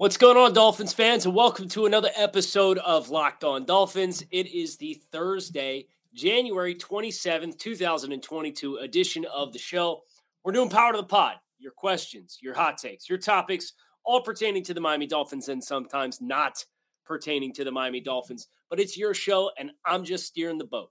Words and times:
What's 0.00 0.16
going 0.16 0.38
on, 0.38 0.54
Dolphins 0.54 0.94
fans, 0.94 1.26
and 1.26 1.34
welcome 1.34 1.68
to 1.68 1.84
another 1.84 2.08
episode 2.16 2.78
of 2.78 3.10
Locked 3.10 3.44
On 3.44 3.66
Dolphins. 3.66 4.24
It 4.30 4.46
is 4.46 4.78
the 4.78 4.98
Thursday, 5.12 5.88
January 6.14 6.74
27th, 6.74 7.58
2022 7.58 8.76
edition 8.76 9.26
of 9.26 9.52
the 9.52 9.58
show. 9.58 10.00
We're 10.42 10.52
doing 10.52 10.70
Power 10.70 10.92
to 10.92 10.96
the 10.96 11.04
Pod. 11.04 11.34
Your 11.58 11.72
questions, 11.72 12.38
your 12.40 12.54
hot 12.54 12.78
takes, 12.78 13.10
your 13.10 13.18
topics, 13.18 13.74
all 14.02 14.22
pertaining 14.22 14.64
to 14.64 14.72
the 14.72 14.80
Miami 14.80 15.06
Dolphins 15.06 15.50
and 15.50 15.62
sometimes 15.62 16.22
not 16.22 16.64
pertaining 17.04 17.52
to 17.52 17.64
the 17.64 17.70
Miami 17.70 18.00
Dolphins. 18.00 18.46
But 18.70 18.80
it's 18.80 18.96
your 18.96 19.12
show, 19.12 19.50
and 19.58 19.70
I'm 19.84 20.04
just 20.04 20.24
steering 20.24 20.56
the 20.56 20.64
boat. 20.64 20.88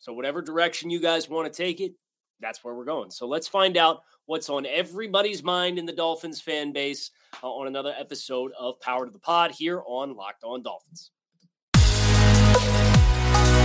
So, 0.00 0.12
whatever 0.12 0.42
direction 0.42 0.90
you 0.90 1.00
guys 1.00 1.30
want 1.30 1.50
to 1.50 1.62
take 1.62 1.80
it, 1.80 1.94
that's 2.40 2.64
where 2.64 2.74
we're 2.74 2.84
going. 2.84 3.10
So, 3.10 3.26
let's 3.26 3.48
find 3.48 3.76
out 3.76 4.02
what's 4.26 4.48
on 4.48 4.66
everybody's 4.66 5.42
mind 5.42 5.78
in 5.78 5.86
the 5.86 5.92
Dolphins 5.92 6.40
fan 6.40 6.72
base 6.72 7.10
uh, 7.42 7.48
on 7.48 7.66
another 7.66 7.94
episode 7.98 8.52
of 8.58 8.80
Power 8.80 9.06
to 9.06 9.12
the 9.12 9.18
Pod 9.18 9.50
here 9.50 9.82
on 9.86 10.14
Locked 10.14 10.44
On 10.44 10.62
Dolphins. 10.62 11.10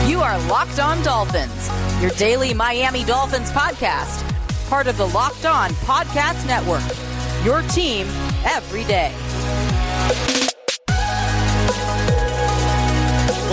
You 0.08 0.22
are 0.22 0.38
Locked 0.48 0.80
On 0.80 1.02
Dolphins, 1.04 1.70
your 2.02 2.12
daily 2.12 2.54
Miami 2.54 3.04
Dolphins 3.04 3.52
podcast, 3.52 4.24
part 4.70 4.88
of 4.88 4.98
the 4.98 5.08
Locked 5.08 5.46
On 5.46 5.72
Podcast 5.72 6.46
Network. 6.48 6.84
Your 7.44 7.62
team 7.70 8.08
every 8.46 8.84
day. 8.86 9.14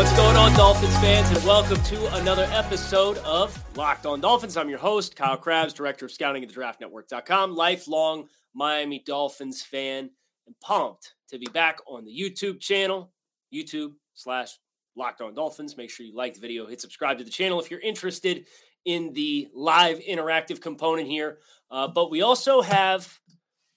What's 0.02 0.16
going 0.16 0.36
on, 0.36 0.52
Dolphins 0.54 0.96
fans, 0.98 1.30
and 1.30 1.46
welcome 1.46 1.80
to 1.80 2.14
another 2.16 2.48
episode 2.50 3.18
of 3.18 3.56
Locked 3.76 4.04
On 4.04 4.20
Dolphins. 4.20 4.56
I'm 4.56 4.68
your 4.68 4.80
host, 4.80 5.14
Kyle 5.14 5.36
Crabbs, 5.36 5.72
Director 5.72 6.06
of 6.06 6.10
Scouting 6.10 6.42
at 6.42 6.48
the 6.48 6.54
DraftNetwork.com, 6.56 7.54
lifelong 7.54 8.26
Miami 8.52 8.98
Dolphins 8.98 9.62
fan, 9.62 10.10
and 10.48 10.56
pumped 10.60 11.14
to 11.28 11.38
be 11.38 11.46
back 11.52 11.78
on 11.86 12.04
the 12.04 12.10
YouTube 12.10 12.58
channel, 12.58 13.12
YouTube 13.54 13.92
slash 14.14 14.58
Locked 14.96 15.20
On 15.20 15.34
Dolphins. 15.34 15.76
Make 15.76 15.88
sure 15.88 16.04
you 16.04 16.16
like 16.16 16.34
the 16.34 16.40
video, 16.40 16.66
hit 16.66 16.80
subscribe 16.80 17.18
to 17.18 17.24
the 17.24 17.30
channel 17.30 17.60
if 17.60 17.70
you're 17.70 17.78
interested 17.78 18.46
in 18.84 19.12
the 19.12 19.50
live 19.54 20.00
interactive 20.00 20.60
component 20.60 21.06
here. 21.06 21.38
Uh, 21.70 21.86
but 21.86 22.10
we 22.10 22.22
also 22.22 22.60
have 22.60 23.20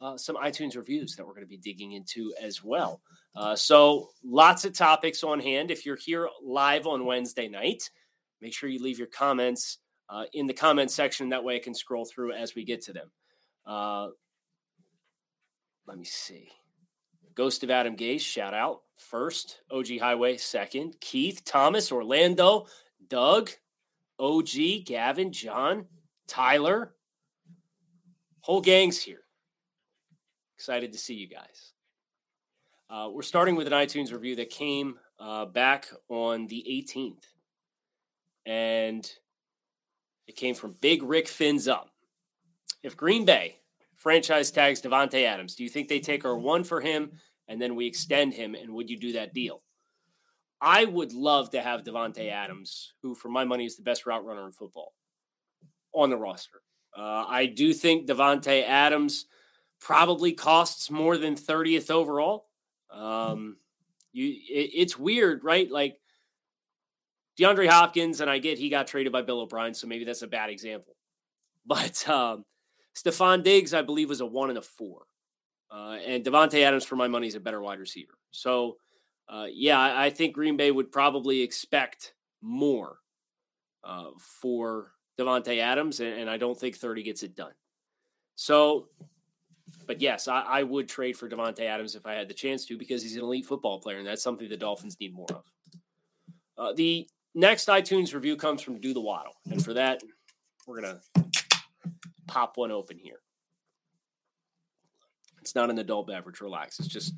uh, 0.01 0.17
some 0.17 0.37
iTunes 0.37 0.75
reviews 0.75 1.15
that 1.17 1.27
we're 1.27 1.33
going 1.33 1.45
to 1.45 1.47
be 1.47 1.57
digging 1.57 1.91
into 1.91 2.33
as 2.41 2.63
well. 2.63 3.03
Uh, 3.35 3.55
so 3.55 4.09
lots 4.23 4.65
of 4.65 4.73
topics 4.73 5.23
on 5.23 5.39
hand. 5.39 5.71
If 5.71 5.85
you're 5.85 5.97
here 5.97 6.29
live 6.43 6.87
on 6.87 7.05
Wednesday 7.05 7.47
night, 7.47 7.89
make 8.41 8.53
sure 8.53 8.69
you 8.69 8.81
leave 8.81 8.97
your 8.97 9.07
comments 9.07 9.79
uh, 10.09 10.25
in 10.33 10.47
the 10.47 10.53
comment 10.53 10.91
section. 10.91 11.29
That 11.29 11.43
way 11.43 11.57
I 11.57 11.59
can 11.59 11.73
scroll 11.73 12.05
through 12.05 12.33
as 12.33 12.55
we 12.55 12.63
get 12.63 12.81
to 12.83 12.93
them. 12.93 13.11
Uh, 13.65 14.07
let 15.87 15.97
me 15.97 16.05
see. 16.05 16.49
Ghost 17.35 17.63
of 17.63 17.69
Adam 17.69 17.97
Gase, 17.97 18.21
shout 18.21 18.53
out. 18.53 18.81
First, 18.95 19.59
OG 19.69 19.99
Highway, 19.99 20.37
second. 20.37 20.95
Keith, 21.01 21.43
Thomas, 21.43 21.91
Orlando, 21.91 22.67
Doug, 23.09 23.49
OG, 24.19 24.85
Gavin, 24.85 25.33
John, 25.33 25.85
Tyler. 26.27 26.95
Whole 28.39 28.61
gang's 28.61 29.01
here. 29.01 29.21
Excited 30.57 30.93
to 30.93 30.97
see 30.97 31.15
you 31.15 31.27
guys. 31.27 31.73
Uh, 32.89 33.09
we're 33.11 33.23
starting 33.23 33.55
with 33.55 33.67
an 33.67 33.73
iTunes 33.73 34.11
review 34.13 34.35
that 34.35 34.49
came 34.49 34.95
uh, 35.19 35.45
back 35.45 35.87
on 36.09 36.47
the 36.47 36.63
18th. 36.69 37.23
And 38.45 39.09
it 40.27 40.35
came 40.35 40.53
from 40.53 40.75
Big 40.81 41.01
Rick 41.01 41.27
Fins 41.27 41.67
Up. 41.67 41.89
If 42.83 42.95
Green 42.95 43.25
Bay 43.25 43.57
franchise 43.95 44.51
tags 44.51 44.81
Davante 44.81 45.25
Adams, 45.25 45.55
do 45.55 45.63
you 45.63 45.69
think 45.69 45.87
they 45.87 45.99
take 45.99 46.25
our 46.25 46.37
one 46.37 46.63
for 46.63 46.79
him 46.79 47.11
and 47.47 47.59
then 47.59 47.75
we 47.75 47.87
extend 47.87 48.33
him? 48.33 48.53
And 48.53 48.71
would 48.73 48.89
you 48.89 48.99
do 48.99 49.13
that 49.13 49.33
deal? 49.33 49.61
I 50.61 50.85
would 50.85 51.13
love 51.13 51.49
to 51.51 51.61
have 51.61 51.83
Davante 51.83 52.31
Adams, 52.31 52.93
who 53.01 53.15
for 53.15 53.29
my 53.29 53.43
money 53.43 53.65
is 53.65 53.75
the 53.75 53.83
best 53.83 54.05
route 54.05 54.25
runner 54.25 54.45
in 54.45 54.51
football, 54.51 54.93
on 55.93 56.09
the 56.09 56.17
roster. 56.17 56.61
Uh, 56.95 57.25
I 57.27 57.47
do 57.47 57.73
think 57.73 58.07
Davante 58.07 58.63
Adams 58.63 59.25
probably 59.81 60.31
costs 60.31 60.89
more 60.89 61.17
than 61.17 61.35
30th 61.35 61.91
overall. 61.91 62.45
Um, 62.91 63.57
you, 64.13 64.29
it, 64.29 64.71
it's 64.73 64.97
weird, 64.97 65.43
right? 65.43 65.69
Like 65.69 65.99
DeAndre 67.39 67.69
Hopkins, 67.69 68.21
and 68.21 68.29
I 68.29 68.37
get 68.37 68.57
he 68.57 68.69
got 68.69 68.87
traded 68.87 69.11
by 69.11 69.21
Bill 69.21 69.41
O'Brien, 69.41 69.73
so 69.73 69.87
maybe 69.87 70.05
that's 70.05 70.21
a 70.21 70.27
bad 70.27 70.49
example. 70.49 70.95
But 71.67 72.07
um, 72.07 72.45
Stefon 72.95 73.41
Diggs, 73.41 73.73
I 73.73 73.81
believe, 73.81 74.09
was 74.09 74.21
a 74.21 74.25
one 74.27 74.49
and 74.49 74.59
a 74.59 74.61
four. 74.61 75.07
Uh, 75.71 75.97
and 76.05 76.23
Davante 76.23 76.61
Adams, 76.61 76.85
for 76.85 76.95
my 76.95 77.07
money, 77.07 77.25
is 77.25 77.33
a 77.33 77.39
better 77.39 77.59
wide 77.59 77.79
receiver. 77.79 78.13
So, 78.29 78.77
uh, 79.27 79.47
yeah, 79.51 79.79
I, 79.79 80.05
I, 80.05 80.09
think 80.11 80.35
Green 80.35 80.57
Bay 80.57 80.69
would 80.69 80.91
probably 80.91 81.41
expect 81.41 82.13
more 82.41 82.99
uh, 83.83 84.11
for 84.19 84.91
Davante 85.19 85.57
Adams, 85.59 85.99
and, 85.99 86.19
and, 86.19 86.29
I 86.29 86.37
don't 86.37 86.57
think 86.57 86.75
30 86.75 87.01
gets 87.03 87.23
it 87.23 87.35
done. 87.35 87.53
So, 88.35 88.89
but 89.87 90.01
yes, 90.01 90.27
I, 90.27 90.41
I 90.41 90.63
would 90.63 90.87
trade 90.87 91.17
for 91.17 91.29
Davante 91.29 91.61
Adams 91.61 91.95
if 91.95 92.05
I 92.05 92.13
had 92.13 92.27
the 92.27 92.33
chance 92.33 92.65
to 92.65 92.77
because 92.77 93.03
he's 93.03 93.15
an 93.15 93.23
elite 93.23 93.45
football 93.45 93.79
player, 93.79 93.97
and 93.97 94.07
that's 94.07 94.23
something 94.23 94.47
the 94.49 94.57
Dolphins 94.57 94.97
need 94.99 95.13
more 95.13 95.27
of. 95.29 95.43
Uh, 96.57 96.73
the 96.73 97.07
next 97.33 97.67
iTunes 97.67 98.13
review 98.13 98.35
comes 98.35 98.61
from 98.61 98.79
Do 98.79 98.93
the 98.93 99.01
Waddle, 99.01 99.33
and 99.49 99.63
for 99.63 99.73
that, 99.73 100.01
we're 100.65 100.81
gonna 100.81 101.01
pop 102.27 102.57
one 102.57 102.71
open 102.71 102.97
here. 102.97 103.19
It's 105.41 105.53
not 105.53 105.69
an 105.69 105.77
adult 105.77 106.07
beverage. 106.07 106.41
Relax. 106.41 106.79
It's 106.79 106.87
just 106.87 107.13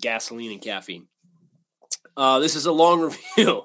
gasoline 0.00 0.52
and 0.52 0.60
caffeine. 0.60 1.08
Uh, 2.16 2.38
this 2.38 2.54
is 2.54 2.66
a 2.66 2.72
long 2.72 3.00
review. 3.36 3.64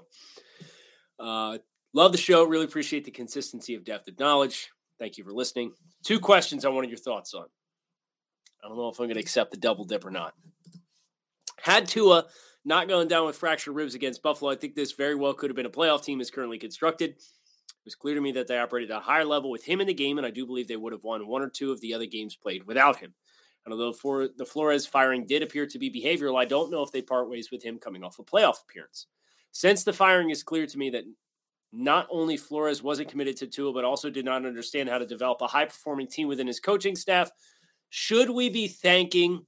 Uh, 1.19 1.59
love 1.94 2.11
the 2.11 2.17
show. 2.17 2.44
Really 2.44 2.66
appreciate 2.66 3.05
the 3.05 3.11
consistency 3.11 3.75
of 3.75 3.84
depth 3.84 4.07
of 4.07 4.17
knowledge. 4.19 4.72
Thank 4.97 5.17
you 5.17 5.23
for 5.23 5.31
listening. 5.31 5.73
Two 6.03 6.19
questions 6.19 6.66
I 6.66 6.69
wanted 6.69 6.90
your 6.90 6.97
thoughts 6.97 7.34
on. 7.34 7.45
I 8.63 8.68
don't 8.68 8.78
know 8.78 8.90
if 8.90 9.00
I'm 9.00 9.07
going 9.07 9.16
to 9.16 9.22
accept 9.22 9.51
the 9.51 9.57
double 9.57 9.85
dip 9.85 10.06
or 10.06 10.12
not. 10.12 10.34
Had 11.59 11.88
Tua 11.88 12.25
not 12.66 12.88
going 12.88 13.07
down 13.07 13.25
with 13.25 13.35
fractured 13.35 13.75
ribs 13.75 13.96
against 13.96 14.24
Buffalo, 14.24 14.51
I 14.51 14.56
think 14.56 14.75
this 14.75 14.94
very 14.94 15.16
well 15.16 15.34
could 15.34 15.50
have 15.50 15.56
been 15.56 15.66
a 15.66 15.69
playoff 15.69 16.03
team 16.03 16.22
as 16.22 16.31
currently 16.31 16.57
constructed. 16.57 17.12
It 17.12 17.85
was 17.85 17.96
clear 17.96 18.16
to 18.16 18.22
me 18.22 18.31
that 18.34 18.47
they 18.47 18.57
operated 18.57 18.91
at 18.91 18.97
a 18.97 19.02
higher 19.02 19.25
level 19.25 19.52
with 19.52 19.66
him 19.66 19.81
in 19.81 19.88
the 19.88 19.94
game, 19.94 20.18
and 20.18 20.25
I 20.25 20.29
do 20.29 20.46
believe 20.46 20.68
they 20.68 20.78
would 20.78 20.94
have 20.94 21.03
won 21.03 21.28
one 21.28 21.41
or 21.41 21.50
two 21.50 21.72
of 21.72 21.81
the 21.81 21.94
other 21.94 22.06
games 22.06 22.35
played 22.35 22.66
without 22.66 22.97
him. 22.97 23.13
And 23.66 23.73
although 23.73 23.94
for 23.94 24.29
the 24.38 24.46
Flores 24.46 24.85
firing 24.85 25.25
did 25.25 25.44
appear 25.44 25.66
to 25.68 25.79
be 25.79 25.91
behavioral, 25.91 26.40
I 26.40 26.46
don't 26.46 26.72
know 26.72 26.81
if 26.81 26.91
they 26.91 27.02
part 27.02 27.29
ways 27.29 27.52
with 27.52 27.63
him 27.63 27.78
coming 27.78 28.03
off 28.03 28.19
a 28.19 28.23
playoff 28.23 28.62
appearance. 28.62 29.07
Since 29.52 29.84
the 29.84 29.94
firing 29.94 30.29
is 30.29 30.44
clear 30.44 30.66
to 30.66 30.78
me 30.78 30.90
that 30.91 31.03
not 31.72 32.07
only 32.12 32.38
Flores 32.38 32.84
wasn't 32.84 33.09
committed 33.09 33.35
to 33.38 33.47
Tua, 33.47 33.73
but 33.73 33.84
also 33.84 34.09
did 34.09 34.25
not 34.25 34.46
understand 34.46 34.90
how 34.90 34.97
to 34.97 35.06
develop 35.06 35.41
a 35.41 35.47
high 35.47 35.66
performing 35.66 36.07
team 36.07 36.28
within 36.28 36.47
his 36.47 36.59
coaching 36.59 36.96
staff, 36.96 37.31
should 37.96 38.31
we 38.31 38.50
be 38.50 38.68
thanking 38.68 39.46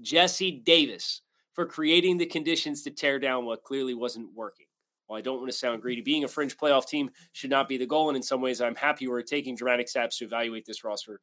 Jesse 0.00 0.62
Davis 0.64 1.20
for 1.52 1.66
creating 1.66 2.16
the 2.16 2.24
conditions 2.24 2.82
to 2.82 2.90
tear 2.90 3.18
down 3.18 3.44
what 3.44 3.64
clearly 3.64 3.92
wasn't 3.92 4.30
working? 4.34 4.64
Well, 5.06 5.18
I 5.18 5.20
don't 5.20 5.40
want 5.40 5.50
to 5.50 5.58
sound 5.58 5.82
greedy, 5.82 6.00
being 6.00 6.24
a 6.24 6.28
fringe 6.28 6.56
playoff 6.56 6.86
team 6.86 7.10
should 7.32 7.50
not 7.50 7.68
be 7.68 7.76
the 7.76 7.84
goal. 7.84 8.08
And 8.08 8.16
in 8.16 8.22
some 8.22 8.40
ways, 8.40 8.62
I'm 8.62 8.74
happy 8.76 9.08
we're 9.08 9.20
taking 9.20 9.54
dramatic 9.54 9.90
steps 9.90 10.16
to 10.18 10.24
evaluate 10.24 10.64
this 10.64 10.84
roster 10.84 11.20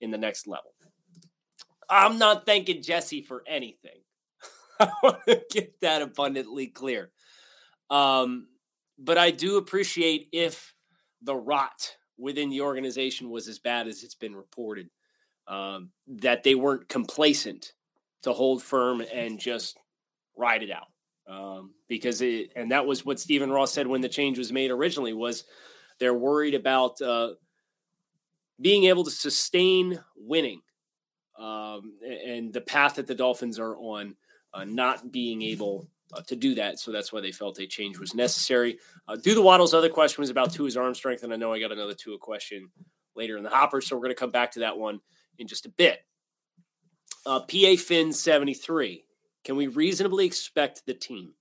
in 0.00 0.12
the 0.12 0.16
next 0.16 0.46
level. 0.46 0.70
I'm 1.90 2.18
not 2.18 2.46
thanking 2.46 2.82
Jesse 2.82 3.22
for 3.22 3.42
anything. 3.48 3.98
I 4.78 4.92
want 5.02 5.26
to 5.26 5.42
get 5.50 5.80
that 5.80 6.02
abundantly 6.02 6.68
clear. 6.68 7.10
Um, 7.90 8.46
but 8.96 9.18
I 9.18 9.32
do 9.32 9.56
appreciate 9.56 10.28
if 10.30 10.72
the 11.20 11.34
rot 11.34 11.96
within 12.16 12.48
the 12.48 12.60
organization 12.60 13.28
was 13.28 13.48
as 13.48 13.58
bad 13.58 13.88
as 13.88 14.04
it's 14.04 14.14
been 14.14 14.36
reported, 14.36 14.88
um, 15.48 15.90
that 16.06 16.42
they 16.42 16.54
weren't 16.54 16.88
complacent 16.88 17.72
to 18.22 18.32
hold 18.32 18.62
firm 18.62 19.02
and 19.12 19.38
just 19.38 19.78
ride 20.36 20.62
it 20.62 20.70
out. 20.70 20.86
Um, 21.28 21.74
because 21.88 22.20
it, 22.20 22.52
and 22.56 22.72
that 22.72 22.86
was 22.86 23.04
what 23.04 23.20
Stephen 23.20 23.50
Ross 23.50 23.72
said 23.72 23.86
when 23.86 24.00
the 24.00 24.08
change 24.08 24.38
was 24.38 24.52
made 24.52 24.70
originally 24.70 25.12
was 25.12 25.44
they're 25.98 26.14
worried 26.14 26.54
about 26.54 27.00
uh, 27.00 27.30
being 28.60 28.84
able 28.84 29.04
to 29.04 29.10
sustain 29.10 30.00
winning 30.16 30.60
um, 31.38 31.94
and 32.02 32.52
the 32.52 32.60
path 32.60 32.96
that 32.96 33.06
the 33.06 33.14
Dolphins 33.14 33.58
are 33.58 33.76
on, 33.76 34.14
uh, 34.54 34.64
not 34.64 35.12
being 35.12 35.42
able 35.42 35.88
uh, 36.12 36.20
to 36.22 36.36
do 36.36 36.54
that. 36.56 36.78
So 36.78 36.92
that's 36.92 37.12
why 37.12 37.20
they 37.20 37.32
felt 37.32 37.58
a 37.58 37.66
change 37.66 37.98
was 37.98 38.14
necessary. 38.14 38.78
Uh, 39.08 39.16
do 39.16 39.34
the 39.34 39.42
Waddle's 39.42 39.74
other 39.74 39.88
question 39.88 40.22
was 40.22 40.30
about 40.30 40.52
Tua's 40.52 40.76
arm 40.76 40.94
strength, 40.94 41.22
and 41.22 41.32
I 41.32 41.36
know 41.36 41.52
I 41.52 41.60
got 41.60 41.72
another 41.72 41.94
Tua 41.94 42.18
question 42.18 42.68
later 43.16 43.36
in 43.36 43.42
the 43.42 43.50
hopper, 43.50 43.80
so 43.80 43.96
we're 43.96 44.02
going 44.02 44.14
to 44.14 44.20
come 44.20 44.30
back 44.30 44.52
to 44.52 44.60
that 44.60 44.76
one 44.76 45.00
in 45.38 45.46
just 45.46 45.66
a 45.66 45.70
bit. 45.70 46.00
Uh, 47.24 47.40
PA 47.40 47.76
Finn 47.78 48.12
73. 48.12 49.04
Can 49.44 49.56
we 49.56 49.66
reasonably 49.66 50.26
expect 50.26 50.86
the 50.86 50.94
team 50.94 51.34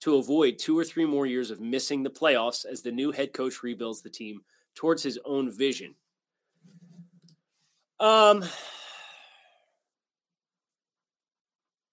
to 0.00 0.16
avoid 0.16 0.58
two 0.58 0.78
or 0.78 0.84
three 0.84 1.04
more 1.04 1.26
years 1.26 1.50
of 1.50 1.60
missing 1.60 2.02
the 2.02 2.10
playoffs 2.10 2.64
as 2.64 2.82
the 2.82 2.92
new 2.92 3.12
head 3.12 3.32
coach 3.32 3.62
rebuilds 3.62 4.02
the 4.02 4.10
team 4.10 4.40
towards 4.74 5.02
his 5.02 5.18
own 5.24 5.50
vision? 5.50 5.94
Um, 8.00 8.44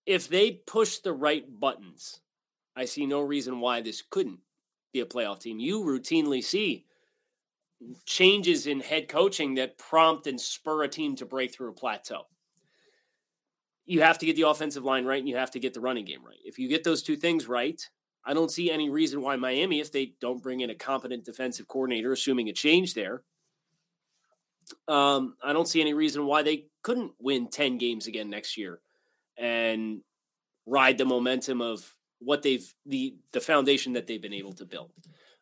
if 0.07 0.27
they 0.27 0.51
push 0.51 0.97
the 0.97 1.13
right 1.13 1.45
buttons, 1.59 2.19
I 2.75 2.85
see 2.85 3.05
no 3.05 3.21
reason 3.21 3.59
why 3.59 3.81
this 3.81 4.01
couldn't 4.01 4.39
be 4.91 5.01
a 5.01 5.05
playoff 5.05 5.41
team. 5.41 5.59
You 5.59 5.81
routinely 5.81 6.43
see 6.43 6.85
changes 8.05 8.67
in 8.67 8.79
head 8.79 9.07
coaching 9.07 9.55
that 9.55 9.77
prompt 9.77 10.27
and 10.27 10.39
spur 10.39 10.83
a 10.83 10.87
team 10.87 11.15
to 11.15 11.25
break 11.25 11.53
through 11.53 11.69
a 11.69 11.73
plateau. 11.73 12.23
You 13.85 14.01
have 14.01 14.17
to 14.19 14.25
get 14.25 14.35
the 14.35 14.47
offensive 14.47 14.83
line 14.83 15.05
right 15.05 15.19
and 15.19 15.27
you 15.29 15.37
have 15.37 15.51
to 15.51 15.59
get 15.59 15.73
the 15.73 15.81
running 15.81 16.05
game 16.05 16.23
right. 16.25 16.39
If 16.43 16.59
you 16.59 16.67
get 16.67 16.83
those 16.83 17.01
two 17.01 17.15
things 17.15 17.47
right, 17.47 17.81
I 18.25 18.33
don't 18.33 18.51
see 18.51 18.69
any 18.69 18.89
reason 18.89 19.21
why 19.21 19.35
Miami, 19.37 19.79
if 19.79 19.91
they 19.91 20.13
don't 20.21 20.43
bring 20.43 20.59
in 20.59 20.69
a 20.69 20.75
competent 20.75 21.25
defensive 21.25 21.67
coordinator, 21.67 22.11
assuming 22.11 22.49
a 22.49 22.53
change 22.53 22.93
there, 22.93 23.23
um, 24.87 25.35
I 25.43 25.53
don't 25.53 25.67
see 25.67 25.81
any 25.81 25.93
reason 25.93 26.25
why 26.25 26.43
they 26.43 26.65
couldn't 26.83 27.13
win 27.19 27.49
10 27.49 27.77
games 27.77 28.07
again 28.07 28.29
next 28.29 28.57
year 28.57 28.81
and 29.37 30.01
ride 30.65 30.97
the 30.97 31.05
momentum 31.05 31.61
of 31.61 31.91
what 32.19 32.43
they've 32.43 32.73
the 32.85 33.15
the 33.31 33.39
foundation 33.39 33.93
that 33.93 34.05
they've 34.05 34.21
been 34.21 34.33
able 34.33 34.53
to 34.53 34.65
build. 34.65 34.91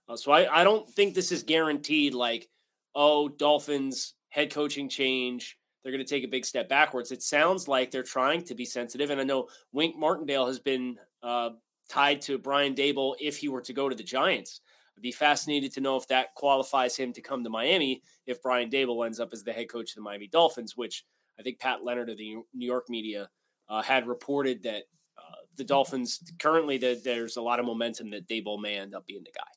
Uh, 0.07 0.15
so 0.15 0.31
I, 0.31 0.61
I 0.61 0.63
don't 0.63 0.89
think 0.89 1.13
this 1.13 1.31
is 1.31 1.43
guaranteed 1.43 2.13
like, 2.13 2.47
oh, 2.95 3.29
Dolphins 3.29 4.13
head 4.29 4.51
coaching 4.51 4.89
change. 4.89 5.57
They're 5.83 5.91
going 5.91 6.03
to 6.03 6.09
take 6.09 6.23
a 6.23 6.29
big 6.29 6.45
step 6.45 6.67
backwards. 6.67 7.11
It 7.11 7.23
sounds 7.23 7.67
like 7.67 7.91
they're 7.91 8.03
trying 8.03 8.43
to 8.43 8.55
be 8.55 8.65
sensitive. 8.65 9.09
And 9.09 9.21
I 9.21 9.23
know 9.23 9.47
Wink 9.71 9.95
Martindale 9.97 10.47
has 10.47 10.59
been 10.59 10.97
uh, 11.23 11.51
tied 11.89 12.21
to 12.21 12.37
Brian 12.37 12.75
Daboll 12.75 13.15
if 13.19 13.37
he 13.37 13.47
were 13.47 13.61
to 13.61 13.73
go 13.73 13.87
to 13.87 13.95
the 13.95 14.03
Giants. 14.03 14.61
I'd 14.97 15.01
be 15.01 15.11
fascinated 15.11 15.71
to 15.73 15.81
know 15.81 15.95
if 15.95 16.07
that 16.07 16.33
qualifies 16.35 16.97
him 16.97 17.13
to 17.13 17.21
come 17.21 17.43
to 17.43 17.49
Miami 17.49 18.01
if 18.25 18.41
Brian 18.41 18.69
Daboll 18.69 19.05
ends 19.05 19.19
up 19.19 19.29
as 19.31 19.43
the 19.43 19.53
head 19.53 19.69
coach 19.69 19.91
of 19.91 19.95
the 19.95 20.01
Miami 20.01 20.27
Dolphins, 20.27 20.75
which 20.75 21.05
I 21.39 21.43
think 21.43 21.59
Pat 21.59 21.83
Leonard 21.83 22.09
of 22.09 22.17
the 22.17 22.37
New 22.53 22.65
York 22.65 22.89
media 22.89 23.29
uh, 23.69 23.81
had 23.83 24.07
reported 24.07 24.63
that 24.63 24.83
uh, 25.17 25.35
the 25.55 25.63
Dolphins 25.63 26.19
currently 26.39 26.77
the, 26.77 26.99
there's 27.03 27.37
a 27.37 27.41
lot 27.41 27.59
of 27.59 27.65
momentum 27.65 28.09
that 28.09 28.27
Daboll 28.27 28.59
may 28.59 28.77
end 28.77 28.95
up 28.95 29.05
being 29.05 29.23
the 29.23 29.31
guy. 29.35 29.56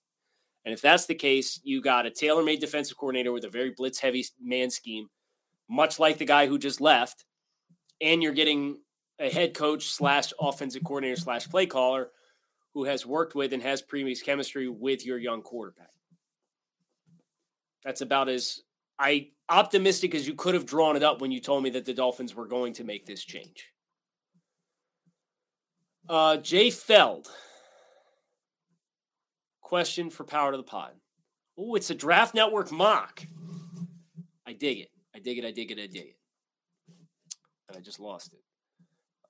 And 0.70 0.76
if 0.76 0.82
that's 0.82 1.06
the 1.06 1.16
case, 1.16 1.58
you 1.64 1.82
got 1.82 2.06
a 2.06 2.12
tailor-made 2.12 2.60
defensive 2.60 2.96
coordinator 2.96 3.32
with 3.32 3.42
a 3.42 3.50
very 3.50 3.72
blitz-heavy 3.76 4.24
man 4.40 4.70
scheme, 4.70 5.08
much 5.68 5.98
like 5.98 6.16
the 6.16 6.24
guy 6.24 6.46
who 6.46 6.60
just 6.60 6.80
left, 6.80 7.24
and 8.00 8.22
you're 8.22 8.32
getting 8.32 8.78
a 9.18 9.28
head 9.28 9.52
coach 9.52 9.88
slash 9.88 10.32
offensive 10.38 10.84
coordinator 10.84 11.20
slash 11.20 11.48
play 11.48 11.66
caller 11.66 12.12
who 12.72 12.84
has 12.84 13.04
worked 13.04 13.34
with 13.34 13.52
and 13.52 13.60
has 13.64 13.82
previous 13.82 14.22
chemistry 14.22 14.68
with 14.68 15.04
your 15.04 15.18
young 15.18 15.42
quarterback. 15.42 15.90
That's 17.84 18.02
about 18.02 18.28
as 18.28 18.60
I 18.96 19.30
optimistic 19.48 20.14
as 20.14 20.24
you 20.24 20.34
could 20.34 20.54
have 20.54 20.66
drawn 20.66 20.94
it 20.94 21.02
up 21.02 21.20
when 21.20 21.32
you 21.32 21.40
told 21.40 21.64
me 21.64 21.70
that 21.70 21.84
the 21.84 21.94
Dolphins 21.94 22.36
were 22.36 22.46
going 22.46 22.74
to 22.74 22.84
make 22.84 23.06
this 23.06 23.24
change. 23.24 23.66
Uh, 26.08 26.36
Jay 26.36 26.70
Feld. 26.70 27.28
Question 29.70 30.10
for 30.10 30.24
Power 30.24 30.50
to 30.50 30.56
the 30.56 30.64
Pod. 30.64 30.90
Oh, 31.56 31.76
it's 31.76 31.90
a 31.90 31.94
Draft 31.94 32.34
Network 32.34 32.72
mock. 32.72 33.24
I 34.44 34.52
dig 34.52 34.78
it. 34.78 34.88
I 35.14 35.20
dig 35.20 35.38
it. 35.38 35.44
I 35.44 35.52
dig 35.52 35.70
it. 35.70 35.78
I 35.78 35.86
dig 35.86 36.06
it. 36.08 36.16
And 37.68 37.78
I 37.78 37.80
just 37.80 38.00
lost 38.00 38.32
it. 38.32 38.40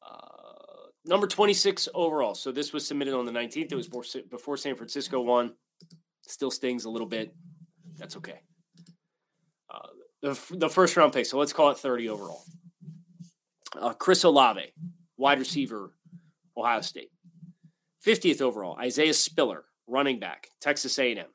Uh, 0.03 0.89
number 1.05 1.27
26 1.27 1.91
overall. 1.93 2.35
So 2.35 2.53
this 2.53 2.73
was 2.73 2.89
submitted 2.89 3.13
on 3.13 3.27
the 3.27 3.33
19th. 3.33 3.71
It 3.71 3.75
was 3.75 3.87
before 4.31 4.57
San 4.57 4.77
Francisco 4.77 5.21
won. 5.21 5.53
Still 6.23 6.51
stings 6.51 6.87
a 6.87 6.91
little 6.91 7.07
bit. 7.07 7.35
That's 7.99 8.17
okay. 8.17 8.41
Uh, 9.69 9.89
the, 10.23 10.41
the 10.53 10.71
first 10.71 10.97
round 10.97 11.13
pick. 11.13 11.27
So 11.27 11.37
let's 11.39 11.53
call 11.53 11.69
it 11.69 11.77
30 11.77 12.09
overall. 12.09 12.45
Uh, 13.79 13.93
Chris 13.93 14.25
Olave, 14.25 14.73
wide 15.19 15.39
receiver, 15.39 15.93
Ohio 16.57 16.81
State. 16.81 17.11
50th 18.07 18.41
overall, 18.41 18.79
Isaiah 18.79 19.13
Spiller, 19.13 19.65
running 19.91 20.19
back, 20.19 20.49
Texas 20.61 20.99
A&M. 20.99 21.27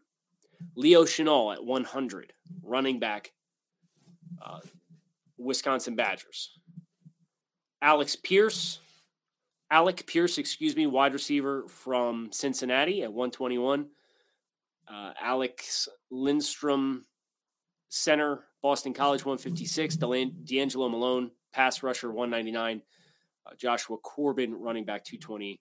Leo 0.75 1.03
Chenal 1.03 1.53
at 1.53 1.63
100, 1.63 2.33
running 2.63 2.99
back, 2.99 3.33
uh, 4.43 4.59
Wisconsin 5.37 5.95
Badgers. 5.95 6.57
Alex 7.81 8.15
Pierce, 8.15 8.79
Alec 9.69 10.07
Pierce, 10.07 10.37
excuse 10.37 10.75
me, 10.75 10.87
wide 10.87 11.13
receiver 11.13 11.67
from 11.67 12.29
Cincinnati 12.31 13.03
at 13.03 13.11
121. 13.11 13.87
Uh, 14.87 15.11
Alex 15.19 15.87
Lindstrom, 16.09 17.05
center, 17.89 18.45
Boston 18.61 18.93
College 18.93 19.25
156. 19.25 19.97
D'Angelo 19.97 20.89
Malone, 20.89 21.31
pass 21.53 21.83
rusher 21.83 22.11
199. 22.11 22.81
Uh, 23.45 23.55
Joshua 23.57 23.97
Corbin, 23.97 24.53
running 24.53 24.85
back 24.85 25.03
220. 25.03 25.59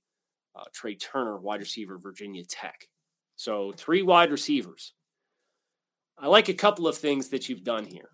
Uh, 0.56 0.64
Tre 0.72 0.94
Turner, 0.94 1.36
wide 1.38 1.60
receiver, 1.60 1.98
Virginia 1.98 2.44
Tech. 2.44 2.88
So 3.36 3.72
three 3.72 4.02
wide 4.02 4.30
receivers. 4.30 4.92
I 6.16 6.28
like 6.28 6.48
a 6.48 6.54
couple 6.54 6.86
of 6.86 6.96
things 6.96 7.30
that 7.30 7.48
you've 7.48 7.64
done 7.64 7.84
here. 7.84 8.10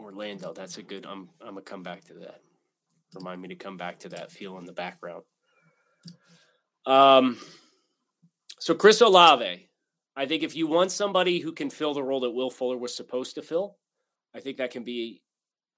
Orlando. 0.00 0.52
That's 0.52 0.78
a 0.78 0.82
good. 0.82 1.06
I'm 1.06 1.28
I'm 1.40 1.54
gonna 1.54 1.62
come 1.62 1.82
back 1.82 2.04
to 2.06 2.14
that. 2.14 2.40
Remind 3.14 3.40
me 3.40 3.48
to 3.48 3.54
come 3.54 3.76
back 3.76 3.98
to 4.00 4.08
that 4.10 4.32
feel 4.32 4.58
in 4.58 4.64
the 4.64 4.72
background. 4.72 5.22
Um, 6.86 7.38
so 8.58 8.74
Chris 8.74 9.00
Olave, 9.00 9.68
I 10.16 10.26
think 10.26 10.42
if 10.42 10.56
you 10.56 10.66
want 10.66 10.90
somebody 10.90 11.38
who 11.38 11.52
can 11.52 11.70
fill 11.70 11.94
the 11.94 12.02
role 12.02 12.20
that 12.20 12.30
Will 12.30 12.50
Fuller 12.50 12.76
was 12.76 12.96
supposed 12.96 13.34
to 13.36 13.42
fill, 13.42 13.76
I 14.34 14.40
think 14.40 14.56
that 14.56 14.70
can 14.70 14.82
be 14.82 15.22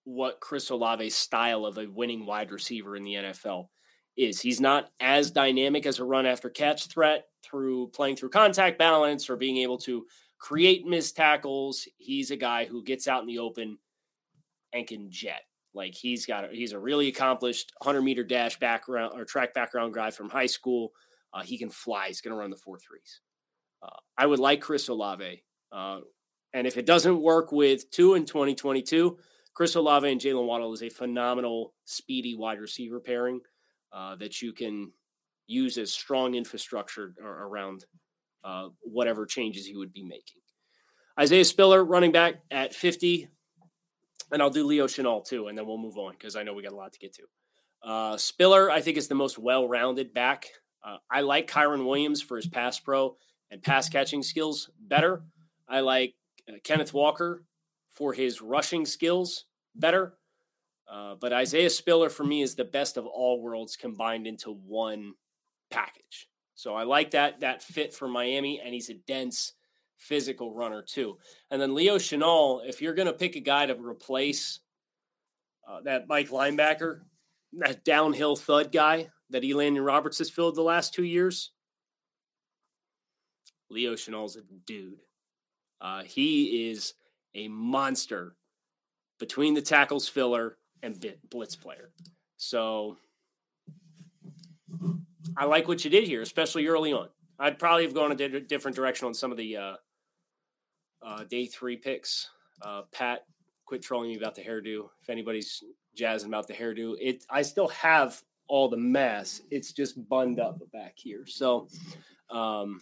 what 0.04 0.40
Chris 0.40 0.70
Olave's 0.70 1.14
style 1.14 1.66
of 1.66 1.78
a 1.78 1.86
winning 1.86 2.26
wide 2.26 2.50
receiver 2.50 2.96
in 2.96 3.02
the 3.02 3.14
NFL 3.14 3.68
is. 4.16 4.40
He's 4.40 4.60
not 4.60 4.90
as 5.00 5.30
dynamic 5.30 5.86
as 5.86 5.98
a 5.98 6.04
run 6.04 6.26
after 6.26 6.50
catch 6.50 6.86
threat 6.86 7.26
through 7.42 7.88
playing 7.88 8.16
through 8.16 8.30
contact 8.30 8.78
balance 8.78 9.28
or 9.28 9.36
being 9.36 9.58
able 9.58 9.78
to 9.78 10.06
create 10.38 10.86
missed 10.86 11.16
tackles. 11.16 11.88
He's 11.96 12.30
a 12.30 12.36
guy 12.36 12.66
who 12.66 12.84
gets 12.84 13.08
out 13.08 13.22
in 13.22 13.26
the 13.26 13.38
open 13.38 13.78
and 14.72 14.86
can 14.86 15.10
jet. 15.10 15.42
Like 15.72 15.94
he's 15.94 16.26
got, 16.26 16.44
a, 16.44 16.48
he's 16.48 16.72
a 16.72 16.78
really 16.78 17.08
accomplished 17.08 17.72
100 17.78 18.02
meter 18.02 18.22
dash 18.22 18.58
background 18.58 19.12
or 19.18 19.24
track 19.24 19.54
background 19.54 19.94
guy 19.94 20.10
from 20.10 20.28
high 20.28 20.46
school. 20.46 20.92
Uh, 21.32 21.42
he 21.42 21.58
can 21.58 21.70
fly. 21.70 22.08
He's 22.08 22.20
going 22.20 22.32
to 22.32 22.38
run 22.38 22.50
the 22.50 22.56
four 22.56 22.78
threes. 22.78 23.20
Uh, 23.82 23.96
I 24.16 24.26
would 24.26 24.38
like 24.38 24.60
Chris 24.60 24.88
Olave. 24.88 25.42
Uh, 25.72 26.00
and 26.52 26.66
if 26.68 26.76
it 26.76 26.86
doesn't 26.86 27.20
work 27.20 27.50
with 27.50 27.90
two 27.90 28.14
in 28.14 28.24
2022, 28.24 29.18
Chris 29.54 29.76
Olave 29.76 30.10
and 30.10 30.20
Jaylen 30.20 30.46
Waddle 30.46 30.72
is 30.72 30.82
a 30.82 30.88
phenomenal, 30.88 31.74
speedy 31.84 32.34
wide 32.34 32.60
receiver 32.60 32.98
pairing 32.98 33.40
uh, 33.92 34.16
that 34.16 34.42
you 34.42 34.52
can 34.52 34.90
use 35.46 35.78
as 35.78 35.92
strong 35.92 36.34
infrastructure 36.34 37.14
around 37.22 37.84
uh, 38.42 38.68
whatever 38.82 39.26
changes 39.26 39.68
you 39.68 39.78
would 39.78 39.92
be 39.92 40.02
making. 40.02 40.40
Isaiah 41.18 41.44
Spiller, 41.44 41.84
running 41.84 42.10
back 42.10 42.42
at 42.50 42.74
50, 42.74 43.28
and 44.32 44.42
I'll 44.42 44.50
do 44.50 44.64
Leo 44.64 44.86
Chenal 44.86 45.24
too, 45.24 45.46
and 45.46 45.56
then 45.56 45.66
we'll 45.66 45.78
move 45.78 45.96
on 45.96 46.12
because 46.12 46.34
I 46.34 46.42
know 46.42 46.54
we 46.54 46.62
got 46.62 46.72
a 46.72 46.76
lot 46.76 46.92
to 46.92 46.98
get 46.98 47.14
to. 47.14 47.88
Uh, 47.88 48.16
Spiller, 48.16 48.70
I 48.70 48.80
think, 48.80 48.96
is 48.96 49.06
the 49.06 49.14
most 49.14 49.38
well-rounded 49.38 50.12
back. 50.12 50.46
Uh, 50.84 50.96
I 51.10 51.20
like 51.20 51.48
Kyren 51.48 51.86
Williams 51.86 52.20
for 52.20 52.36
his 52.36 52.48
pass 52.48 52.80
pro 52.80 53.16
and 53.50 53.62
pass 53.62 53.88
catching 53.88 54.22
skills 54.22 54.70
better. 54.80 55.22
I 55.68 55.80
like 55.80 56.14
uh, 56.48 56.54
Kenneth 56.64 56.92
Walker 56.92 57.44
for 57.94 58.12
his 58.12 58.42
rushing 58.42 58.84
skills 58.84 59.46
better. 59.74 60.14
Uh, 60.90 61.14
but 61.20 61.32
Isaiah 61.32 61.70
Spiller 61.70 62.10
for 62.10 62.24
me 62.24 62.42
is 62.42 62.54
the 62.54 62.64
best 62.64 62.96
of 62.96 63.06
all 63.06 63.40
worlds 63.40 63.76
combined 63.76 64.26
into 64.26 64.50
one 64.50 65.14
package. 65.70 66.28
So 66.54 66.74
I 66.74 66.84
like 66.84 67.12
that 67.12 67.40
that 67.40 67.62
fit 67.62 67.94
for 67.94 68.06
Miami, 68.06 68.60
and 68.60 68.72
he's 68.72 68.90
a 68.90 68.94
dense 68.94 69.54
physical 69.96 70.54
runner 70.54 70.82
too. 70.82 71.18
And 71.50 71.60
then 71.60 71.74
Leo 71.74 71.96
Chenal, 71.96 72.68
if 72.68 72.82
you're 72.82 72.94
going 72.94 73.06
to 73.06 73.12
pick 73.12 73.36
a 73.36 73.40
guy 73.40 73.66
to 73.66 73.74
replace 73.74 74.60
uh, 75.68 75.80
that 75.82 76.08
Mike 76.08 76.28
linebacker, 76.28 77.00
that 77.54 77.84
downhill 77.84 78.36
thud 78.36 78.70
guy 78.72 79.08
that 79.30 79.42
Elandon 79.42 79.84
Roberts 79.84 80.18
has 80.18 80.30
filled 80.30 80.54
the 80.54 80.62
last 80.62 80.92
two 80.92 81.04
years, 81.04 81.52
Leo 83.70 83.94
Chenal's 83.94 84.36
a 84.36 84.42
dude. 84.66 85.00
Uh, 85.80 86.02
he 86.02 86.70
is 86.70 86.94
a 87.34 87.48
monster 87.48 88.36
between 89.18 89.54
the 89.54 89.62
tackles 89.62 90.08
filler 90.08 90.58
and 90.82 91.04
blitz 91.30 91.56
player. 91.56 91.90
So 92.36 92.96
I 95.36 95.46
like 95.46 95.68
what 95.68 95.84
you 95.84 95.90
did 95.90 96.04
here, 96.04 96.22
especially 96.22 96.66
early 96.66 96.92
on. 96.92 97.08
I'd 97.38 97.58
probably 97.58 97.84
have 97.84 97.94
gone 97.94 98.12
a 98.12 98.40
different 98.40 98.76
direction 98.76 99.06
on 99.06 99.14
some 99.14 99.30
of 99.30 99.38
the 99.38 99.56
uh, 99.56 99.74
uh, 101.02 101.24
day 101.24 101.46
three 101.46 101.76
picks. 101.76 102.28
Uh, 102.62 102.82
Pat, 102.92 103.24
quit 103.66 103.82
trolling 103.82 104.10
me 104.10 104.16
about 104.16 104.34
the 104.34 104.42
hairdo. 104.42 104.88
If 105.02 105.10
anybody's 105.10 105.62
jazzing 105.96 106.28
about 106.28 106.46
the 106.46 106.54
hairdo, 106.54 106.94
it 107.00 107.24
I 107.30 107.42
still 107.42 107.68
have 107.68 108.22
all 108.46 108.68
the 108.68 108.76
mess. 108.76 109.40
It's 109.50 109.72
just 109.72 110.08
bunned 110.08 110.38
up 110.38 110.60
back 110.72 110.94
here. 110.96 111.24
So 111.26 111.68
um, 112.30 112.80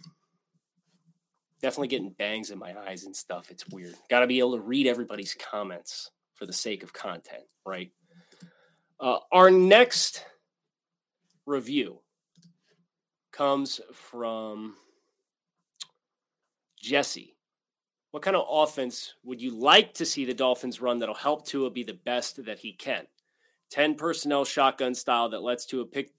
definitely 1.63 1.89
getting 1.89 2.11
bangs 2.11 2.51
in 2.51 2.59
my 2.59 2.75
eyes 2.87 3.05
and 3.05 3.15
stuff. 3.15 3.51
It's 3.51 3.69
weird. 3.69 3.95
Got 4.11 4.21
to 4.21 4.27
be 4.27 4.41
able 4.41 4.57
to 4.57 4.61
read 4.61 4.87
everybody's 4.87 5.35
comments 5.35 6.11
for 6.35 6.45
the 6.45 6.53
sake 6.53 6.83
of 6.83 6.93
content, 6.93 7.45
right? 7.65 7.91
Uh, 9.01 9.19
our 9.31 9.51
next 9.51 10.25
review 11.47 12.01
comes 13.33 13.81
from 13.93 14.75
Jesse. 16.81 17.37
What 18.11 18.23
kind 18.23 18.37
of 18.37 18.47
offense 18.51 19.15
would 19.25 19.41
you 19.41 19.53
like 19.53 19.95
to 19.95 20.05
see 20.05 20.25
the 20.25 20.35
Dolphins 20.35 20.81
run 20.81 20.99
that'll 20.99 21.15
help 21.15 21.47
Tua 21.47 21.71
be 21.71 21.85
the 21.85 21.99
best 22.05 22.45
that 22.45 22.59
he 22.59 22.73
can? 22.73 23.07
10 23.71 23.95
personnel 23.95 24.45
shotgun 24.45 24.95
style 24.95 25.31
that 25.31 25.43
lets 25.43 25.65
Tua 25.65 25.87
pick 25.87 26.13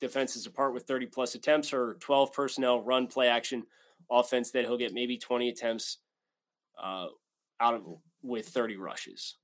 defenses 0.00 0.44
apart 0.46 0.74
with 0.74 0.84
30 0.84 1.06
plus 1.06 1.34
attempts, 1.34 1.72
or 1.72 1.94
12 2.00 2.32
personnel 2.32 2.82
run 2.82 3.06
play 3.06 3.28
action 3.28 3.64
offense 4.10 4.50
that 4.52 4.64
he'll 4.64 4.78
get 4.78 4.92
maybe 4.92 5.18
20 5.18 5.48
attempts 5.48 5.98
uh, 6.82 7.06
out 7.60 7.74
of 7.74 7.82
with 8.22 8.48
30 8.48 8.76
rushes. 8.76 9.36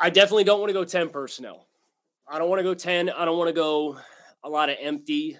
I 0.00 0.10
definitely 0.10 0.44
don't 0.44 0.58
want 0.58 0.70
to 0.70 0.74
go 0.74 0.84
10 0.84 1.10
personnel. 1.10 1.68
I 2.28 2.38
don't 2.38 2.48
want 2.48 2.58
to 2.58 2.64
go 2.64 2.74
10. 2.74 3.10
I 3.10 3.24
don't 3.24 3.38
want 3.38 3.48
to 3.48 3.54
go 3.54 3.98
a 4.42 4.48
lot 4.48 4.68
of 4.68 4.76
empty, 4.80 5.38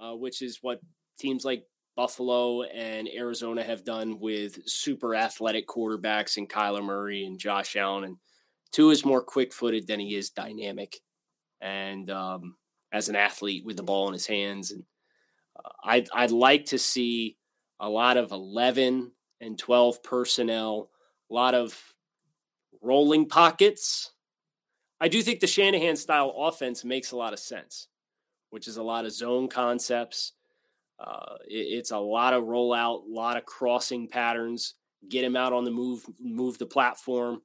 uh, 0.00 0.12
which 0.12 0.42
is 0.42 0.58
what 0.60 0.80
teams 1.18 1.44
like 1.44 1.64
Buffalo 1.96 2.62
and 2.62 3.08
Arizona 3.08 3.62
have 3.62 3.84
done 3.84 4.18
with 4.18 4.58
super 4.68 5.14
athletic 5.14 5.66
quarterbacks 5.66 6.36
and 6.36 6.48
Kyler 6.48 6.84
Murray 6.84 7.24
and 7.24 7.38
Josh 7.38 7.76
Allen. 7.76 8.04
And 8.04 8.16
two 8.70 8.90
is 8.90 9.04
more 9.04 9.22
quick 9.22 9.52
footed 9.52 9.86
than 9.86 10.00
he 10.00 10.14
is 10.14 10.30
dynamic. 10.30 10.98
And 11.60 12.10
um, 12.10 12.56
as 12.92 13.08
an 13.08 13.16
athlete 13.16 13.64
with 13.64 13.76
the 13.76 13.82
ball 13.82 14.06
in 14.08 14.12
his 14.12 14.26
hands. 14.26 14.70
And 14.70 14.84
uh, 15.56 15.70
I'd, 15.84 16.08
I'd 16.12 16.30
like 16.30 16.66
to 16.66 16.78
see 16.78 17.36
a 17.80 17.88
lot 17.88 18.16
of 18.16 18.32
11 18.32 19.10
and 19.40 19.58
12 19.58 20.02
personnel, 20.02 20.90
a 21.30 21.34
lot 21.34 21.54
of 21.54 21.76
rolling 22.80 23.26
pockets. 23.26 24.12
I 25.00 25.08
do 25.08 25.22
think 25.22 25.40
the 25.40 25.46
Shanahan 25.46 25.96
style 25.96 26.32
offense 26.36 26.84
makes 26.84 27.12
a 27.12 27.16
lot 27.16 27.32
of 27.32 27.38
sense, 27.38 27.88
which 28.50 28.68
is 28.68 28.76
a 28.76 28.82
lot 28.82 29.04
of 29.04 29.12
zone 29.12 29.48
concepts. 29.48 30.32
Uh, 31.00 31.36
it, 31.48 31.54
it's 31.54 31.90
a 31.90 31.98
lot 31.98 32.34
of 32.34 32.44
rollout, 32.44 33.04
a 33.04 33.12
lot 33.12 33.36
of 33.36 33.44
crossing 33.44 34.06
patterns, 34.06 34.74
get 35.08 35.24
him 35.24 35.34
out 35.34 35.52
on 35.52 35.64
the 35.64 35.70
move, 35.70 36.04
move 36.20 36.58
the 36.58 36.66
platform. 36.66 37.42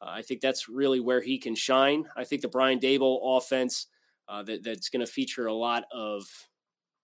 Uh, 0.00 0.10
I 0.10 0.22
think 0.22 0.40
that's 0.40 0.68
really 0.68 1.00
where 1.00 1.20
he 1.20 1.38
can 1.38 1.54
shine. 1.54 2.06
I 2.16 2.24
think 2.24 2.42
the 2.42 2.48
Brian 2.48 2.78
Daboll 2.78 3.18
offense 3.38 3.86
uh, 4.28 4.42
that, 4.44 4.62
that's 4.62 4.88
going 4.88 5.04
to 5.04 5.10
feature 5.10 5.46
a 5.46 5.54
lot 5.54 5.84
of 5.92 6.24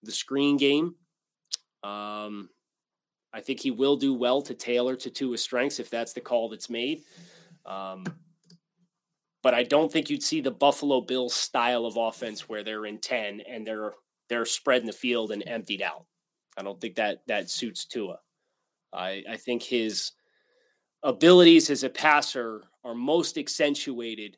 the 0.03 0.13
screen 0.13 0.57
game. 0.57 0.95
Um, 1.83 2.49
I 3.33 3.41
think 3.41 3.61
he 3.61 3.71
will 3.71 3.97
do 3.97 4.15
well 4.15 4.43
to 4.43 4.55
tailor 4.55 4.97
to 4.97 5.11
Tua's 5.11 5.43
strengths 5.43 5.79
if 5.79 5.91
that's 5.91 6.13
the 6.13 6.21
call 6.21 6.49
that's 6.49 6.71
made. 6.71 7.03
Um, 7.67 8.05
but 9.43 9.55
I 9.55 9.63
don't 9.63 9.93
think 9.93 10.11
you'd 10.11 10.23
see 10.23 10.41
the 10.41 10.51
Buffalo 10.51 11.01
Bills 11.01 11.35
style 11.35 11.87
of 11.87 11.97
offense 11.97 12.49
where 12.49 12.65
they're 12.65 12.87
in 12.87 12.99
10 12.99 13.43
and 13.49 13.67
they're 13.67 13.93
they're 14.29 14.45
spreading 14.45 14.87
the 14.87 14.93
field 14.93 15.33
and 15.33 15.43
emptied 15.47 15.81
out. 15.81 16.05
I 16.57 16.63
don't 16.63 16.81
think 16.81 16.97
that 16.97 17.23
that 17.29 17.49
suits 17.49 17.87
Tua. 17.87 18.19
I, 18.93 19.23
I 19.29 19.37
think 19.37 19.63
his 19.63 20.13
abilities 21.03 21.71
as 21.71 21.85
a 21.85 21.89
passer 21.89 22.65
are 22.85 22.95
most 22.95 23.39
accentuated 23.39 24.37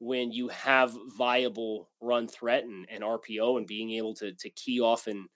when 0.00 0.32
you 0.32 0.48
have 0.48 0.96
viable 1.16 1.90
run 2.00 2.26
threat 2.26 2.64
and, 2.64 2.86
and 2.90 3.04
RPO 3.04 3.58
and 3.58 3.66
being 3.66 3.92
able 3.92 4.14
to, 4.14 4.32
to 4.32 4.50
key 4.50 4.80
off 4.80 5.06
and 5.06 5.28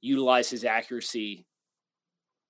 utilize 0.00 0.48
his 0.50 0.64
accuracy 0.64 1.46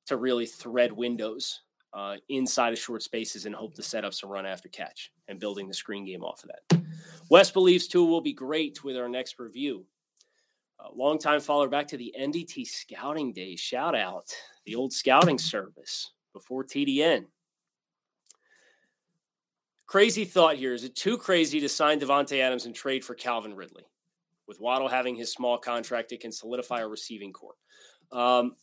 to 0.06 0.16
really 0.16 0.46
thread 0.46 0.92
windows 0.92 1.62
uh, 1.92 2.16
inside 2.28 2.72
of 2.72 2.78
short 2.78 3.02
spaces 3.02 3.46
and 3.46 3.54
hope 3.54 3.74
to 3.74 3.82
set 3.82 4.04
up 4.04 4.14
some 4.14 4.30
run 4.30 4.46
after 4.46 4.68
catch 4.68 5.10
and 5.26 5.40
building 5.40 5.66
the 5.66 5.74
screen 5.74 6.04
game 6.04 6.22
off 6.22 6.44
of 6.44 6.50
that. 6.50 6.82
West 7.30 7.52
believes 7.52 7.88
Tua 7.88 8.06
will 8.06 8.20
be 8.20 8.32
great 8.32 8.84
with 8.84 8.96
our 8.96 9.08
next 9.08 9.38
review. 9.40 9.84
Uh, 10.78 10.88
longtime 10.94 11.40
follower 11.40 11.68
back 11.68 11.88
to 11.88 11.96
the 11.96 12.14
NDT 12.20 12.66
scouting 12.66 13.32
days. 13.32 13.58
Shout 13.58 13.96
out 13.96 14.26
the 14.66 14.76
old 14.76 14.92
scouting 14.92 15.38
service 15.38 16.12
before 16.32 16.64
TDN. 16.64 17.24
Crazy 19.86 20.24
thought 20.24 20.56
here. 20.56 20.74
Is 20.74 20.84
it 20.84 20.96
too 20.96 21.16
crazy 21.16 21.60
to 21.60 21.68
sign 21.68 22.00
Davante 22.00 22.40
Adams 22.40 22.66
and 22.66 22.74
trade 22.74 23.04
for 23.04 23.14
Calvin 23.14 23.54
Ridley? 23.54 23.84
With 24.48 24.60
Waddle 24.60 24.88
having 24.88 25.14
his 25.14 25.32
small 25.32 25.58
contract, 25.58 26.12
it 26.12 26.20
can 26.20 26.32
solidify 26.32 26.80
a 26.80 26.88
receiving 26.88 27.32
core. 27.32 27.54
Um, 28.12 28.56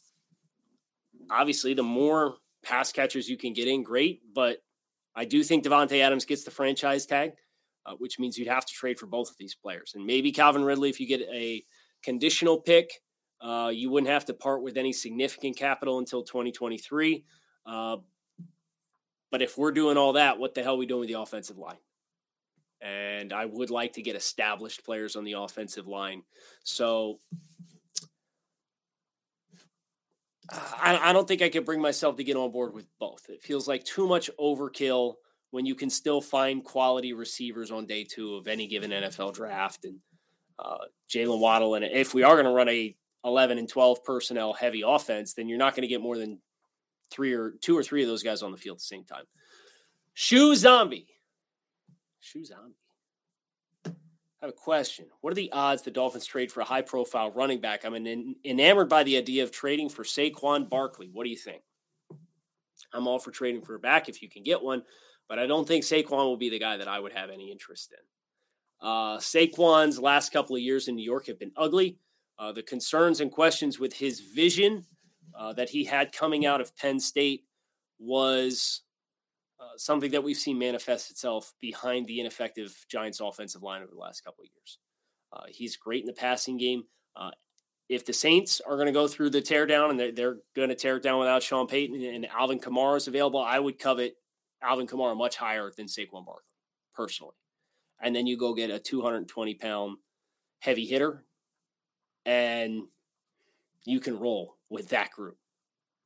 obviously, 1.30 1.74
the 1.74 1.84
more 1.84 2.36
pass 2.64 2.92
catchers 2.92 3.30
you 3.30 3.38
can 3.38 3.54
get 3.54 3.68
in, 3.68 3.84
great. 3.84 4.22
But 4.34 4.58
I 5.16 5.26
do 5.26 5.44
think 5.44 5.64
Davante 5.64 6.00
Adams 6.00 6.26
gets 6.26 6.44
the 6.44 6.52
franchise 6.52 7.06
tag, 7.06 7.32
uh, 7.86 7.94
which 7.98 8.20
means 8.20 8.38
you'd 8.38 8.48
have 8.48 8.66
to 8.66 8.74
trade 8.74 9.00
for 9.00 9.06
both 9.06 9.30
of 9.30 9.38
these 9.38 9.56
players. 9.56 9.94
And 9.96 10.06
maybe 10.06 10.32
Calvin 10.32 10.64
Ridley, 10.64 10.90
if 10.90 11.00
you 11.00 11.08
get 11.08 11.22
a 11.22 11.64
conditional 12.04 12.60
pick, 12.60 13.02
uh, 13.42 13.72
you 13.74 13.90
wouldn't 13.90 14.12
have 14.12 14.26
to 14.26 14.34
part 14.34 14.62
with 14.62 14.78
any 14.78 14.94
significant 14.94 15.58
capital 15.58 16.00
until 16.00 16.24
2023. 16.24 17.26
Uh, 17.66 17.98
but 19.34 19.42
if 19.42 19.58
we're 19.58 19.72
doing 19.72 19.98
all 19.98 20.14
that, 20.14 20.38
what 20.38 20.54
the 20.54 20.62
hell 20.62 20.76
are 20.76 20.78
we 20.78 20.86
doing 20.86 21.00
with 21.00 21.10
the 21.10 21.20
offensive 21.20 21.58
line? 21.58 21.80
And 22.82 23.34
I 23.34 23.46
would 23.46 23.72
like 23.72 23.94
to 23.94 24.04
get 24.04 24.16
established 24.16 24.86
players 24.86 25.16
on 25.16 25.24
the 25.24 25.32
offensive 25.32 25.88
line. 25.88 26.22
So 26.64 27.18
I, 30.52 31.00
I 31.10 31.12
don't 31.12 31.28
think 31.28 31.42
I 31.42 31.50
could 31.50 31.66
bring 31.66 31.82
myself 31.82 32.16
to 32.18 32.24
get 32.24 32.38
on 32.38 32.52
board 32.52 32.76
with 32.76 32.86
both. 33.00 33.26
It 33.28 33.42
feels 33.42 33.68
like 33.68 33.84
too 33.84 34.08
much 34.08 34.30
overkill 34.40 35.16
when 35.50 35.66
you 35.66 35.74
can 35.74 35.90
still 35.90 36.22
find 36.22 36.64
quality 36.64 37.14
receivers 37.14 37.72
on 37.72 37.88
day 37.88 38.04
two 38.04 38.36
of 38.36 38.48
any 38.48 38.68
given 38.68 38.92
NFL 38.92 39.34
draft. 39.34 39.84
And 39.86 39.98
uh, 40.60 40.78
Jaylen 41.10 41.40
Waddle, 41.40 41.74
and 41.74 41.84
if 41.84 42.14
we 42.14 42.22
are 42.22 42.36
going 42.36 42.46
to 42.46 42.52
run 42.52 42.70
a 42.70 42.96
11 43.26 43.58
and 43.58 43.68
12 43.68 44.04
personnel 44.04 44.54
heavy 44.54 44.84
offense, 44.86 45.34
then 45.34 45.50
you're 45.50 45.58
not 45.58 45.76
going 45.76 45.82
to 45.82 45.88
get 45.88 46.02
more 46.02 46.20
than 46.20 46.38
three 47.12 47.34
or 47.34 47.54
two 47.62 47.78
or 47.78 47.84
three 47.84 48.02
of 48.02 48.08
those 48.08 48.24
guys 48.24 48.42
on 48.42 48.52
the 48.52 48.58
field 48.58 48.76
at 48.76 48.80
the 48.80 48.86
same 48.86 49.04
time. 49.04 49.26
Shoe 50.14 50.56
Zombie. 50.56 51.08
Shoe 52.20 52.46
Zombie. 52.46 52.76
I 53.86 54.48
have 54.48 54.50
a 54.50 54.54
question. 54.54 55.06
What 55.22 55.32
are 55.32 55.36
the 55.36 55.52
odds 55.54 55.84
the 55.84 55.92
Dolphins 55.92 56.26
trade 56.26 56.52
for 56.52 56.62
a 56.62 56.66
high 56.66 56.82
profile 56.82 57.32
running 57.32 57.62
back? 57.62 57.86
I'm 57.86 57.96
en- 57.96 58.36
enamored 58.44 58.90
by 58.90 59.04
the 59.04 59.18
idea 59.18 59.44
of 59.44 59.52
trading 59.52 59.90
for 59.90 60.04
Saquon 60.04 60.70
Barkley. 60.70 61.10
What 61.12 61.24
do 61.24 61.30
you 61.30 61.38
think? 61.38 61.62
I'm 62.94 63.08
all 63.08 63.20
for 63.20 63.32
trading 63.32 63.62
for 63.62 63.76
a 63.76 63.80
back 63.80 64.10
if 64.10 64.22
you 64.22 64.30
can 64.30 64.44
get 64.44 64.62
one, 64.62 64.84
but 65.30 65.40
I 65.40 65.48
don't 65.48 65.68
think 65.68 65.84
Saquon 65.84 66.26
will 66.26 66.38
be 66.38 66.50
the 66.50 66.60
guy 66.60 66.78
that 66.78 66.88
I 66.88 67.00
would 67.00 67.14
have 67.14 67.30
any 67.30 67.52
interest 67.52 67.94
in. 67.94 68.88
Uh, 68.88 69.18
Saquon's 69.18 69.98
last 69.98 70.34
couple 70.34 70.56
of 70.56 70.62
years 70.62 70.90
in 70.90 70.96
New 70.96 71.06
York 71.06 71.28
have 71.28 71.40
been 71.40 71.54
ugly. 71.56 71.98
Uh, 72.38 72.52
the 72.52 72.64
concerns 72.64 73.22
and 73.22 73.32
questions 73.32 73.80
with 73.80 73.94
his 73.94 74.20
vision 74.20 74.86
uh, 75.38 75.54
that 75.54 75.70
he 75.70 75.84
had 75.84 76.12
coming 76.12 76.46
out 76.46 76.62
of 76.62 76.76
Penn 76.76 77.00
State 77.00 77.46
was 78.00 78.82
uh, 79.60 79.78
something 79.78 80.12
that 80.12 80.24
we've 80.24 80.38
seen 80.38 80.58
manifest 80.58 81.12
itself 81.12 81.54
behind 81.62 82.08
the 82.08 82.20
ineffective 82.20 82.86
Giants 82.90 83.20
offensive 83.20 83.64
line 83.64 83.82
over 83.82 83.92
the 83.94 84.00
last 84.00 84.24
couple 84.24 84.44
of 84.44 84.50
years. 84.54 84.78
Uh, 85.32 85.46
he's 85.50 85.78
great 85.78 86.02
in 86.02 86.08
the 86.08 86.14
passing 86.14 86.58
game. 86.58 86.84
Uh, 87.16 87.32
if 87.90 88.06
the 88.06 88.14
Saints 88.14 88.62
are 88.62 88.76
going 88.76 88.88
to 88.88 88.94
go 88.94 89.08
through 89.08 89.30
the 89.30 89.42
teardown 89.42 89.90
and 89.90 90.00
they're, 90.00 90.12
they're 90.12 90.38
going 90.56 90.70
to 90.70 90.76
tear 90.76 90.98
it 90.98 91.04
down 91.04 91.20
without 91.20 91.44
Sean 91.44 91.68
Payton 91.68 92.02
and 92.02 92.26
Alvin 92.28 92.60
Kamara 92.60 92.98
is 92.98 93.08
available, 93.08 93.42
I 93.42 93.60
would 93.60 93.80
covet 93.80 94.16
Alvin 94.62 94.88
Kamara 94.88 95.18
much 95.18 95.36
higher 95.36 95.72
than 95.76 95.88
Saquon 95.88 96.26
Barkley, 96.26 96.56
personally. 96.96 97.36
And 98.02 98.16
then 98.16 98.26
you 98.26 98.38
go 98.38 98.54
get 98.54 98.70
a 98.70 98.80
220 98.80 99.56
pound 99.56 99.98
heavy 100.60 100.86
hitter 100.86 101.26
and 102.26 102.84
you 103.86 104.00
can 104.00 104.20
roll 104.20 104.58
with 104.70 104.90
that 104.90 105.12
group 105.12 105.38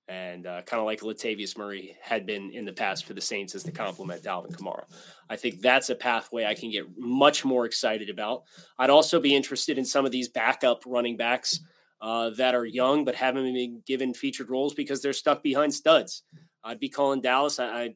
and 0.08 0.48
uh, 0.48 0.62
kind 0.62 0.80
of 0.80 0.86
like 0.86 1.02
Latavius 1.02 1.58
Murray 1.58 1.96
had 2.02 2.26
been 2.26 2.52
in 2.52 2.64
the 2.64 2.72
past 2.74 3.06
for 3.06 3.14
the 3.14 3.22
Saints 3.22 3.56
as 3.56 3.64
the 3.64 3.72
complement 3.72 4.24
to 4.24 4.30
Alvin 4.30 4.52
Kamara. 4.52 4.86
I 5.30 5.36
think 5.36 5.62
that's 5.62 5.90
a 5.90 5.96
pathway 5.96 6.46
I 6.46 6.54
can 6.54 6.72
get 6.72 6.86
much 6.98 7.44
more 7.44 7.66
excited 7.66 8.10
about. 8.10 8.44
I'd 8.80 8.90
also 8.90 9.20
be 9.20 9.36
interested 9.36 9.78
in 9.78 9.84
some 9.84 10.06
of 10.06 10.12
these 10.12 10.30
backup 10.30 10.84
running 10.86 11.18
backs 11.18 11.60
uh, 12.00 12.30
that 12.32 12.56
are 12.56 12.66
young 12.66 13.04
but 13.04 13.16
haven't 13.16 13.54
been 13.54 13.82
given 13.86 14.14
featured 14.14 14.50
roles 14.50 14.74
because 14.74 15.02
they're 15.02 15.14
stuck 15.14 15.44
behind 15.44 15.74
studs. 15.74 16.24
I'd 16.64 16.80
be 16.80 16.90
calling 16.90 17.22
Dallas. 17.22 17.60
I, 17.60 17.66
I 17.66 17.96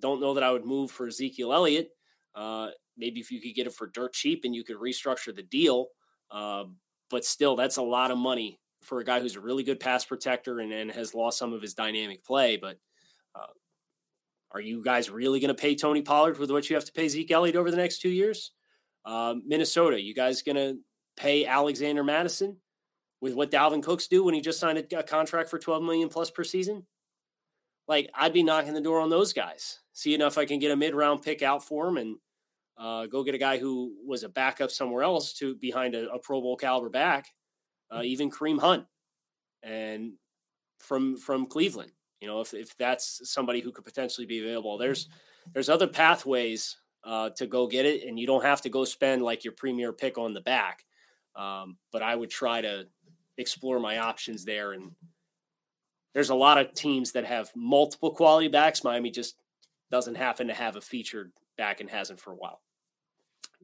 don't 0.00 0.20
know 0.20 0.34
that 0.34 0.42
I 0.42 0.50
would 0.50 0.64
move 0.64 0.90
for 0.90 1.06
Ezekiel 1.06 1.52
Elliott. 1.52 1.90
Uh, 2.34 2.70
maybe 2.96 3.20
if 3.20 3.30
you 3.30 3.40
could 3.40 3.54
get 3.54 3.66
it 3.66 3.72
for 3.72 3.86
dirt 3.86 4.14
cheap 4.14 4.42
and 4.44 4.54
you 4.54 4.64
could 4.64 4.76
restructure 4.76 5.34
the 5.34 5.42
deal. 5.42 5.88
Uh, 6.30 6.64
but 7.08 7.24
still, 7.24 7.54
that's 7.54 7.76
a 7.76 7.82
lot 7.82 8.10
of 8.10 8.18
money 8.18 8.58
for 8.86 9.00
a 9.00 9.04
guy 9.04 9.20
who's 9.20 9.36
a 9.36 9.40
really 9.40 9.62
good 9.62 9.80
pass 9.80 10.04
protector 10.04 10.60
and, 10.60 10.72
and 10.72 10.90
has 10.90 11.14
lost 11.14 11.38
some 11.38 11.52
of 11.52 11.62
his 11.62 11.74
dynamic 11.74 12.24
play. 12.24 12.56
But 12.56 12.78
uh, 13.34 13.52
are 14.52 14.60
you 14.60 14.82
guys 14.82 15.10
really 15.10 15.40
going 15.40 15.54
to 15.54 15.60
pay 15.60 15.74
Tony 15.74 16.02
Pollard 16.02 16.38
with 16.38 16.50
what 16.50 16.70
you 16.70 16.76
have 16.76 16.84
to 16.84 16.92
pay 16.92 17.08
Zeke 17.08 17.30
Elliott 17.30 17.56
over 17.56 17.70
the 17.70 17.76
next 17.76 17.98
two 17.98 18.08
years? 18.08 18.52
Uh, 19.04 19.34
Minnesota, 19.44 20.00
you 20.00 20.14
guys 20.14 20.42
going 20.42 20.56
to 20.56 20.78
pay 21.16 21.46
Alexander 21.46 22.04
Mattison 22.04 22.56
with 23.20 23.34
what 23.34 23.50
Dalvin 23.50 23.82
Cooks 23.82 24.08
do 24.08 24.24
when 24.24 24.34
he 24.34 24.40
just 24.40 24.60
signed 24.60 24.78
a, 24.78 24.98
a 24.98 25.02
contract 25.02 25.50
for 25.50 25.58
12 25.58 25.82
million 25.82 26.08
plus 26.08 26.30
per 26.30 26.44
season? 26.44 26.86
like 27.88 28.10
I'd 28.14 28.32
be 28.32 28.42
knocking 28.42 28.74
the 28.74 28.80
door 28.80 29.00
on 29.00 29.10
those 29.10 29.32
guys, 29.32 29.80
seeing 29.92 30.20
if 30.20 30.38
I 30.38 30.44
can 30.44 30.58
get 30.58 30.70
a 30.70 30.76
mid 30.76 30.94
round 30.94 31.22
pick 31.22 31.42
out 31.42 31.64
for 31.64 31.88
him 31.88 31.96
and 31.96 32.16
uh, 32.78 33.06
go 33.06 33.24
get 33.24 33.34
a 33.34 33.38
guy 33.38 33.58
who 33.58 33.94
was 34.06 34.22
a 34.22 34.28
backup 34.28 34.70
somewhere 34.70 35.02
else 35.02 35.32
to 35.34 35.54
behind 35.56 35.94
a, 35.94 36.10
a 36.10 36.18
Pro 36.18 36.40
Bowl 36.40 36.56
caliber 36.56 36.90
back, 36.90 37.26
uh, 37.90 38.02
even 38.02 38.30
Kareem 38.30 38.60
Hunt, 38.60 38.86
and 39.62 40.12
from 40.78 41.16
from 41.16 41.46
Cleveland. 41.46 41.92
You 42.20 42.28
know, 42.28 42.40
if 42.40 42.54
if 42.54 42.76
that's 42.76 43.20
somebody 43.30 43.60
who 43.60 43.72
could 43.72 43.84
potentially 43.84 44.26
be 44.26 44.40
available, 44.40 44.78
there's 44.78 45.08
there's 45.52 45.68
other 45.68 45.86
pathways 45.86 46.76
uh, 47.04 47.30
to 47.30 47.46
go 47.46 47.66
get 47.66 47.86
it, 47.86 48.06
and 48.06 48.18
you 48.18 48.26
don't 48.26 48.44
have 48.44 48.62
to 48.62 48.68
go 48.68 48.84
spend 48.84 49.22
like 49.22 49.44
your 49.44 49.52
premier 49.52 49.92
pick 49.92 50.18
on 50.18 50.32
the 50.32 50.40
back. 50.40 50.84
Um, 51.36 51.76
but 51.92 52.02
I 52.02 52.16
would 52.16 52.30
try 52.30 52.60
to 52.62 52.86
explore 53.38 53.78
my 53.78 53.98
options 53.98 54.44
there. 54.44 54.72
And 54.72 54.92
there's 56.14 56.30
a 56.30 56.34
lot 56.34 56.58
of 56.58 56.74
teams 56.74 57.12
that 57.12 57.24
have 57.24 57.50
multiple 57.54 58.10
quality 58.10 58.48
backs. 58.48 58.84
Miami 58.84 59.10
just 59.10 59.36
doesn't 59.90 60.16
happen 60.16 60.48
to 60.48 60.54
have 60.54 60.76
a 60.76 60.80
featured 60.80 61.32
back 61.56 61.80
and 61.80 61.90
hasn't 61.90 62.18
for 62.18 62.32
a 62.32 62.36
while. 62.36 62.60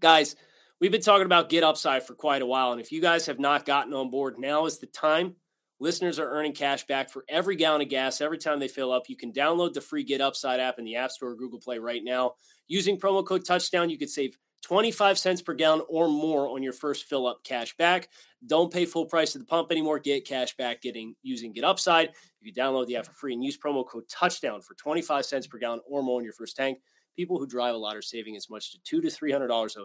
Guys, 0.00 0.36
we've 0.82 0.90
been 0.90 1.00
talking 1.00 1.26
about 1.26 1.48
Get 1.48 1.62
Upside 1.62 2.02
for 2.02 2.14
quite 2.16 2.42
a 2.42 2.46
while. 2.46 2.72
And 2.72 2.80
if 2.80 2.90
you 2.90 3.00
guys 3.00 3.26
have 3.26 3.38
not 3.38 3.64
gotten 3.64 3.94
on 3.94 4.10
board, 4.10 4.34
now 4.40 4.66
is 4.66 4.80
the 4.80 4.88
time. 4.88 5.36
Listeners 5.78 6.18
are 6.18 6.28
earning 6.28 6.54
cash 6.54 6.84
back 6.88 7.08
for 7.08 7.24
every 7.28 7.54
gallon 7.54 7.82
of 7.82 7.88
gas 7.88 8.20
every 8.20 8.36
time 8.36 8.58
they 8.58 8.66
fill 8.66 8.90
up. 8.90 9.08
You 9.08 9.16
can 9.16 9.32
download 9.32 9.74
the 9.74 9.80
free 9.80 10.02
Get 10.02 10.20
Upside 10.20 10.58
app 10.58 10.80
in 10.80 10.84
the 10.84 10.96
App 10.96 11.12
Store 11.12 11.30
or 11.30 11.36
Google 11.36 11.60
Play 11.60 11.78
right 11.78 12.02
now. 12.02 12.32
Using 12.66 12.98
promo 12.98 13.24
code 13.24 13.44
touchdown, 13.44 13.90
you 13.90 13.98
could 13.98 14.10
save 14.10 14.36
25 14.62 15.20
cents 15.20 15.40
per 15.40 15.54
gallon 15.54 15.82
or 15.88 16.08
more 16.08 16.48
on 16.48 16.64
your 16.64 16.72
first 16.72 17.04
fill 17.04 17.28
up 17.28 17.44
cash 17.44 17.76
back. 17.76 18.08
Don't 18.44 18.72
pay 18.72 18.84
full 18.84 19.06
price 19.06 19.36
at 19.36 19.40
the 19.40 19.46
pump 19.46 19.70
anymore. 19.70 20.00
Get 20.00 20.26
cash 20.26 20.56
back 20.56 20.82
getting 20.82 21.14
using 21.22 21.52
Get 21.52 21.62
Upside. 21.62 22.10
You 22.40 22.52
download 22.52 22.88
the 22.88 22.96
app 22.96 23.06
for 23.06 23.12
free 23.12 23.34
and 23.34 23.44
use 23.44 23.56
promo 23.56 23.86
code 23.86 24.08
touchdown 24.08 24.62
for 24.62 24.74
25 24.74 25.24
cents 25.24 25.46
per 25.46 25.58
gallon 25.58 25.80
or 25.88 26.02
more 26.02 26.18
on 26.18 26.24
your 26.24 26.32
first 26.32 26.56
tank, 26.56 26.78
people 27.14 27.38
who 27.38 27.46
drive 27.46 27.76
a 27.76 27.78
lot 27.78 27.96
are 27.96 28.02
saving 28.02 28.34
as 28.34 28.50
much 28.50 28.72
to 28.72 28.78
two 28.82 29.00
to 29.00 29.10
three 29.10 29.30
hundred 29.30 29.46
dollars 29.48 29.76
a 29.76 29.82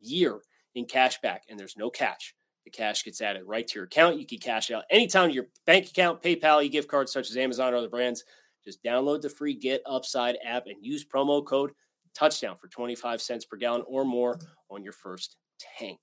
year 0.00 0.40
in 0.74 0.84
cash 0.84 1.20
back, 1.20 1.44
and 1.48 1.58
there's 1.58 1.76
no 1.76 1.90
catch. 1.90 2.34
The 2.64 2.70
cash 2.70 3.04
gets 3.04 3.20
added 3.20 3.44
right 3.46 3.66
to 3.66 3.74
your 3.76 3.84
account. 3.84 4.18
You 4.18 4.26
can 4.26 4.38
cash 4.38 4.70
out 4.70 4.84
anytime 4.90 5.30
your 5.30 5.46
bank 5.64 5.88
account, 5.88 6.22
PayPal, 6.22 6.62
e-gift 6.62 6.88
cards 6.88 7.12
such 7.12 7.30
as 7.30 7.36
Amazon 7.36 7.72
or 7.72 7.76
other 7.76 7.88
brands. 7.88 8.24
Just 8.64 8.82
download 8.84 9.22
the 9.22 9.30
free 9.30 9.54
Get 9.54 9.82
Upside 9.86 10.36
app 10.44 10.66
and 10.66 10.84
use 10.84 11.04
promo 11.04 11.44
code 11.44 11.70
touchdown 12.14 12.56
for 12.56 12.68
25 12.68 13.22
cents 13.22 13.44
per 13.44 13.56
gallon 13.56 13.82
or 13.86 14.04
more 14.04 14.38
on 14.70 14.82
your 14.82 14.92
first 14.92 15.36
tank. 15.78 15.98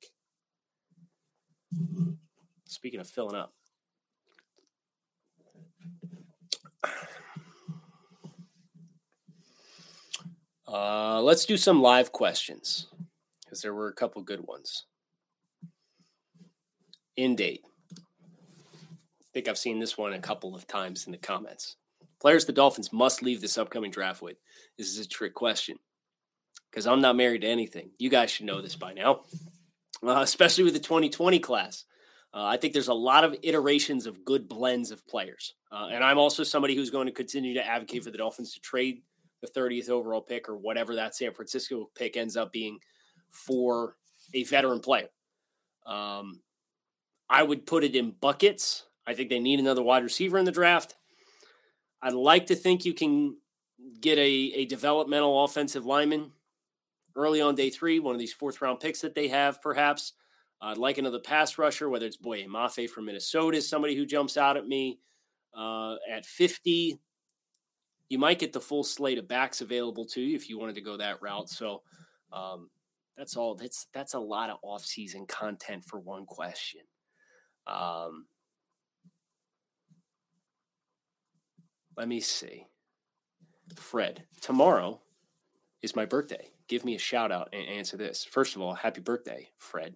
Speaking 2.65 2.99
of 2.99 3.07
filling 3.07 3.35
up, 3.35 3.53
uh, 10.67 11.21
let's 11.21 11.45
do 11.45 11.57
some 11.57 11.81
live 11.81 12.11
questions 12.11 12.87
because 13.55 13.61
there 13.61 13.73
were 13.73 13.87
a 13.87 13.93
couple 13.93 14.21
good 14.21 14.45
ones. 14.45 14.83
In 17.15 17.37
date. 17.37 17.61
I 17.97 19.27
think 19.33 19.47
I've 19.47 19.57
seen 19.57 19.79
this 19.79 19.97
one 19.97 20.11
a 20.11 20.19
couple 20.19 20.53
of 20.53 20.67
times 20.67 21.05
in 21.05 21.13
the 21.13 21.17
comments. 21.17 21.77
Players 22.19 22.43
the 22.43 22.51
Dolphins 22.51 22.91
must 22.91 23.23
leave 23.23 23.39
this 23.39 23.57
upcoming 23.57 23.91
draft 23.91 24.21
with. 24.21 24.35
This 24.77 24.89
is 24.89 24.99
a 24.99 25.07
trick 25.07 25.33
question 25.33 25.77
because 26.69 26.85
I'm 26.85 26.99
not 26.99 27.15
married 27.15 27.41
to 27.41 27.47
anything. 27.47 27.91
You 27.97 28.09
guys 28.09 28.29
should 28.29 28.45
know 28.45 28.61
this 28.61 28.75
by 28.75 28.91
now, 28.91 29.21
uh, 30.03 30.19
especially 30.19 30.65
with 30.65 30.73
the 30.73 30.79
2020 30.81 31.39
class. 31.39 31.85
Uh, 32.33 32.43
I 32.43 32.57
think 32.57 32.73
there's 32.73 32.89
a 32.89 32.93
lot 32.93 33.23
of 33.23 33.37
iterations 33.41 34.05
of 34.05 34.25
good 34.25 34.49
blends 34.49 34.91
of 34.91 35.07
players. 35.07 35.53
Uh, 35.71 35.87
and 35.93 36.03
I'm 36.03 36.17
also 36.17 36.43
somebody 36.43 36.75
who's 36.75 36.89
going 36.89 37.07
to 37.07 37.13
continue 37.13 37.53
to 37.53 37.65
advocate 37.65 38.03
for 38.03 38.11
the 38.11 38.17
Dolphins 38.17 38.53
to 38.53 38.59
trade 38.59 39.01
the 39.41 39.47
30th 39.47 39.89
overall 39.89 40.21
pick 40.21 40.49
or 40.49 40.57
whatever 40.57 40.95
that 40.95 41.15
San 41.15 41.31
Francisco 41.31 41.89
pick 41.95 42.17
ends 42.17 42.35
up 42.35 42.51
being 42.51 42.79
for 43.35 43.95
a 44.33 44.43
veteran 44.43 44.79
player. 44.79 45.09
Um, 45.85 46.41
I 47.29 47.43
would 47.43 47.65
put 47.65 47.83
it 47.83 47.95
in 47.95 48.11
buckets. 48.11 48.85
I 49.05 49.13
think 49.13 49.29
they 49.29 49.39
need 49.39 49.59
another 49.59 49.83
wide 49.83 50.03
receiver 50.03 50.37
in 50.37 50.45
the 50.45 50.51
draft. 50.51 50.95
I'd 52.01 52.13
like 52.13 52.47
to 52.47 52.55
think 52.55 52.85
you 52.85 52.93
can 52.93 53.37
get 53.99 54.17
a, 54.17 54.21
a 54.21 54.65
developmental 54.65 55.43
offensive 55.43 55.85
lineman 55.85 56.31
early 57.15 57.41
on 57.41 57.55
day 57.55 57.69
three, 57.69 57.99
one 57.99 58.15
of 58.15 58.19
these 58.19 58.33
fourth 58.33 58.61
round 58.61 58.79
picks 58.79 59.01
that 59.01 59.15
they 59.15 59.27
have, 59.27 59.61
perhaps. 59.61 60.13
I'd 60.61 60.77
like 60.77 60.97
another 60.97 61.19
pass 61.19 61.57
rusher, 61.57 61.89
whether 61.89 62.05
it's 62.05 62.17
Boye 62.17 62.45
Mafe 62.45 62.89
from 62.89 63.05
Minnesota, 63.05 63.57
is 63.57 63.69
somebody 63.69 63.95
who 63.95 64.05
jumps 64.05 64.37
out 64.37 64.57
at 64.57 64.67
me. 64.67 64.99
Uh, 65.53 65.95
at 66.11 66.25
50, 66.25 66.99
you 68.09 68.19
might 68.19 68.39
get 68.39 68.53
the 68.53 68.59
full 68.59 68.83
slate 68.83 69.17
of 69.17 69.27
backs 69.27 69.61
available 69.61 70.05
to 70.05 70.21
you 70.21 70.35
if 70.35 70.49
you 70.49 70.59
wanted 70.59 70.75
to 70.75 70.81
go 70.81 70.97
that 70.97 71.21
route. 71.21 71.49
So 71.49 71.81
um, 72.31 72.69
that's 73.17 73.37
all. 73.37 73.55
That's 73.55 73.87
that's 73.93 74.13
a 74.13 74.19
lot 74.19 74.49
of 74.49 74.57
off-season 74.61 75.25
content 75.27 75.83
for 75.85 75.99
one 75.99 76.25
question. 76.25 76.81
Um, 77.67 78.25
let 81.97 82.07
me 82.07 82.19
see. 82.19 82.67
Fred, 83.75 84.23
tomorrow 84.41 85.01
is 85.81 85.95
my 85.95 86.05
birthday. 86.05 86.49
Give 86.67 86.83
me 86.83 86.95
a 86.95 86.99
shout 86.99 87.31
out 87.31 87.49
and 87.53 87.67
answer 87.67 87.97
this. 87.97 88.23
First 88.23 88.55
of 88.55 88.61
all, 88.61 88.73
happy 88.73 89.01
birthday, 89.01 89.49
Fred. 89.57 89.95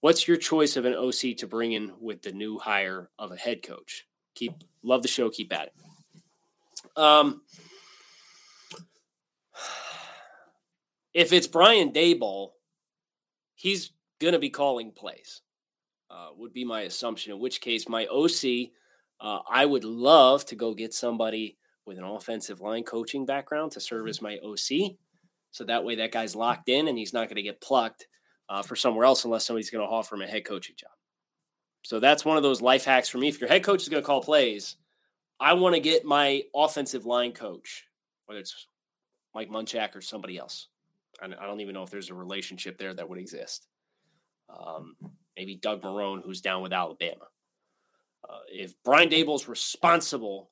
What's 0.00 0.28
your 0.28 0.36
choice 0.36 0.76
of 0.76 0.84
an 0.84 0.94
OC 0.94 1.36
to 1.38 1.46
bring 1.46 1.72
in 1.72 1.92
with 1.98 2.22
the 2.22 2.32
new 2.32 2.58
hire 2.58 3.10
of 3.18 3.32
a 3.32 3.36
head 3.36 3.62
coach? 3.62 4.06
Keep 4.34 4.52
love 4.82 5.02
the 5.02 5.08
show. 5.08 5.30
Keep 5.30 5.52
at 5.52 5.68
it. 5.68 5.72
Um, 6.96 7.42
if 11.14 11.32
it's 11.32 11.46
Brian 11.46 11.92
Daboll, 11.92 12.50
he's 13.54 13.92
gonna 14.20 14.38
be 14.38 14.50
calling 14.50 14.90
plays. 14.92 15.40
Uh, 16.10 16.28
would 16.36 16.52
be 16.52 16.64
my 16.64 16.82
assumption. 16.82 17.32
In 17.32 17.40
which 17.40 17.60
case, 17.60 17.88
my 17.88 18.06
OC, 18.06 18.70
uh, 19.20 19.38
I 19.50 19.64
would 19.64 19.84
love 19.84 20.44
to 20.46 20.54
go 20.54 20.74
get 20.74 20.94
somebody 20.94 21.56
with 21.86 21.98
an 21.98 22.04
offensive 22.04 22.60
line 22.60 22.84
coaching 22.84 23.26
background 23.26 23.72
to 23.72 23.80
serve 23.80 24.08
as 24.08 24.22
my 24.22 24.38
OC. 24.38 24.96
So 25.50 25.64
that 25.64 25.84
way, 25.84 25.96
that 25.96 26.12
guy's 26.12 26.36
locked 26.36 26.68
in 26.68 26.88
and 26.88 26.98
he's 26.98 27.12
not 27.12 27.28
going 27.28 27.36
to 27.36 27.42
get 27.42 27.60
plucked 27.60 28.06
uh, 28.48 28.62
for 28.62 28.76
somewhere 28.76 29.04
else 29.04 29.24
unless 29.24 29.46
somebody's 29.46 29.70
going 29.70 29.86
to 29.86 29.92
offer 29.92 30.14
him 30.14 30.22
a 30.22 30.26
head 30.26 30.44
coaching 30.44 30.76
job. 30.76 30.90
So 31.82 32.00
that's 32.00 32.24
one 32.24 32.36
of 32.36 32.42
those 32.42 32.62
life 32.62 32.84
hacks 32.84 33.08
for 33.08 33.18
me. 33.18 33.28
If 33.28 33.40
your 33.40 33.48
head 33.48 33.62
coach 33.62 33.82
is 33.82 33.88
going 33.88 34.02
to 34.02 34.06
call 34.06 34.22
plays, 34.22 34.76
I 35.38 35.52
want 35.54 35.74
to 35.74 35.80
get 35.80 36.04
my 36.04 36.42
offensive 36.54 37.06
line 37.06 37.32
coach, 37.32 37.84
whether 38.26 38.40
it's 38.40 38.66
Mike 39.34 39.50
Munchak 39.50 39.94
or 39.94 40.00
somebody 40.00 40.38
else. 40.38 40.68
I 41.32 41.46
don't 41.46 41.60
even 41.60 41.74
know 41.74 41.82
if 41.82 41.90
there's 41.90 42.10
a 42.10 42.14
relationship 42.14 42.78
there 42.78 42.94
that 42.94 43.08
would 43.08 43.18
exist. 43.18 43.66
Um, 44.48 44.96
maybe 45.36 45.56
Doug 45.56 45.82
Marrone, 45.82 46.22
who's 46.22 46.40
down 46.40 46.62
with 46.62 46.72
Alabama. 46.72 47.26
Uh, 48.28 48.38
if 48.48 48.74
Brian 48.84 49.08
Daboll's 49.08 49.48
responsible 49.48 50.50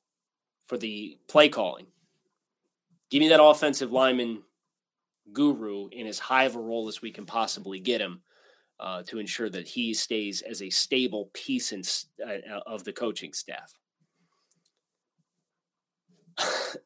for 0.67 0.77
the 0.77 1.17
play 1.27 1.49
calling, 1.49 1.87
give 3.09 3.19
me 3.19 3.29
that 3.29 3.43
offensive 3.43 3.91
lineman 3.91 4.43
guru 5.31 5.87
in 5.91 6.07
as 6.07 6.19
high 6.19 6.45
of 6.45 6.55
a 6.55 6.59
role 6.59 6.87
as 6.87 7.01
we 7.01 7.11
can 7.11 7.25
possibly 7.25 7.79
get 7.79 8.01
him 8.01 8.21
uh, 8.79 9.03
to 9.03 9.19
ensure 9.19 9.49
that 9.49 9.67
he 9.67 9.93
stays 9.93 10.41
as 10.41 10.61
a 10.61 10.69
stable 10.69 11.29
piece 11.33 11.71
in, 11.71 11.81
uh, 12.25 12.59
of 12.65 12.83
the 12.83 12.93
coaching 12.93 13.33
staff. 13.33 13.73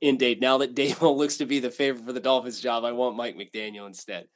Indeed, 0.01 0.41
now 0.41 0.60
that 0.60 0.75
Daboll 0.75 1.17
looks 1.17 1.38
to 1.38 1.45
be 1.45 1.60
the 1.60 1.71
favorite 1.71 2.05
for 2.05 2.13
the 2.13 2.19
Dolphins 2.19 2.60
job, 2.60 2.83
I 2.83 2.91
want 2.91 3.15
Mike 3.15 3.36
McDaniel 3.36 3.88
instead. 3.88 4.27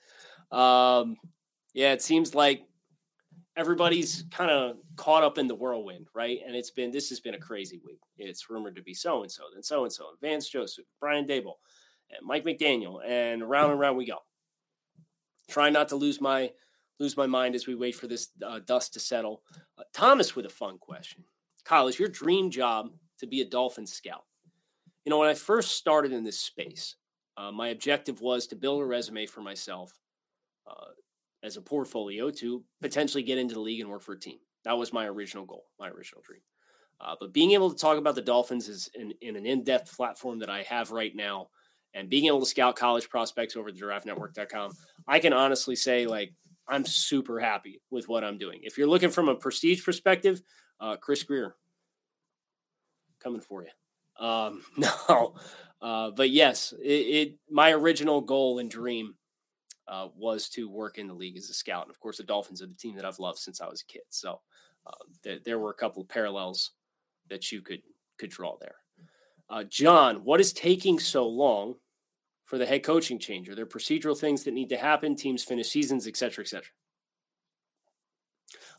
Um, 0.51 1.17
yeah, 1.73 1.93
it 1.93 2.01
seems 2.01 2.35
like 2.35 2.63
everybody's 3.55 4.23
kind 4.31 4.51
of 4.51 4.77
caught 4.95 5.23
up 5.23 5.37
in 5.37 5.47
the 5.47 5.55
whirlwind, 5.55 6.07
right? 6.13 6.39
And 6.45 6.55
it's 6.55 6.71
been 6.71 6.91
this 6.91 7.09
has 7.09 7.19
been 7.19 7.35
a 7.35 7.39
crazy 7.39 7.81
week. 7.85 7.99
It's 8.17 8.49
rumored 8.49 8.75
to 8.75 8.81
be 8.81 8.93
so 8.93 9.21
and 9.21 9.31
so, 9.31 9.43
then 9.53 9.63
so 9.63 9.83
and 9.83 9.93
so, 9.93 10.05
Vance 10.21 10.49
Joseph, 10.49 10.85
Brian 10.99 11.25
Daboll, 11.25 11.55
and 12.09 12.25
Mike 12.25 12.45
McDaniel, 12.45 12.99
and 13.05 13.47
round 13.47 13.71
and 13.71 13.79
round 13.79 13.97
we 13.97 14.05
go. 14.05 14.17
Try 15.49 15.69
not 15.69 15.89
to 15.89 15.95
lose 15.95 16.21
my 16.21 16.51
lose 16.99 17.17
my 17.17 17.27
mind 17.27 17.55
as 17.55 17.67
we 17.67 17.75
wait 17.75 17.95
for 17.95 18.07
this 18.07 18.29
uh, 18.45 18.59
dust 18.59 18.93
to 18.93 18.99
settle. 18.99 19.41
Uh, 19.77 19.83
Thomas 19.93 20.35
with 20.35 20.45
a 20.45 20.49
fun 20.49 20.77
question. 20.77 21.23
Kyle, 21.63 21.87
is 21.87 21.99
your 21.99 22.09
dream 22.09 22.51
job 22.51 22.91
to 23.19 23.27
be 23.27 23.41
a 23.41 23.45
Dolphin 23.45 23.87
scout? 23.87 24.23
You 25.05 25.09
know, 25.09 25.19
when 25.19 25.29
I 25.29 25.33
first 25.33 25.77
started 25.77 26.11
in 26.11 26.23
this 26.23 26.39
space, 26.39 26.95
uh, 27.37 27.51
my 27.51 27.69
objective 27.69 28.21
was 28.21 28.47
to 28.47 28.55
build 28.55 28.81
a 28.81 28.85
resume 28.85 29.25
for 29.25 29.41
myself 29.41 29.97
uh, 30.69 30.91
as 31.43 31.57
a 31.57 31.61
portfolio 31.61 32.29
to 32.29 32.63
potentially 32.81 33.23
get 33.23 33.37
into 33.37 33.55
the 33.55 33.59
league 33.59 33.81
and 33.81 33.89
work 33.89 34.01
for 34.01 34.13
a 34.13 34.19
team. 34.19 34.37
That 34.63 34.77
was 34.77 34.93
my 34.93 35.07
original 35.07 35.45
goal, 35.45 35.65
my 35.79 35.89
original 35.89 36.21
dream. 36.23 36.41
Uh, 36.99 37.15
but 37.19 37.33
being 37.33 37.51
able 37.51 37.71
to 37.71 37.77
talk 37.77 37.97
about 37.97 38.13
the 38.13 38.21
Dolphins 38.21 38.69
is 38.69 38.89
in, 38.93 39.11
in 39.21 39.35
an 39.35 39.45
in 39.45 39.63
depth 39.63 39.95
platform 39.95 40.37
that 40.39 40.51
I 40.51 40.61
have 40.63 40.91
right 40.91 41.15
now 41.15 41.47
and 41.95 42.09
being 42.09 42.25
able 42.25 42.41
to 42.41 42.45
scout 42.45 42.75
college 42.75 43.09
prospects 43.09 43.55
over 43.55 43.71
the 43.71 43.79
draftnetwork.com, 43.79 44.71
I 45.07 45.19
can 45.19 45.33
honestly 45.33 45.75
say, 45.75 46.05
like, 46.05 46.33
I'm 46.67 46.85
super 46.85 47.39
happy 47.39 47.81
with 47.89 48.07
what 48.07 48.23
I'm 48.23 48.37
doing. 48.37 48.59
If 48.61 48.77
you're 48.77 48.87
looking 48.87 49.09
from 49.09 49.29
a 49.29 49.35
prestige 49.35 49.83
perspective, 49.83 50.41
uh, 50.79 50.95
Chris 50.97 51.23
Grier, 51.23 51.55
coming 53.21 53.41
for 53.41 53.63
you. 53.63 53.69
Um, 54.21 54.63
no, 54.77 55.35
uh, 55.81 56.11
but 56.11 56.29
yes, 56.29 56.73
it, 56.81 56.87
it, 56.87 57.35
my 57.49 57.71
original 57.71 58.21
goal 58.21 58.59
and 58.59 58.69
dream 58.69 59.15
uh, 59.87 60.07
was 60.15 60.47
to 60.49 60.69
work 60.69 60.97
in 60.97 61.07
the 61.07 61.13
league 61.13 61.37
as 61.37 61.49
a 61.49 61.53
scout. 61.53 61.83
And 61.83 61.91
of 61.91 61.99
course, 61.99 62.17
the 62.17 62.23
Dolphins 62.23 62.61
are 62.61 62.67
the 62.67 62.75
team 62.75 62.95
that 62.95 63.05
I've 63.05 63.19
loved 63.19 63.39
since 63.39 63.59
I 63.59 63.67
was 63.67 63.81
a 63.81 63.91
kid. 63.91 64.03
So 64.09 64.39
uh, 64.85 64.91
there, 65.23 65.39
there 65.43 65.59
were 65.59 65.71
a 65.71 65.75
couple 65.75 66.01
of 66.01 66.09
parallels 66.09 66.71
that 67.29 67.51
you 67.51 67.61
could 67.61 67.81
could 68.17 68.29
draw 68.29 68.55
there. 68.59 68.75
Uh, 69.49 69.63
John, 69.63 70.17
what 70.23 70.39
is 70.39 70.53
taking 70.53 70.99
so 70.99 71.27
long 71.27 71.75
for 72.45 72.57
the 72.57 72.65
head 72.65 72.83
coaching 72.83 73.19
change? 73.19 73.49
Are 73.49 73.55
there 73.55 73.65
procedural 73.65 74.17
things 74.17 74.43
that 74.43 74.53
need 74.53 74.69
to 74.69 74.77
happen? 74.77 75.15
Teams 75.15 75.43
finish 75.43 75.69
seasons, 75.69 76.07
et 76.07 76.15
cetera, 76.15 76.43
et 76.43 76.47
cetera. 76.47 76.71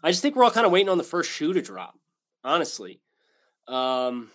I 0.03 0.11
just 0.11 0.23
think 0.23 0.37
we're 0.37 0.45
all 0.45 0.51
kind 0.51 0.67
of 0.67 0.73
waiting 0.73 0.89
on 0.89 0.99
the 0.99 1.05
first 1.05 1.31
shoe 1.31 1.53
to 1.53 1.63
drop, 1.63 1.95
honestly. 2.43 3.01
Um, 3.69 4.31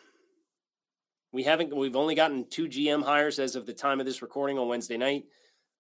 we 1.38 1.44
haven't, 1.44 1.76
we've 1.76 1.96
only 1.96 2.16
gotten 2.16 2.50
two 2.50 2.68
GM 2.68 3.04
hires 3.04 3.38
as 3.38 3.56
of 3.56 3.68
the 3.68 3.74
time 3.74 4.00
of 4.00 4.08
this 4.08 4.24
recording 4.24 4.58
on 4.58 4.68
Wednesday 4.68 4.98
night. 4.98 5.26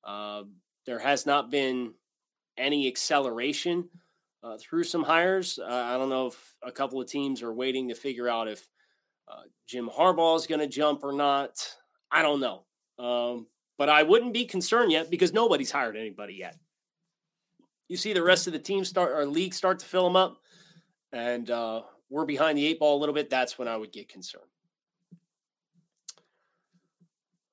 Uh, 0.04 0.43
there 0.86 1.00
has 1.00 1.26
not 1.26 1.50
been 1.50 1.96
any 2.60 2.88
acceleration 2.88 3.89
uh, 4.43 4.60
through 4.60 4.84
some 4.84 5.02
hires. 5.02 5.58
Uh, 5.58 5.65
I 5.65 5.98
don't 5.98 6.10
know 6.10 6.28
if 6.28 6.56
a 6.62 6.72
couple 6.72 7.02
of 7.02 7.10
teams 7.10 7.41
are 7.41 7.52
waiting 7.52 7.88
to 7.89 7.96
figure 7.96 8.30
out 8.30 8.48
if 8.48 8.70
uh, 9.28 9.41
Jim 9.65 9.89
Harbaugh 9.89 10.38
is 10.38 10.46
going 10.46 10.62
to 10.62 10.67
jump 10.67 11.04
or 11.04 11.12
not. 11.12 11.67
I 12.12 12.22
don't 12.22 12.39
know. 12.39 12.63
Um, 13.00 13.48
but 13.80 13.89
I 13.89 14.04
wouldn't 14.04 14.34
be 14.34 14.46
concerned 14.46 14.91
yet 14.91 15.10
because 15.10 15.34
nobody's 15.34 15.72
hired 15.72 15.98
anybody 15.98 16.36
yet 16.36 16.56
you 17.88 17.98
see 17.98 18.13
the 18.13 18.24
rest 18.24 18.48
of 18.48 18.54
the 18.54 18.60
team 18.60 18.84
start 18.84 19.13
our 19.13 19.26
league 19.26 19.54
start 19.54 19.80
to 19.80 19.86
fill 19.86 20.04
them 20.04 20.15
up, 20.15 20.38
and 21.12 21.50
uh, 21.50 21.82
we're 22.10 22.26
behind 22.26 22.58
the 22.58 22.65
eight 22.65 22.80
ball 22.80 22.98
a 22.98 23.00
little 23.00 23.15
bit, 23.15 23.30
that's 23.30 23.58
when 23.58 23.67
I 23.67 23.78
would 23.78 23.91
get 23.91 24.10
concerned. 24.10 24.43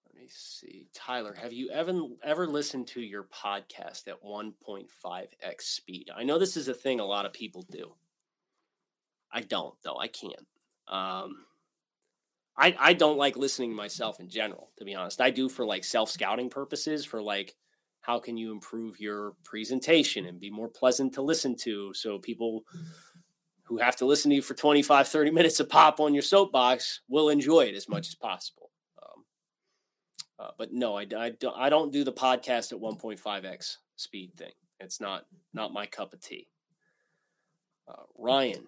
Let 0.06 0.22
me 0.22 0.28
see, 0.64 0.86
Tyler. 0.94 1.34
Have 1.40 1.52
you 1.52 1.70
ever 1.70 1.92
ever 2.22 2.46
listened 2.46 2.86
to 2.88 3.00
your 3.00 3.24
podcast 3.24 4.08
at 4.08 4.22
1.5x 4.24 5.62
speed? 5.62 6.10
I 6.14 6.24
know 6.24 6.38
this 6.38 6.56
is 6.56 6.68
a 6.68 6.74
thing 6.74 7.00
a 7.00 7.04
lot 7.04 7.26
of 7.26 7.32
people 7.32 7.64
do. 7.70 7.94
I 9.32 9.40
don't 9.40 9.74
though. 9.82 9.98
I 9.98 10.08
can't. 10.08 10.46
Um, 10.88 11.46
I 12.56 12.76
I 12.78 12.92
don't 12.92 13.18
like 13.18 13.36
listening 13.36 13.70
to 13.70 13.76
myself 13.76 14.20
in 14.20 14.28
general. 14.28 14.70
To 14.78 14.84
be 14.84 14.94
honest, 14.94 15.20
I 15.20 15.30
do 15.30 15.48
for 15.48 15.66
like 15.66 15.84
self 15.84 16.10
scouting 16.10 16.50
purposes, 16.50 17.04
for 17.04 17.22
like 17.22 17.54
how 18.00 18.18
can 18.18 18.36
you 18.36 18.52
improve 18.52 19.00
your 19.00 19.32
presentation 19.44 20.26
and 20.26 20.38
be 20.38 20.50
more 20.50 20.68
pleasant 20.68 21.14
to 21.14 21.22
listen 21.22 21.56
to 21.56 21.92
so 21.94 22.18
people 22.18 22.64
who 23.64 23.78
have 23.78 23.96
to 23.96 24.04
listen 24.04 24.28
to 24.28 24.34
you 24.36 24.42
for 24.42 24.52
25 24.52 25.08
30 25.08 25.30
minutes 25.30 25.58
a 25.58 25.64
pop 25.64 26.00
on 26.00 26.12
your 26.12 26.22
soapbox 26.22 27.00
will 27.08 27.30
enjoy 27.30 27.62
it 27.62 27.74
as 27.74 27.88
much 27.88 28.06
as 28.06 28.14
possible 28.14 28.70
uh, 30.38 30.50
but 30.58 30.72
no 30.72 30.96
I, 30.96 31.06
I, 31.16 31.32
I 31.56 31.68
don't 31.68 31.92
do 31.92 32.04
the 32.04 32.12
podcast 32.12 32.72
at 32.72 32.80
1.5x 32.80 33.76
speed 33.96 34.32
thing. 34.36 34.52
It's 34.80 35.00
not 35.00 35.26
not 35.52 35.72
my 35.72 35.86
cup 35.86 36.12
of 36.12 36.20
tea. 36.20 36.48
Uh, 37.88 38.02
ryan 38.18 38.66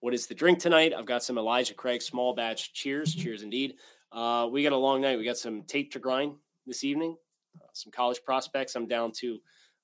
what 0.00 0.14
is 0.14 0.26
the 0.26 0.34
drink 0.34 0.58
tonight? 0.58 0.92
I've 0.96 1.06
got 1.06 1.22
some 1.22 1.38
elijah 1.38 1.74
craig 1.74 2.02
small 2.02 2.34
batch 2.34 2.72
cheers 2.72 3.14
cheers 3.14 3.42
indeed. 3.42 3.74
Uh, 4.12 4.48
we 4.50 4.62
got 4.62 4.72
a 4.72 4.76
long 4.76 5.00
night. 5.00 5.18
We 5.18 5.24
got 5.24 5.36
some 5.36 5.62
tape 5.62 5.90
to 5.92 5.98
grind 5.98 6.34
this 6.66 6.84
evening 6.84 7.16
uh, 7.60 7.66
some 7.72 7.92
college 7.92 8.20
prospects. 8.24 8.74
I'm 8.74 8.86
down 8.86 9.12
to 9.12 9.38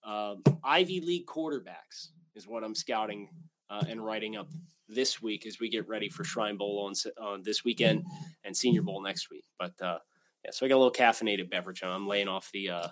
uh, 0.05 0.35
Ivy 0.65 1.01
League 1.01 1.27
quarterbacks 1.27 2.09
is 2.35 2.47
what 2.47 2.65
I'm 2.65 2.75
scouting 2.75 3.29
uh, 3.71 3.85
and 3.89 4.05
writing 4.05 4.37
up 4.37 4.49
this 4.89 5.23
week 5.23 5.47
as 5.47 5.61
we 5.61 5.69
get 5.69 5.89
ready 5.89 6.09
for 6.09 6.25
Shrine 6.25 6.57
Bowl 6.57 6.87
on, 6.87 6.95
on 7.25 7.43
this 7.43 7.65
weekend 7.65 8.05
and 8.45 8.57
Senior 8.57 8.83
Bowl 8.83 9.01
next 9.03 9.31
week. 9.31 9.45
But 9.59 9.81
uh, 9.81 9.99
yeah, 10.45 10.51
so 10.51 10.67
I 10.67 10.69
got 10.69 10.77
a 10.77 10.83
little 10.83 10.93
caffeinated 10.93 11.49
beverage. 11.51 11.83
On. 11.83 11.91
I'm 11.91 12.09
laying 12.09 12.29
off 12.29 12.51
the 12.53 12.71
uh, 12.71 12.89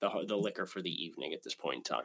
the 0.00 0.10
the 0.26 0.36
liquor 0.36 0.66
for 0.66 0.80
the 0.80 0.90
evening 0.90 1.32
at 1.32 1.42
this 1.42 1.54
point 1.54 1.78
in 1.78 1.82
time. 1.82 2.04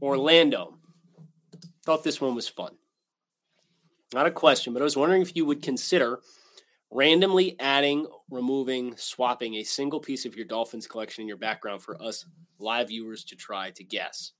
Orlando. 0.00 0.78
Thought 1.84 2.04
this 2.04 2.20
one 2.20 2.34
was 2.34 2.48
fun. 2.48 2.74
Not 4.12 4.26
a 4.26 4.30
question, 4.30 4.72
but 4.72 4.82
I 4.82 4.84
was 4.84 4.96
wondering 4.96 5.22
if 5.22 5.34
you 5.34 5.46
would 5.46 5.62
consider 5.62 6.20
randomly 6.90 7.56
adding, 7.60 8.06
removing, 8.30 8.96
swapping 8.96 9.56
a 9.56 9.64
single 9.64 10.00
piece 10.00 10.24
of 10.24 10.36
your 10.36 10.46
Dolphins 10.46 10.86
collection 10.86 11.22
in 11.22 11.28
your 11.28 11.36
background 11.36 11.82
for 11.82 12.00
us 12.02 12.24
live 12.58 12.88
viewers 12.88 13.24
to 13.24 13.36
try 13.36 13.70
to 13.70 13.84
guess. 13.84 14.32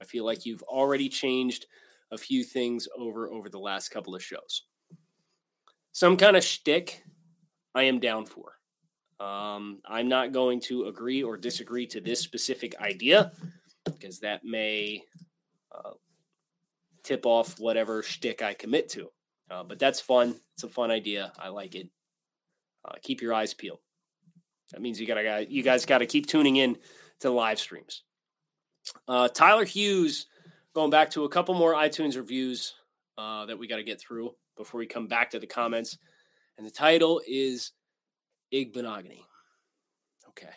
I 0.00 0.04
feel 0.04 0.24
like 0.24 0.46
you've 0.46 0.62
already 0.64 1.08
changed 1.08 1.66
a 2.12 2.18
few 2.18 2.44
things 2.44 2.86
over 2.96 3.28
over 3.30 3.48
the 3.48 3.58
last 3.58 3.88
couple 3.88 4.14
of 4.14 4.22
shows. 4.22 4.64
Some 5.92 6.16
kind 6.16 6.36
of 6.36 6.44
shtick, 6.44 7.02
I 7.74 7.84
am 7.84 7.98
down 7.98 8.26
for. 8.26 8.52
Um, 9.18 9.80
I'm 9.86 10.08
not 10.08 10.32
going 10.32 10.60
to 10.62 10.84
agree 10.84 11.22
or 11.22 11.36
disagree 11.36 11.86
to 11.86 12.00
this 12.00 12.20
specific 12.20 12.78
idea 12.80 13.32
because 13.84 14.20
that 14.20 14.44
may 14.44 15.02
uh, 15.72 15.92
tip 17.02 17.24
off 17.24 17.58
whatever 17.58 18.02
shtick 18.02 18.42
I 18.42 18.52
commit 18.52 18.90
to. 18.90 19.10
Uh, 19.50 19.62
but 19.62 19.78
that's 19.78 20.00
fun. 20.00 20.34
It's 20.54 20.64
a 20.64 20.68
fun 20.68 20.90
idea. 20.90 21.32
I 21.38 21.48
like 21.48 21.74
it. 21.74 21.88
Uh, 22.84 22.94
keep 23.02 23.20
your 23.20 23.34
eyes 23.34 23.54
peeled. 23.54 23.80
That 24.72 24.80
means 24.80 25.00
you 25.00 25.06
gotta 25.06 25.46
you 25.48 25.62
guys 25.62 25.86
got 25.86 25.98
to 25.98 26.06
keep 26.06 26.26
tuning 26.26 26.56
in 26.56 26.76
to 27.20 27.30
live 27.30 27.58
streams. 27.58 28.02
Uh, 29.06 29.28
Tyler 29.28 29.64
Hughes, 29.64 30.26
going 30.74 30.90
back 30.90 31.10
to 31.10 31.24
a 31.24 31.28
couple 31.28 31.54
more 31.54 31.74
iTunes 31.74 32.16
reviews 32.16 32.74
uh, 33.18 33.46
that 33.46 33.58
we 33.58 33.66
got 33.66 33.76
to 33.76 33.84
get 33.84 34.00
through 34.00 34.34
before 34.56 34.78
we 34.78 34.86
come 34.86 35.06
back 35.06 35.30
to 35.30 35.38
the 35.38 35.46
comments, 35.46 35.98
and 36.58 36.66
the 36.66 36.70
title 36.70 37.20
is 37.26 37.72
Igbinoghene. 38.52 39.24
Okay, 40.30 40.52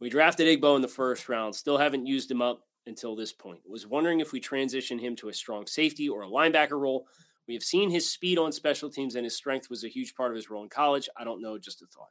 we 0.00 0.10
drafted 0.10 0.46
Igbo 0.46 0.76
in 0.76 0.82
the 0.82 0.88
first 0.88 1.28
round. 1.28 1.54
Still 1.54 1.78
haven't 1.78 2.06
used 2.06 2.30
him 2.30 2.42
up 2.42 2.62
until 2.86 3.14
this 3.14 3.32
point. 3.32 3.60
Was 3.68 3.86
wondering 3.86 4.20
if 4.20 4.32
we 4.32 4.40
transition 4.40 4.98
him 4.98 5.14
to 5.16 5.28
a 5.28 5.34
strong 5.34 5.66
safety 5.66 6.08
or 6.08 6.22
a 6.22 6.28
linebacker 6.28 6.80
role 6.80 7.06
we 7.48 7.54
have 7.54 7.62
seen 7.62 7.90
his 7.90 8.08
speed 8.08 8.38
on 8.38 8.52
special 8.52 8.90
teams 8.90 9.14
and 9.14 9.24
his 9.24 9.34
strength 9.34 9.70
was 9.70 9.82
a 9.82 9.88
huge 9.88 10.14
part 10.14 10.30
of 10.30 10.36
his 10.36 10.50
role 10.50 10.62
in 10.62 10.68
college. 10.68 11.08
I 11.16 11.24
don't 11.24 11.40
know, 11.40 11.58
just 11.58 11.80
a 11.80 11.86
thought. 11.86 12.10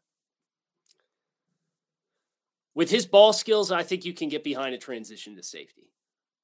With 2.74 2.90
his 2.90 3.06
ball 3.06 3.34
skills, 3.34 3.72
I 3.72 3.84
think 3.84 4.04
you 4.04 4.14
can 4.14 4.30
get 4.30 4.44
behind 4.44 4.74
a 4.74 4.80
transition 4.80 5.36
to 5.36 5.44
safety. 5.44 5.92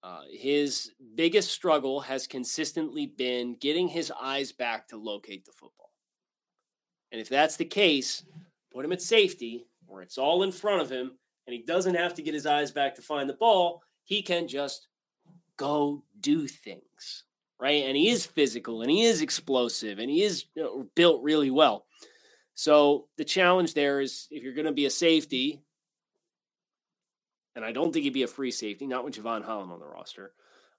Uh, 0.04 0.22
his 0.32 0.92
biggest 1.16 1.52
struggle 1.52 2.02
has 2.02 2.28
consistently 2.28 3.08
been 3.08 3.56
getting 3.60 3.88
his 3.88 4.12
eyes 4.22 4.52
back 4.52 4.88
to 4.90 4.98
locate 4.98 5.46
the 5.46 5.52
football. 5.52 5.92
And 7.12 7.20
if 7.20 7.30
that's 7.30 7.58
the 7.58 7.66
case, 7.66 8.24
put 8.72 8.86
him 8.86 8.92
at 8.92 9.02
safety 9.02 9.66
where 9.88 10.02
it's 10.02 10.18
all 10.18 10.44
in 10.44 10.52
front 10.52 10.82
of 10.82 10.90
him 10.90 11.18
and 11.48 11.54
he 11.54 11.64
doesn't 11.64 11.96
have 11.96 12.14
to 12.16 12.22
get 12.22 12.34
his 12.34 12.46
eyes 12.46 12.72
back 12.72 12.96
to 12.96 13.02
find 13.02 13.28
the 13.28 13.34
ball. 13.34 13.82
He 14.04 14.22
can 14.22 14.48
just 14.48 14.88
go 15.58 16.04
do 16.20 16.48
things 16.48 17.24
right? 17.64 17.86
And 17.86 17.96
he 17.96 18.10
is 18.10 18.26
physical 18.26 18.82
and 18.82 18.92
he 18.92 19.04
is 19.04 19.22
explosive 19.22 19.98
and 19.98 20.10
he 20.10 20.22
is 20.22 20.46
built 20.96 21.24
really 21.24 21.50
well. 21.50 21.86
So 22.56 23.08
the 23.18 23.24
challenge 23.24 23.74
there 23.74 24.02
is 24.02 24.28
if 24.30 24.44
you're 24.44 24.54
going 24.54 24.66
to 24.66 24.74
be 24.74 24.86
a 24.86 24.90
safety, 24.90 25.62
and 27.56 27.64
I 27.64 27.72
don't 27.72 27.94
think 27.94 28.04
he'd 28.04 28.14
be 28.14 28.24
a 28.24 28.28
free 28.28 28.52
safety, 28.52 28.86
not 28.86 29.06
with 29.06 29.16
Jevon 29.16 29.46
Holland 29.46 29.72
on 29.72 29.80
the 29.80 29.88
roster. 29.88 30.34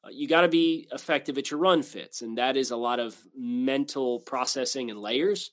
Uh, 0.05 0.11
you 0.13 0.29
got 0.29 0.43
to 0.43 0.49
be 0.49 0.87
effective 0.93 1.39
at 1.39 1.51
your 1.51 1.59
run 1.59 1.83
fits, 1.83 2.21
and 2.21 2.37
that 2.37 2.59
is 2.59 2.71
a 2.71 2.77
lot 2.77 3.01
of 3.01 3.17
mental 3.35 4.21
processing 4.21 4.91
and 4.91 5.01
layers. 5.01 5.53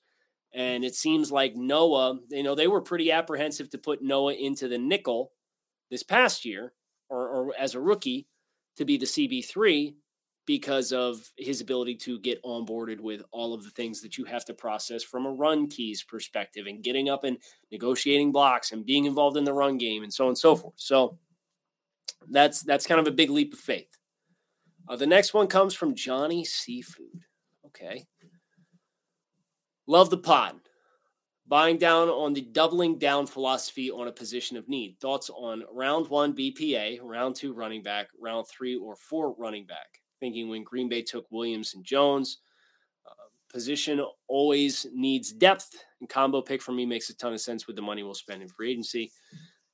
And 0.53 0.83
it 0.83 0.95
seems 0.95 1.31
like 1.31 1.55
Noah, 1.55 2.19
you 2.29 2.43
know, 2.43 2.55
they 2.55 2.67
were 2.67 2.81
pretty 2.81 3.09
apprehensive 3.09 3.69
to 3.69 3.77
put 3.77 4.01
Noah 4.01 4.33
into 4.33 4.67
the 4.67 4.77
nickel 4.77 5.31
this 5.89 6.03
past 6.03 6.43
year 6.43 6.73
or, 7.09 7.29
or 7.29 7.53
as 7.57 7.73
a 7.73 7.79
rookie 7.79 8.27
to 8.75 8.83
be 8.83 8.97
the 8.97 9.05
CB3 9.05 9.95
because 10.45 10.91
of 10.91 11.29
his 11.37 11.61
ability 11.61 11.95
to 11.95 12.19
get 12.19 12.43
onboarded 12.43 12.99
with 12.99 13.21
all 13.31 13.53
of 13.53 13.63
the 13.63 13.69
things 13.69 14.01
that 14.01 14.17
you 14.17 14.25
have 14.25 14.43
to 14.45 14.53
process 14.53 15.03
from 15.03 15.25
a 15.25 15.31
run 15.31 15.67
keys 15.67 16.03
perspective 16.03 16.65
and 16.67 16.83
getting 16.83 17.09
up 17.09 17.23
and 17.23 17.37
negotiating 17.71 18.31
blocks 18.31 18.71
and 18.71 18.85
being 18.85 19.05
involved 19.05 19.37
in 19.37 19.43
the 19.43 19.53
run 19.53 19.77
game 19.77 20.03
and 20.03 20.13
so 20.13 20.25
on 20.25 20.29
and 20.29 20.37
so 20.37 20.55
forth. 20.55 20.73
So 20.77 21.17
that's 22.29 22.61
that's 22.63 22.87
kind 22.87 22.99
of 22.99 23.07
a 23.07 23.11
big 23.11 23.29
leap 23.29 23.53
of 23.53 23.59
faith. 23.59 23.97
Uh, 24.87 24.95
the 24.95 25.07
next 25.07 25.33
one 25.33 25.47
comes 25.47 25.73
from 25.73 25.95
Johnny 25.95 26.43
Seafood. 26.43 27.25
Okay. 27.67 28.05
Love 29.87 30.09
the 30.09 30.17
pod. 30.17 30.55
Buying 31.47 31.77
down 31.77 32.07
on 32.07 32.33
the 32.33 32.41
doubling 32.41 32.97
down 32.97 33.27
philosophy 33.27 33.91
on 33.91 34.07
a 34.07 34.11
position 34.11 34.57
of 34.57 34.69
need. 34.69 34.97
Thoughts 34.99 35.29
on 35.29 35.63
round 35.71 36.07
one 36.07 36.33
BPA, 36.33 36.99
round 37.03 37.35
two 37.35 37.53
running 37.53 37.83
back, 37.83 38.07
round 38.19 38.47
three 38.47 38.75
or 38.75 38.95
four 38.95 39.33
running 39.33 39.65
back 39.65 40.00
thinking 40.21 40.47
when 40.47 40.63
Green 40.63 40.87
Bay 40.87 41.01
took 41.01 41.25
Williams 41.29 41.73
and 41.73 41.83
Jones. 41.83 42.37
Uh, 43.05 43.27
position 43.51 44.01
always 44.29 44.87
needs 44.93 45.33
depth, 45.33 45.83
and 45.99 46.07
combo 46.07 46.41
pick 46.41 46.61
for 46.61 46.71
me 46.71 46.85
makes 46.85 47.09
a 47.09 47.17
ton 47.17 47.33
of 47.33 47.41
sense 47.41 47.67
with 47.67 47.75
the 47.75 47.81
money 47.81 48.03
we'll 48.03 48.13
spend 48.13 48.41
in 48.41 48.47
free 48.47 48.71
agency. 48.71 49.11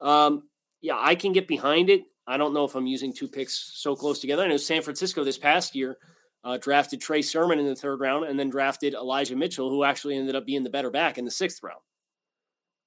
Um, 0.02 0.50
yeah, 0.82 0.98
I 0.98 1.14
can 1.14 1.34
get 1.34 1.48
behind 1.48 1.92
it. 1.92 2.04
I 2.26 2.38
don't 2.38 2.54
know 2.54 2.66
if 2.66 2.74
I'm 2.74 2.88
using 2.88 3.14
two 3.14 3.28
picks 3.28 3.72
so 3.76 3.96
close 3.96 4.20
together. 4.20 4.44
I 4.44 4.48
know 4.48 4.58
San 4.58 4.82
Francisco 4.82 5.24
this 5.24 5.38
past 5.38 5.76
year 5.76 5.98
uh, 6.44 6.58
drafted 6.58 7.02
Trey 7.02 7.22
Sermon 7.22 7.60
in 7.60 7.66
the 7.66 7.76
third 7.76 8.00
round 8.00 8.26
and 8.26 8.40
then 8.40 8.50
drafted 8.50 8.94
Elijah 8.94 9.36
Mitchell, 9.36 9.70
who 9.70 9.84
actually 9.84 10.18
ended 10.18 10.36
up 10.36 10.46
being 10.46 10.64
the 10.64 10.70
better 10.70 10.90
back 10.90 11.18
in 11.18 11.26
the 11.26 11.32
sixth 11.32 11.62
round. 11.62 11.82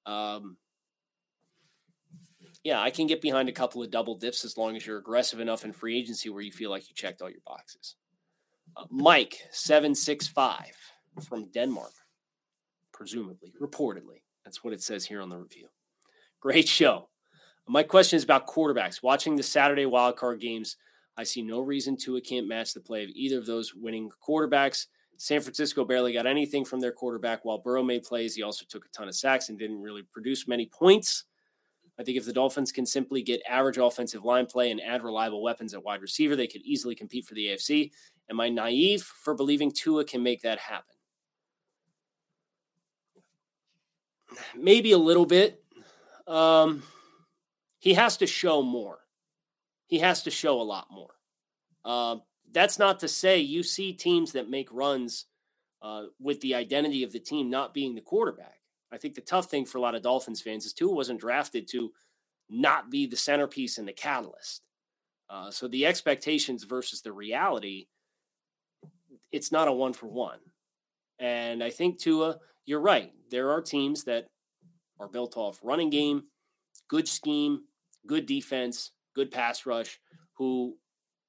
Um, 0.07 0.57
yeah, 2.63 2.81
I 2.81 2.91
can 2.91 3.07
get 3.07 3.23
behind 3.23 3.49
a 3.49 3.53
couple 3.53 3.83
of 3.83 3.91
double 3.91 4.17
dips 4.17 4.45
as 4.45 4.57
long 4.57 4.77
as 4.77 4.87
you're 4.87 4.99
aggressive 4.99 5.41
enough 5.41 5.65
in 5.65 5.73
free 5.73 5.99
agency 5.99 6.29
where 6.29 6.43
you 6.43 6.53
feel 6.53 6.71
like 6.71 6.89
you 6.89 6.95
checked 6.95 7.23
all 7.23 7.31
your 7.31 7.41
boxes. 7.47 7.97
Uh, 8.77 8.85
Mike 8.91 9.39
seven 9.51 9.95
six 9.95 10.29
five 10.29 10.77
from 11.29 11.51
Denmark, 11.51 11.93
presumably, 12.93 13.53
reportedly. 13.61 14.23
That's 14.45 14.63
what 14.63 14.73
it 14.73 14.83
says 14.83 15.05
here 15.05 15.21
on 15.21 15.29
the 15.29 15.39
review. 15.39 15.69
Great 16.41 16.69
show. 16.69 17.09
My 17.67 17.83
question 17.83 18.17
is 18.17 18.25
about 18.25 18.47
quarterbacks. 18.47 19.03
Watching 19.03 19.37
the 19.37 19.43
Saturday 19.43 19.85
wildcard 19.85 20.41
games, 20.41 20.77
I 21.17 21.25
see 21.25 21.43
no 21.43 21.61
reason 21.61 21.97
Tua 21.97 22.21
can't 22.21 22.49
match 22.49 22.73
the 22.75 22.81
play 22.81 23.05
of 23.05 23.11
either 23.11 23.39
of 23.39 23.47
those 23.47 23.75
winning 23.75 24.11
quarterbacks. 24.27 24.87
San 25.19 25.41
Francisco 25.41 25.85
barely 25.85 26.13
got 26.13 26.27
anything 26.27 26.65
from 26.65 26.81
their 26.81 26.93
quarterback 26.93 27.45
while 27.45 27.59
Burrow 27.59 27.83
made 27.83 28.05
plays. 28.05 28.35
He 28.35 28.43
also 28.43 28.65
took 28.69 28.87
a 28.87 28.89
ton 28.89 29.07
of 29.07 29.15
sacks 29.15 29.51
and 29.51 29.59
didn't 29.59 29.83
really 29.83 30.03
produce 30.13 30.49
many 30.49 30.67
points. 30.67 31.25
I 32.01 32.03
think 32.03 32.17
if 32.17 32.25
the 32.25 32.33
Dolphins 32.33 32.73
can 32.73 32.87
simply 32.87 33.21
get 33.21 33.43
average 33.47 33.77
offensive 33.77 34.25
line 34.25 34.47
play 34.47 34.71
and 34.71 34.81
add 34.81 35.05
reliable 35.05 35.43
weapons 35.43 35.75
at 35.75 35.85
wide 35.85 36.01
receiver, 36.01 36.35
they 36.35 36.47
could 36.47 36.63
easily 36.63 36.95
compete 36.95 37.27
for 37.27 37.35
the 37.35 37.49
AFC. 37.49 37.91
Am 38.31 38.41
I 38.41 38.49
naive 38.49 39.03
for 39.03 39.35
believing 39.35 39.71
Tua 39.71 40.07
can 40.07 40.23
make 40.23 40.41
that 40.41 40.59
happen? 40.59 40.95
Maybe 44.57 44.93
a 44.93 44.99
little 44.99 45.27
bit. 45.27 45.63
Um, 46.27 46.85
he 47.81 47.93
has 47.93 48.17
to 48.19 48.27
show 48.27 48.63
more. 48.63 49.01
He 49.87 49.99
has 49.99 50.23
to 50.23 50.31
show 50.31 50.59
a 50.59 50.63
lot 50.63 50.87
more. 50.91 51.15
Uh, 51.85 52.17
that's 52.51 52.79
not 52.79 53.01
to 53.01 53.09
say 53.09 53.41
you 53.41 53.63
see 53.63 53.93
teams 53.93 54.33
that 54.33 54.49
make 54.49 54.73
runs 54.73 55.27
uh, 55.83 56.05
with 56.19 56.41
the 56.41 56.55
identity 56.55 57.03
of 57.03 57.13
the 57.13 57.21
team 57.21 57.51
not 57.51 57.75
being 57.75 57.95
the 57.95 58.01
quarterback. 58.01 58.60
I 58.93 58.99
think 58.99 59.15
the 59.15 59.21
tough 59.21 59.51
thing 59.51 59.65
for 59.65 59.79
a 59.79 59.81
lot 59.81 59.95
of 59.95 60.03
Dolphins 60.03 60.41
fans 60.41 60.67
is 60.67 60.73
Tua 60.73 60.93
wasn't 60.93 61.21
drafted 61.21 61.69
to 61.69 61.93
not 62.49 62.91
be 62.91 63.07
the 63.07 63.17
centerpiece 63.17 63.79
and 63.79 63.87
the 63.87 63.93
catalyst. 63.93 64.63
Uh, 65.29 65.51
so 65.51 65.69
the 65.69 65.87
expectations 65.87 66.65
versus 66.65 67.01
the 67.01 67.13
reality, 67.13 67.87
it's 69.31 69.53
not 69.53 69.69
a 69.69 69.73
one 69.73 69.93
for 69.93 70.07
one. 70.07 70.41
And 71.21 71.63
I 71.63 71.71
think 71.71 71.99
Tua, 71.99 72.39
you're 72.67 72.81
right. 72.81 73.13
There 73.31 73.53
are 73.53 73.63
teams 73.63 74.03
that 74.05 74.27
are 74.99 75.09
built 75.09 75.37
off 75.37 75.61
running 75.63 75.91
game, 75.91 76.25
good 76.89 77.07
scheme, 77.07 77.63
good 78.07 78.27
defense, 78.27 78.91
good 79.15 79.31
pass 79.31 79.67
rush, 79.67 80.01
who 80.35 80.77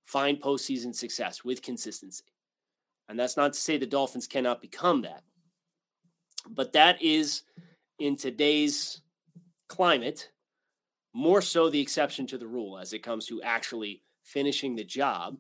find 0.03 0.41
postseason 0.41 0.95
success 0.95 1.43
with 1.43 1.61
consistency. 1.61 2.23
And 3.07 3.19
that's 3.19 3.37
not 3.37 3.53
to 3.53 3.59
say 3.59 3.77
the 3.77 3.85
Dolphins 3.85 4.25
cannot 4.25 4.61
become 4.61 5.01
that. 5.03 5.23
But 6.49 6.73
that 6.73 7.01
is, 7.01 7.43
in 7.99 8.17
today's 8.17 9.01
climate, 9.67 10.29
more 11.13 11.41
so 11.41 11.69
the 11.69 11.81
exception 11.81 12.27
to 12.27 12.37
the 12.37 12.47
rule 12.47 12.77
as 12.77 12.93
it 12.93 13.03
comes 13.03 13.25
to 13.27 13.41
actually 13.41 14.01
finishing 14.23 14.75
the 14.75 14.83
job 14.83 15.37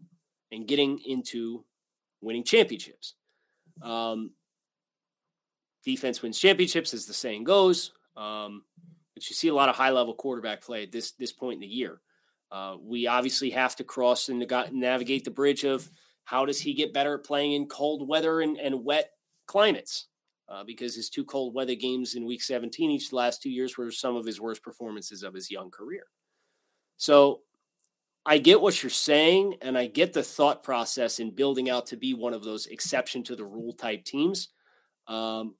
and 0.51 0.67
getting 0.67 0.99
into 1.05 1.65
winning 2.21 2.43
championships. 2.43 3.15
Um, 3.81 4.31
defense 5.83 6.21
wins 6.21 6.39
championships, 6.39 6.93
as 6.93 7.05
the 7.05 7.13
saying 7.13 7.45
goes. 7.45 7.91
Um, 8.15 8.63
but 9.13 9.29
you 9.29 9.35
see 9.35 9.47
a 9.47 9.53
lot 9.53 9.69
of 9.69 9.75
high 9.75 9.91
level 9.91 10.13
quarterback 10.13 10.61
play 10.61 10.83
at 10.83 10.91
this 10.91 11.11
this 11.11 11.31
point 11.31 11.55
in 11.55 11.61
the 11.61 11.67
year. 11.67 12.01
Uh, 12.51 12.75
we 12.81 13.07
obviously 13.07 13.51
have 13.51 13.75
to 13.77 13.83
cross 13.83 14.27
and 14.27 14.45
navigate 14.73 15.23
the 15.23 15.31
bridge 15.31 15.63
of 15.63 15.89
how 16.25 16.45
does 16.45 16.59
he 16.59 16.73
get 16.73 16.93
better 16.93 17.15
at 17.15 17.23
playing 17.23 17.53
in 17.53 17.65
cold 17.65 18.07
weather 18.07 18.41
and, 18.41 18.57
and 18.57 18.83
wet 18.83 19.11
climates 19.47 20.07
uh, 20.51 20.63
because 20.65 20.95
his 20.95 21.09
two 21.09 21.23
cold 21.23 21.53
weather 21.53 21.75
games 21.75 22.15
in 22.15 22.25
week 22.25 22.43
17 22.43 22.91
each 22.91 23.13
last 23.13 23.41
two 23.41 23.49
years 23.49 23.77
were 23.77 23.89
some 23.89 24.15
of 24.15 24.25
his 24.25 24.41
worst 24.41 24.61
performances 24.61 25.23
of 25.23 25.33
his 25.33 25.49
young 25.49 25.71
career. 25.71 26.03
So 26.97 27.41
I 28.25 28.37
get 28.37 28.61
what 28.61 28.83
you're 28.83 28.89
saying, 28.89 29.55
and 29.61 29.77
I 29.77 29.87
get 29.87 30.13
the 30.13 30.23
thought 30.23 30.61
process 30.61 31.19
in 31.19 31.31
building 31.31 31.69
out 31.69 31.87
to 31.87 31.97
be 31.97 32.13
one 32.13 32.33
of 32.33 32.43
those 32.43 32.67
exception 32.67 33.23
to 33.23 33.35
the 33.35 33.45
rule 33.45 33.73
type 33.73 34.03
teams. 34.03 34.49
Um, 35.07 35.55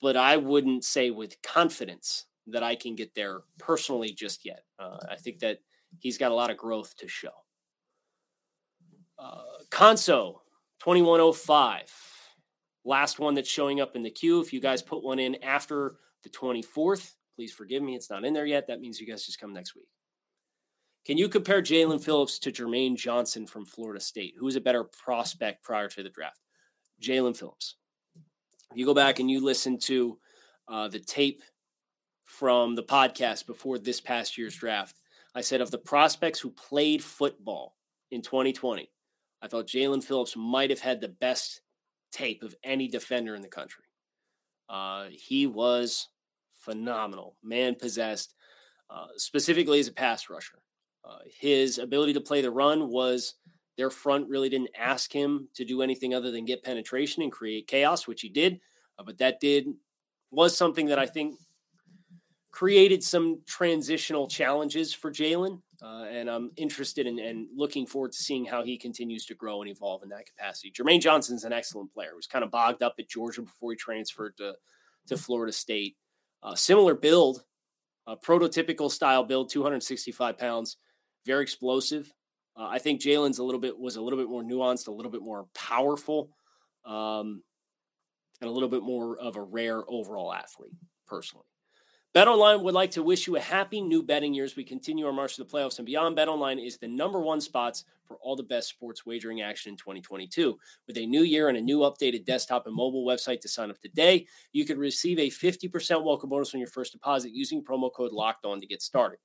but 0.00 0.16
I 0.16 0.36
wouldn't 0.36 0.84
say 0.84 1.10
with 1.10 1.40
confidence 1.42 2.26
that 2.48 2.64
I 2.64 2.74
can 2.74 2.96
get 2.96 3.14
there 3.14 3.42
personally 3.58 4.10
just 4.10 4.44
yet. 4.44 4.64
Uh, 4.78 4.98
I 5.08 5.16
think 5.16 5.38
that 5.38 5.60
he's 6.00 6.18
got 6.18 6.32
a 6.32 6.34
lot 6.34 6.50
of 6.50 6.56
growth 6.56 6.96
to 6.96 7.08
show. 7.08 7.30
Uh, 9.18 9.42
Conso 9.70 10.40
2105 10.80 12.11
Last 12.84 13.18
one 13.18 13.34
that's 13.34 13.50
showing 13.50 13.80
up 13.80 13.94
in 13.94 14.02
the 14.02 14.10
queue. 14.10 14.40
If 14.40 14.52
you 14.52 14.60
guys 14.60 14.82
put 14.82 15.02
one 15.02 15.18
in 15.18 15.42
after 15.42 15.96
the 16.24 16.30
24th, 16.30 17.14
please 17.36 17.52
forgive 17.52 17.82
me. 17.82 17.94
It's 17.94 18.10
not 18.10 18.24
in 18.24 18.34
there 18.34 18.46
yet. 18.46 18.66
That 18.66 18.80
means 18.80 19.00
you 19.00 19.06
guys 19.06 19.24
just 19.24 19.40
come 19.40 19.52
next 19.52 19.74
week. 19.74 19.88
Can 21.04 21.18
you 21.18 21.28
compare 21.28 21.60
Jaelan 21.60 22.02
Phillips 22.02 22.38
to 22.40 22.52
Jermaine 22.52 22.96
Johnson 22.96 23.46
from 23.46 23.66
Florida 23.66 24.00
State? 24.00 24.34
Who 24.38 24.46
is 24.46 24.56
a 24.56 24.60
better 24.60 24.84
prospect 24.84 25.64
prior 25.64 25.88
to 25.88 26.02
the 26.02 26.08
draft? 26.08 26.38
Jaelan 27.00 27.36
Phillips. 27.36 27.76
If 28.70 28.76
you 28.76 28.86
go 28.86 28.94
back 28.94 29.18
and 29.18 29.30
you 29.30 29.40
listen 29.44 29.78
to 29.80 30.18
uh, 30.68 30.88
the 30.88 31.00
tape 31.00 31.42
from 32.24 32.74
the 32.76 32.84
podcast 32.84 33.46
before 33.46 33.78
this 33.78 34.00
past 34.00 34.38
year's 34.38 34.54
draft, 34.54 35.00
I 35.34 35.40
said 35.40 35.60
of 35.60 35.70
the 35.70 35.78
prospects 35.78 36.38
who 36.38 36.50
played 36.50 37.02
football 37.02 37.76
in 38.10 38.22
2020, 38.22 38.88
I 39.40 39.48
thought 39.48 39.66
Jaelan 39.66 40.04
Phillips 40.04 40.36
might 40.36 40.70
have 40.70 40.80
had 40.80 41.00
the 41.00 41.08
best 41.08 41.62
tape 42.12 42.42
of 42.42 42.54
any 42.62 42.88
defender 42.88 43.34
in 43.34 43.42
the 43.42 43.48
country. 43.48 43.84
Uh, 44.68 45.06
he 45.10 45.46
was 45.46 46.08
phenomenal, 46.58 47.36
man 47.42 47.74
possessed, 47.74 48.34
uh, 48.90 49.06
specifically 49.16 49.80
as 49.80 49.88
a 49.88 49.92
pass 49.92 50.30
rusher. 50.30 50.62
Uh, 51.04 51.18
his 51.40 51.78
ability 51.78 52.12
to 52.12 52.20
play 52.20 52.40
the 52.40 52.50
run 52.50 52.88
was 52.88 53.34
their 53.76 53.90
front 53.90 54.28
really 54.28 54.48
didn't 54.48 54.70
ask 54.78 55.12
him 55.12 55.48
to 55.54 55.64
do 55.64 55.82
anything 55.82 56.14
other 56.14 56.30
than 56.30 56.44
get 56.44 56.62
penetration 56.62 57.22
and 57.22 57.32
create 57.32 57.66
chaos, 57.66 58.06
which 58.06 58.20
he 58.20 58.28
did. 58.28 58.60
Uh, 58.98 59.02
but 59.02 59.18
that 59.18 59.40
did 59.40 59.66
was 60.30 60.56
something 60.56 60.86
that 60.86 60.98
I 60.98 61.06
think 61.06 61.36
created 62.50 63.02
some 63.02 63.40
transitional 63.46 64.28
challenges 64.28 64.92
for 64.92 65.10
Jaelan. 65.10 65.60
Uh, 65.82 66.04
and 66.04 66.30
I'm 66.30 66.52
interested 66.56 67.06
in 67.06 67.18
and 67.18 67.48
looking 67.54 67.86
forward 67.86 68.12
to 68.12 68.18
seeing 68.18 68.44
how 68.44 68.62
he 68.62 68.78
continues 68.78 69.26
to 69.26 69.34
grow 69.34 69.62
and 69.62 69.70
evolve 69.70 70.04
in 70.04 70.10
that 70.10 70.26
capacity. 70.26 70.70
Jermaine 70.70 71.00
Johnson's 71.00 71.44
an 71.44 71.52
excellent 71.52 71.92
player. 71.92 72.10
He 72.10 72.16
was 72.16 72.28
kind 72.28 72.44
of 72.44 72.52
bogged 72.52 72.82
up 72.82 72.94
at 73.00 73.08
Georgia 73.08 73.42
before 73.42 73.72
he 73.72 73.76
transferred 73.76 74.36
to, 74.36 74.54
to 75.08 75.16
Florida 75.16 75.52
State. 75.52 75.96
Uh, 76.42 76.54
similar 76.54 76.94
build, 76.94 77.42
prototypical 78.08 78.90
style 78.90 79.24
build, 79.24 79.50
265 79.50 80.38
pounds, 80.38 80.76
very 81.24 81.42
explosive. 81.42 82.12
Uh, 82.56 82.66
I 82.66 82.78
think 82.78 83.00
Jaelan's 83.00 83.38
a 83.38 83.44
little 83.44 83.60
bit 83.60 83.78
was 83.78 83.96
a 83.96 84.02
little 84.02 84.18
bit 84.18 84.28
more 84.28 84.42
nuanced, 84.42 84.88
a 84.88 84.92
little 84.92 85.10
bit 85.10 85.22
more 85.22 85.46
powerful, 85.54 86.30
um, 86.84 87.42
and 88.40 88.50
a 88.50 88.52
little 88.52 88.68
bit 88.68 88.82
more 88.82 89.18
of 89.18 89.36
a 89.36 89.42
rare 89.42 89.82
overall 89.88 90.32
athlete, 90.34 90.72
personally. 91.06 91.46
BetOnline 92.14 92.62
would 92.62 92.74
like 92.74 92.90
to 92.90 93.02
wish 93.02 93.26
you 93.26 93.36
a 93.36 93.40
happy 93.40 93.80
new 93.80 94.02
betting 94.02 94.34
year 94.34 94.44
as 94.44 94.54
we 94.54 94.64
continue 94.64 95.06
our 95.06 95.14
march 95.14 95.36
to 95.36 95.44
the 95.44 95.48
playoffs 95.48 95.78
and 95.78 95.86
beyond. 95.86 96.14
BetOnline 96.14 96.62
is 96.62 96.76
the 96.76 96.86
number 96.86 97.18
one 97.18 97.40
spots 97.40 97.86
for 98.06 98.18
all 98.20 98.36
the 98.36 98.42
best 98.42 98.68
sports 98.68 99.06
wagering 99.06 99.40
action 99.40 99.70
in 99.70 99.78
2022. 99.78 100.58
With 100.86 100.98
a 100.98 101.06
new 101.06 101.22
year 101.22 101.48
and 101.48 101.56
a 101.56 101.62
new 101.62 101.78
updated 101.78 102.26
desktop 102.26 102.66
and 102.66 102.76
mobile 102.76 103.06
website 103.06 103.40
to 103.40 103.48
sign 103.48 103.70
up 103.70 103.80
today, 103.80 104.26
you 104.52 104.66
can 104.66 104.78
receive 104.78 105.18
a 105.18 105.30
50% 105.30 106.04
welcome 106.04 106.28
bonus 106.28 106.52
on 106.52 106.60
your 106.60 106.68
first 106.68 106.92
deposit 106.92 107.32
using 107.32 107.64
promo 107.64 107.90
code 107.90 108.12
Locked 108.12 108.44
On 108.44 108.60
to 108.60 108.66
get 108.66 108.82
started. 108.82 109.18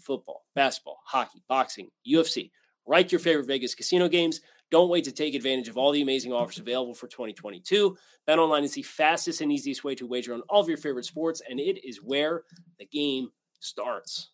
football, 0.00 0.44
basketball, 0.56 0.98
hockey, 1.04 1.44
boxing, 1.48 1.90
UFC, 2.04 2.50
right 2.88 3.12
your 3.12 3.20
favorite 3.20 3.46
Vegas 3.46 3.76
casino 3.76 4.08
games 4.08 4.40
don't 4.72 4.88
wait 4.88 5.04
to 5.04 5.12
take 5.12 5.34
advantage 5.34 5.68
of 5.68 5.76
all 5.76 5.92
the 5.92 6.00
amazing 6.00 6.32
offers 6.32 6.58
available 6.58 6.94
for 6.94 7.06
2022. 7.06 7.94
BetOnline 8.26 8.64
is 8.64 8.72
the 8.72 8.82
fastest 8.82 9.42
and 9.42 9.52
easiest 9.52 9.84
way 9.84 9.94
to 9.94 10.06
wager 10.06 10.32
on 10.32 10.40
all 10.48 10.62
of 10.62 10.68
your 10.68 10.78
favorite 10.78 11.04
sports, 11.04 11.42
and 11.48 11.60
it 11.60 11.86
is 11.86 11.98
where 11.98 12.44
the 12.78 12.86
game 12.86 13.28
starts. 13.60 14.30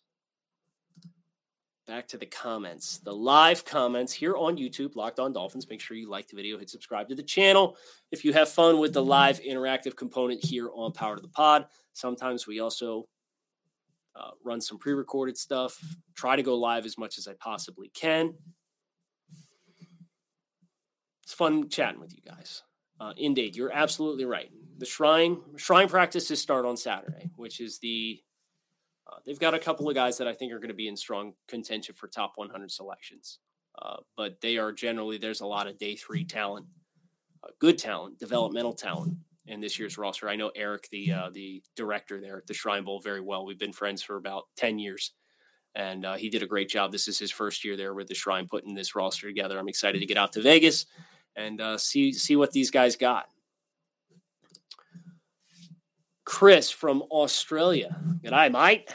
Back 1.85 2.07
to 2.09 2.17
the 2.17 2.25
comments, 2.25 2.99
the 2.99 3.11
live 3.11 3.65
comments 3.65 4.13
here 4.13 4.37
on 4.37 4.55
YouTube, 4.57 4.95
Locked 4.95 5.19
On 5.19 5.33
Dolphins. 5.33 5.67
Make 5.69 5.81
sure 5.81 5.97
you 5.97 6.09
like 6.09 6.29
the 6.29 6.37
video, 6.37 6.57
hit 6.57 6.69
subscribe 6.69 7.09
to 7.09 7.15
the 7.15 7.23
channel. 7.23 7.75
If 8.11 8.23
you 8.23 8.31
have 8.31 8.47
fun 8.47 8.79
with 8.79 8.93
the 8.93 9.03
live 9.03 9.41
interactive 9.41 9.97
component 9.97 10.41
here 10.45 10.69
on 10.73 10.93
Power 10.93 11.17
to 11.17 11.21
the 11.21 11.27
Pod, 11.27 11.65
sometimes 11.91 12.47
we 12.47 12.61
also 12.61 13.09
uh, 14.15 14.31
run 14.45 14.61
some 14.61 14.77
pre 14.77 14.93
recorded 14.93 15.37
stuff, 15.37 15.77
try 16.15 16.37
to 16.37 16.43
go 16.43 16.55
live 16.55 16.85
as 16.85 16.97
much 16.97 17.17
as 17.17 17.27
I 17.27 17.33
possibly 17.33 17.89
can 17.93 18.35
it's 21.29 21.35
fun 21.35 21.69
chatting 21.69 21.99
with 21.99 22.11
you 22.11 22.21
guys. 22.25 22.63
Uh, 22.99 23.13
indeed, 23.15 23.55
you're 23.55 23.71
absolutely 23.71 24.25
right. 24.25 24.49
The 24.79 24.85
shrine 24.87 25.37
shrine 25.57 25.87
practices 25.87 26.41
start 26.41 26.65
on 26.65 26.75
Saturday, 26.75 27.29
which 27.35 27.59
is 27.59 27.77
the 27.77 28.19
Uh, 29.11 29.17
they've 29.25 29.39
got 29.39 29.53
a 29.53 29.59
couple 29.59 29.87
of 29.87 29.93
guys 29.93 30.17
that 30.17 30.27
I 30.27 30.33
think 30.33 30.51
are 30.51 30.57
going 30.57 30.69
to 30.69 30.73
be 30.73 30.87
in 30.87 30.97
strong 30.97 31.33
contention 31.47 31.93
for 31.95 32.07
top 32.07 32.33
100 32.35 32.71
selections, 32.71 33.39
uh, 33.79 33.97
but 34.17 34.41
they 34.41 34.57
are 34.57 34.71
generally 34.71 35.19
there's 35.19 35.41
a 35.41 35.45
lot 35.45 35.67
of 35.67 35.77
day 35.77 35.95
three 35.95 36.25
talent, 36.25 36.65
uh, 37.43 37.49
good 37.59 37.77
talent, 37.77 38.17
developmental 38.17 38.73
talent 38.73 39.15
in 39.45 39.61
this 39.61 39.77
year's 39.77 39.99
roster. 39.99 40.29
I 40.29 40.35
know 40.35 40.51
Eric, 40.55 40.89
the 40.91 41.11
uh, 41.11 41.29
the 41.31 41.61
director 41.75 42.19
there 42.19 42.37
at 42.39 42.47
the 42.47 42.55
Shrine 42.55 42.85
Bowl, 42.85 43.01
very 43.01 43.21
well. 43.21 43.45
We've 43.45 43.59
been 43.59 43.71
friends 43.73 44.01
for 44.01 44.15
about 44.17 44.45
10 44.57 44.79
years, 44.79 45.13
and 45.75 46.05
uh, 46.05 46.15
he 46.15 46.29
did 46.29 46.41
a 46.41 46.47
great 46.47 46.69
job. 46.69 46.91
This 46.91 47.07
is 47.07 47.19
his 47.19 47.31
first 47.31 47.63
year 47.63 47.77
there 47.77 47.93
with 47.93 48.07
the 48.07 48.15
Shrine 48.15 48.47
putting 48.47 48.73
this 48.73 48.95
roster 48.95 49.27
together. 49.27 49.59
I'm 49.59 49.69
excited 49.69 49.99
to 49.99 50.07
get 50.07 50.17
out 50.17 50.33
to 50.33 50.41
Vegas 50.41 50.87
and 51.39 51.61
uh, 51.61 51.77
see 51.77 52.11
see 52.11 52.35
what 52.35 52.51
these 52.51 52.69
guys 52.69 52.95
got. 52.95 53.29
Chris 56.25 56.69
from 56.69 57.01
Australia. 57.09 57.97
Good 58.21 58.33
eye, 58.33 58.49
mate. 58.49 58.93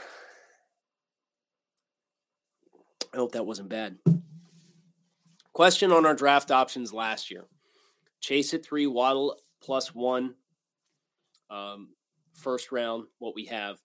I 3.12 3.16
hope 3.16 3.32
that 3.32 3.46
wasn't 3.46 3.70
bad. 3.70 3.96
Question 5.52 5.90
on 5.90 6.04
our 6.04 6.14
draft 6.14 6.50
options 6.50 6.92
last 6.92 7.30
year. 7.30 7.46
Chase 8.20 8.54
at 8.54 8.64
three, 8.64 8.86
Waddle 8.86 9.38
plus 9.62 9.94
one, 9.94 10.34
um, 11.50 11.90
first 12.34 12.72
round, 12.72 13.04
what 13.18 13.34
we 13.34 13.46
have, 13.46 13.78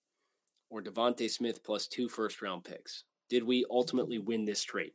or 0.69 0.81
DeVonta 0.81 1.29
Smith 1.29 1.63
plus 1.63 1.87
two 1.87 2.09
first 2.09 2.41
round 2.41 2.63
picks. 2.63 3.03
Did 3.29 3.43
we 3.43 3.65
ultimately 3.69 4.19
win 4.19 4.45
this 4.45 4.63
trade? 4.63 4.93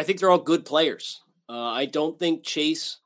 I 0.00 0.02
think 0.02 0.18
they're 0.18 0.30
all 0.30 0.38
good 0.38 0.64
players. 0.64 1.20
Uh, 1.46 1.72
I 1.72 1.84
don't 1.84 2.18
think 2.18 2.42
Chase 2.42 3.00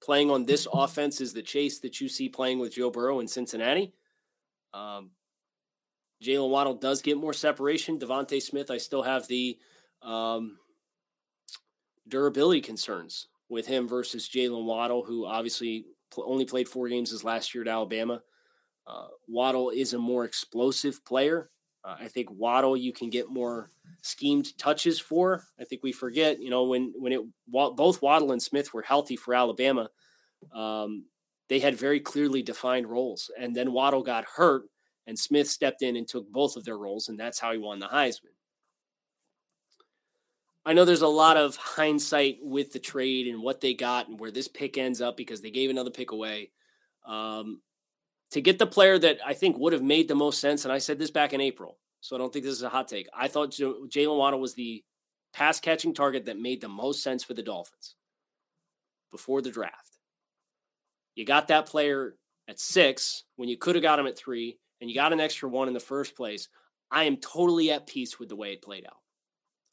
playing 0.00 0.30
on 0.30 0.44
this 0.44 0.68
offense 0.72 1.20
is 1.20 1.32
the 1.32 1.42
chase 1.42 1.80
that 1.80 2.00
you 2.00 2.08
see 2.08 2.28
playing 2.28 2.60
with 2.60 2.74
Joe 2.74 2.90
Burrow 2.90 3.18
in 3.18 3.26
Cincinnati. 3.26 3.92
Um, 4.72 5.10
Jaylen 6.22 6.50
Waddle 6.50 6.74
does 6.74 7.02
get 7.02 7.16
more 7.16 7.32
separation. 7.32 7.98
DeVonta 7.98 8.40
Smith, 8.40 8.70
I 8.70 8.76
still 8.76 9.02
have 9.02 9.26
the 9.26 9.58
um, 10.00 10.58
durability 12.06 12.60
concerns 12.60 13.26
with 13.48 13.66
him 13.66 13.88
versus 13.88 14.28
Jaylen 14.28 14.64
Waddle, 14.64 15.04
who 15.04 15.26
obviously 15.26 15.86
pl- 16.12 16.24
only 16.24 16.44
played 16.44 16.68
four 16.68 16.88
games 16.88 17.10
his 17.10 17.24
last 17.24 17.52
year 17.52 17.62
at 17.62 17.68
Alabama. 17.68 18.22
Uh, 18.86 19.08
Waddle 19.26 19.70
is 19.70 19.92
a 19.92 19.98
more 19.98 20.24
explosive 20.24 21.04
player. 21.04 21.50
Uh, 21.88 21.96
I 22.00 22.08
think 22.08 22.30
Waddle 22.30 22.76
you 22.76 22.92
can 22.92 23.08
get 23.08 23.30
more 23.30 23.70
schemed 24.02 24.56
touches 24.58 25.00
for. 25.00 25.44
I 25.58 25.64
think 25.64 25.82
we 25.82 25.92
forget, 25.92 26.40
you 26.40 26.50
know, 26.50 26.64
when 26.64 26.92
when 26.98 27.12
it 27.12 27.20
both 27.48 28.02
Waddle 28.02 28.32
and 28.32 28.42
Smith 28.42 28.74
were 28.74 28.82
healthy 28.82 29.16
for 29.16 29.34
Alabama, 29.34 29.88
um, 30.52 31.06
they 31.48 31.60
had 31.60 31.76
very 31.76 32.00
clearly 32.00 32.42
defined 32.42 32.86
roles. 32.86 33.30
And 33.38 33.56
then 33.56 33.72
Waddle 33.72 34.02
got 34.02 34.26
hurt, 34.26 34.64
and 35.06 35.18
Smith 35.18 35.48
stepped 35.48 35.82
in 35.82 35.96
and 35.96 36.06
took 36.06 36.30
both 36.30 36.56
of 36.56 36.64
their 36.64 36.76
roles, 36.76 37.08
and 37.08 37.18
that's 37.18 37.38
how 37.38 37.52
he 37.52 37.58
won 37.58 37.78
the 37.78 37.86
Heisman. 37.86 38.34
I 40.66 40.74
know 40.74 40.84
there's 40.84 41.00
a 41.00 41.08
lot 41.08 41.38
of 41.38 41.56
hindsight 41.56 42.40
with 42.42 42.72
the 42.72 42.78
trade 42.78 43.26
and 43.26 43.40
what 43.40 43.62
they 43.62 43.72
got 43.72 44.08
and 44.08 44.20
where 44.20 44.30
this 44.30 44.48
pick 44.48 44.76
ends 44.76 45.00
up 45.00 45.16
because 45.16 45.40
they 45.40 45.50
gave 45.50 45.70
another 45.70 45.90
pick 45.90 46.10
away. 46.10 46.50
Um, 47.06 47.62
to 48.32 48.40
get 48.40 48.58
the 48.58 48.66
player 48.66 48.98
that 48.98 49.18
I 49.24 49.34
think 49.34 49.58
would 49.58 49.72
have 49.72 49.82
made 49.82 50.08
the 50.08 50.14
most 50.14 50.40
sense, 50.40 50.64
and 50.64 50.72
I 50.72 50.78
said 50.78 50.98
this 50.98 51.10
back 51.10 51.32
in 51.32 51.40
April, 51.40 51.78
so 52.00 52.14
I 52.14 52.18
don't 52.18 52.32
think 52.32 52.44
this 52.44 52.54
is 52.54 52.62
a 52.62 52.68
hot 52.68 52.88
take. 52.88 53.08
I 53.14 53.28
thought 53.28 53.52
Jaylen 53.52 54.18
Waddle 54.18 54.40
was 54.40 54.54
the 54.54 54.84
pass 55.32 55.60
catching 55.60 55.94
target 55.94 56.26
that 56.26 56.38
made 56.38 56.60
the 56.60 56.68
most 56.68 57.02
sense 57.02 57.24
for 57.24 57.34
the 57.34 57.42
Dolphins 57.42 57.94
before 59.10 59.40
the 59.40 59.50
draft. 59.50 59.98
You 61.14 61.24
got 61.24 61.48
that 61.48 61.66
player 61.66 62.16
at 62.48 62.60
six 62.60 63.24
when 63.36 63.48
you 63.48 63.56
could 63.56 63.74
have 63.74 63.82
got 63.82 63.98
him 63.98 64.06
at 64.06 64.16
three, 64.16 64.58
and 64.80 64.88
you 64.88 64.94
got 64.94 65.12
an 65.12 65.20
extra 65.20 65.48
one 65.48 65.68
in 65.68 65.74
the 65.74 65.80
first 65.80 66.16
place. 66.16 66.48
I 66.90 67.04
am 67.04 67.16
totally 67.16 67.70
at 67.70 67.86
peace 67.86 68.18
with 68.18 68.28
the 68.28 68.36
way 68.36 68.52
it 68.52 68.62
played 68.62 68.86
out. 68.86 68.98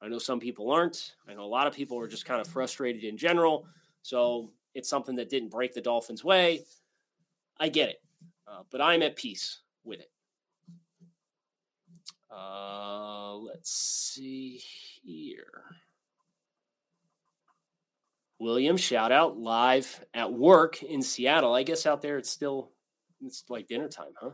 I 0.01 0.07
know 0.07 0.17
some 0.17 0.39
people 0.39 0.71
aren't. 0.71 1.13
I 1.27 1.33
know 1.33 1.43
a 1.43 1.45
lot 1.45 1.67
of 1.67 1.73
people 1.73 1.99
are 1.99 2.07
just 2.07 2.25
kind 2.25 2.41
of 2.41 2.47
frustrated 2.47 3.03
in 3.03 3.17
general. 3.17 3.65
So 4.01 4.51
it's 4.73 4.89
something 4.89 5.15
that 5.15 5.29
didn't 5.29 5.49
break 5.49 5.73
the 5.73 5.81
Dolphins' 5.81 6.23
way. 6.23 6.65
I 7.59 7.69
get 7.69 7.89
it. 7.89 7.97
Uh, 8.47 8.63
but 8.71 8.81
I'm 8.81 9.01
at 9.01 9.15
peace 9.15 9.61
with 9.83 9.99
it. 9.99 10.09
Uh, 12.31 13.35
let's 13.35 13.71
see 13.71 14.61
here. 15.03 15.63
William, 18.39 18.77
shout 18.77 19.11
out 19.11 19.37
live 19.37 20.03
at 20.13 20.33
work 20.33 20.83
in 20.83 21.01
Seattle. 21.01 21.53
I 21.53 21.63
guess 21.63 21.85
out 21.85 22.01
there 22.01 22.17
it's 22.17 22.29
still 22.29 22.71
it's 23.21 23.45
like 23.49 23.67
dinner 23.67 23.87
time, 23.87 24.11
huh? 24.19 24.31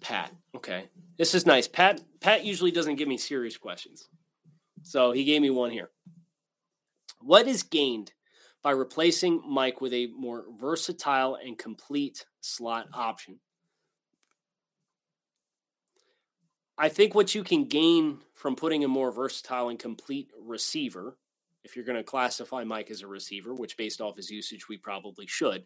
Pat. 0.00 0.32
Okay. 0.56 0.88
This 1.18 1.34
is 1.34 1.46
nice. 1.46 1.68
Pat 1.68 2.00
Pat 2.20 2.44
usually 2.44 2.70
doesn't 2.70 2.96
give 2.96 3.08
me 3.08 3.18
serious 3.18 3.56
questions. 3.56 4.08
So 4.82 5.12
he 5.12 5.24
gave 5.24 5.42
me 5.42 5.50
one 5.50 5.70
here. 5.70 5.90
What 7.20 7.46
is 7.46 7.62
gained 7.62 8.12
by 8.62 8.70
replacing 8.70 9.42
Mike 9.46 9.80
with 9.80 9.92
a 9.92 10.06
more 10.08 10.44
versatile 10.58 11.36
and 11.36 11.58
complete 11.58 12.24
slot 12.40 12.86
option. 12.94 13.38
I 16.78 16.88
think 16.88 17.14
what 17.14 17.34
you 17.34 17.44
can 17.44 17.64
gain 17.64 18.18
from 18.34 18.56
putting 18.56 18.84
a 18.84 18.88
more 18.88 19.12
versatile 19.12 19.68
and 19.68 19.78
complete 19.78 20.30
receiver, 20.40 21.16
if 21.64 21.76
you're 21.76 21.84
going 21.84 21.98
to 21.98 22.04
classify 22.04 22.64
Mike 22.64 22.90
as 22.90 23.02
a 23.02 23.06
receiver, 23.06 23.54
which 23.54 23.76
based 23.76 24.00
off 24.00 24.16
his 24.16 24.30
usage, 24.30 24.68
we 24.68 24.76
probably 24.76 25.26
should, 25.26 25.64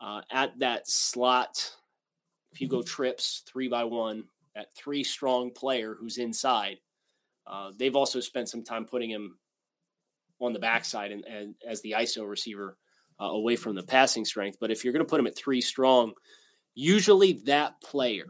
uh, 0.00 0.22
at 0.30 0.58
that 0.58 0.88
slot, 0.88 1.72
if 2.52 2.60
you 2.60 2.68
go 2.68 2.82
trips 2.82 3.42
three 3.46 3.68
by 3.68 3.84
one, 3.84 4.24
that 4.54 4.74
three 4.74 5.02
strong 5.02 5.50
player 5.50 5.96
who's 5.98 6.18
inside, 6.18 6.78
uh, 7.46 7.72
they've 7.76 7.96
also 7.96 8.20
spent 8.20 8.48
some 8.48 8.62
time 8.62 8.84
putting 8.84 9.10
him 9.10 9.38
on 10.42 10.52
the 10.52 10.58
backside 10.58 11.12
and, 11.12 11.24
and 11.24 11.54
as 11.66 11.80
the 11.82 11.94
ISO 11.98 12.28
receiver 12.28 12.76
uh, 13.20 13.26
away 13.26 13.56
from 13.56 13.74
the 13.74 13.82
passing 13.82 14.24
strength. 14.24 14.58
But 14.60 14.70
if 14.70 14.84
you're 14.84 14.92
going 14.92 15.04
to 15.04 15.08
put 15.08 15.20
him 15.20 15.26
at 15.26 15.36
three 15.36 15.60
strong, 15.60 16.12
usually 16.74 17.34
that 17.44 17.80
player 17.80 18.26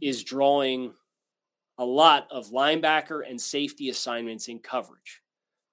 is 0.00 0.22
drawing 0.22 0.92
a 1.78 1.84
lot 1.84 2.28
of 2.30 2.50
linebacker 2.50 3.20
and 3.28 3.40
safety 3.40 3.88
assignments 3.88 4.48
in 4.48 4.58
coverage 4.58 5.22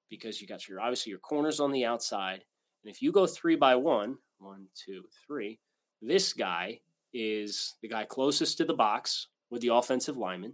because 0.09 0.41
you 0.41 0.47
got 0.47 0.67
your 0.67 0.79
obviously 0.79 1.09
your 1.09 1.19
corners 1.19 1.59
on 1.59 1.71
the 1.71 1.85
outside. 1.85 2.43
And 2.83 2.93
if 2.93 3.01
you 3.01 3.11
go 3.11 3.27
three 3.27 3.55
by 3.55 3.75
one, 3.75 4.17
one, 4.39 4.67
two, 4.75 5.03
three, 5.25 5.59
this 6.01 6.33
guy 6.33 6.79
is 7.13 7.75
the 7.81 7.87
guy 7.87 8.05
closest 8.05 8.57
to 8.57 8.65
the 8.65 8.73
box 8.73 9.27
with 9.49 9.61
the 9.61 9.73
offensive 9.73 10.17
lineman. 10.17 10.53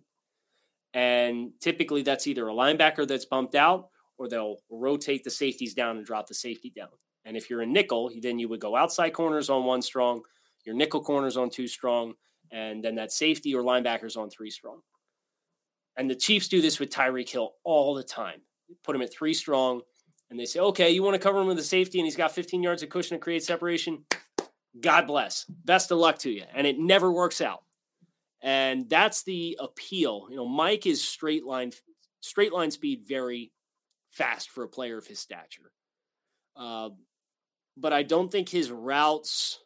And 0.93 1.52
typically 1.60 2.02
that's 2.02 2.28
either 2.28 2.47
a 2.47 2.54
linebacker 2.54 3.08
that's 3.08 3.25
bumped 3.25 3.56
out 3.56 3.89
or 4.19 4.27
they'll 4.27 4.58
rotate 4.69 5.23
the 5.23 5.32
safeties 5.32 5.73
down 5.73 5.97
and 5.97 6.05
drop 6.05 6.27
the 6.27 6.36
safety 6.36 6.71
down. 6.75 6.89
And 7.25 7.36
if 7.36 7.49
you're 7.49 7.62
a 7.62 7.65
nickel, 7.65 8.12
then 8.21 8.38
you 8.38 8.49
would 8.49 8.60
go 8.60 8.75
outside 8.75 9.13
corners 9.13 9.49
on 9.49 9.65
one 9.65 9.82
strong, 9.82 10.21
your 10.65 10.75
nickel 10.75 11.01
corners 11.01 11.38
on 11.38 11.49
two 11.49 11.67
strong, 11.67 12.13
and 12.51 12.84
then 12.84 12.95
that 12.95 13.12
safety 13.12 13.55
or 13.55 13.63
linebackers 13.63 14.17
on 14.17 14.29
three 14.29 14.49
strong. 14.49 14.82
And 15.97 16.10
the 16.10 16.15
Chiefs 16.15 16.49
do 16.49 16.62
this 16.62 16.79
with 16.79 16.89
Tyreek 16.89 17.29
Hill 17.29 17.53
all 17.63 17.95
the 17.95 18.03
time. 18.03 18.41
Put 18.84 18.95
him 18.95 19.01
at 19.01 19.12
three 19.12 19.34
strong, 19.34 19.82
and 20.29 20.39
they 20.39 20.45
say, 20.45 20.60
okay, 20.60 20.91
you 20.91 21.01
want 21.01 21.15
to 21.15 21.19
cover 21.19 21.39
him 21.41 21.47
with 21.47 21.58
a 21.58 21.63
safety, 21.63 21.99
and 21.99 22.05
he's 22.05 22.15
got 22.15 22.32
15 22.32 22.62
yards 22.62 22.84
of 22.84 22.89
cushion 22.89 23.17
to 23.17 23.21
create 23.21 23.43
separation. 23.43 24.03
God 24.79 25.08
bless. 25.08 25.45
Best 25.45 25.91
of 25.91 25.97
luck 25.97 26.19
to 26.19 26.29
you. 26.29 26.43
And 26.53 26.67
it 26.67 26.77
never 26.77 27.12
works 27.12 27.41
out. 27.41 27.63
And 28.41 28.89
that's 28.89 29.23
the 29.23 29.58
appeal. 29.60 30.27
You 30.29 30.38
know, 30.38 30.47
Mike 30.47 30.86
is 30.86 31.05
straight 31.05 31.43
line, 31.43 31.71
straight 32.21 32.53
line 32.53 32.71
speed 32.71 33.03
very 33.08 33.51
fast 34.10 34.50
for 34.50 34.63
a 34.63 34.69
player 34.69 34.98
of 34.98 35.08
his 35.08 35.19
stature. 35.19 35.72
Uh, 36.56 36.89
but 37.78 37.93
I 37.93 38.04
don't 38.04 38.32
think 38.32 38.50
his 38.50 38.72
routes 38.72 39.60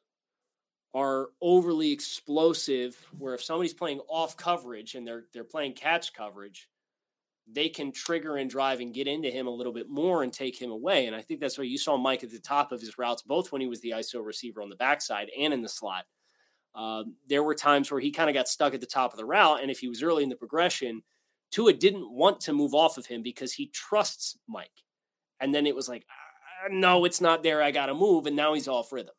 are 0.94 1.30
overly 1.42 1.92
explosive. 1.92 2.96
Where 3.18 3.34
if 3.34 3.44
somebody's 3.44 3.74
playing 3.74 4.02
off 4.08 4.38
coverage 4.38 4.96
and 4.96 5.08
they're 5.08 5.26
they're 5.34 5.44
playing 5.44 5.74
catch 5.74 6.14
coverage, 6.14 6.70
they 7.52 7.70
can 7.70 7.92
trigger 7.92 8.38
and 8.38 8.50
drive 8.50 8.80
and 8.80 8.94
get 8.94 9.08
into 9.08 9.30
him 9.30 9.48
a 9.48 9.52
little 9.52 9.74
bit 9.74 9.90
more 9.90 10.24
and 10.24 10.32
take 10.32 10.62
him 10.62 10.72
away. 10.72 11.08
And 11.08 11.16
I 11.16 11.22
think 11.22 11.40
that's 11.40 11.58
why 11.58 11.66
you 11.66 11.78
saw 11.78 11.98
Mike 11.98 12.24
at 12.24 12.32
the 12.32 12.40
top 12.40 12.72
of 12.72 12.82
his 12.82 12.98
routes, 12.98 13.22
both 13.22 13.52
when 13.52 13.62
he 13.62 13.68
was 13.68 13.82
the 13.82 13.92
ISO 13.92 14.24
receiver 14.24 14.62
on 14.62 14.70
the 14.70 14.76
backside 14.76 15.30
and 15.38 15.54
in 15.54 15.62
the 15.62 15.70
slot. 15.70 16.06
Uh, 16.76 17.04
there 17.28 17.44
were 17.44 17.54
times 17.54 17.92
where 17.92 18.00
he 18.00 18.12
kind 18.12 18.30
of 18.30 18.34
got 18.34 18.48
stuck 18.48 18.74
at 18.74 18.82
the 18.82 18.88
top 18.88 19.14
of 19.14 19.18
the 19.18 19.26
route, 19.26 19.62
and 19.62 19.70
if 19.70 19.80
he 19.80 19.88
was 19.88 20.02
early 20.02 20.24
in 20.24 20.30
the 20.30 20.36
progression, 20.36 21.04
Tua 21.54 21.72
didn't 21.72 22.12
want 22.12 22.40
to 22.42 22.54
move 22.54 22.74
off 22.74 22.98
of 22.98 23.06
him 23.06 23.22
because 23.22 23.54
he 23.54 23.68
trusts 23.68 24.40
Mike. 24.48 24.72
And 25.40 25.54
then 25.54 25.68
it 25.68 25.76
was 25.76 25.88
like, 25.88 26.04
ah, 26.10 26.68
no, 26.72 27.06
it's 27.06 27.22
not 27.22 27.44
there. 27.44 27.62
I 27.62 27.70
got 27.70 27.86
to 27.86 27.94
move. 27.94 28.26
And 28.26 28.36
now 28.36 28.56
he's 28.56 28.68
off 28.68 28.92
rhythm. 28.92 29.14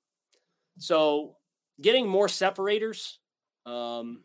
So 0.78 1.36
getting 1.80 2.08
more 2.08 2.28
separators 2.28 3.20
um, 3.66 4.24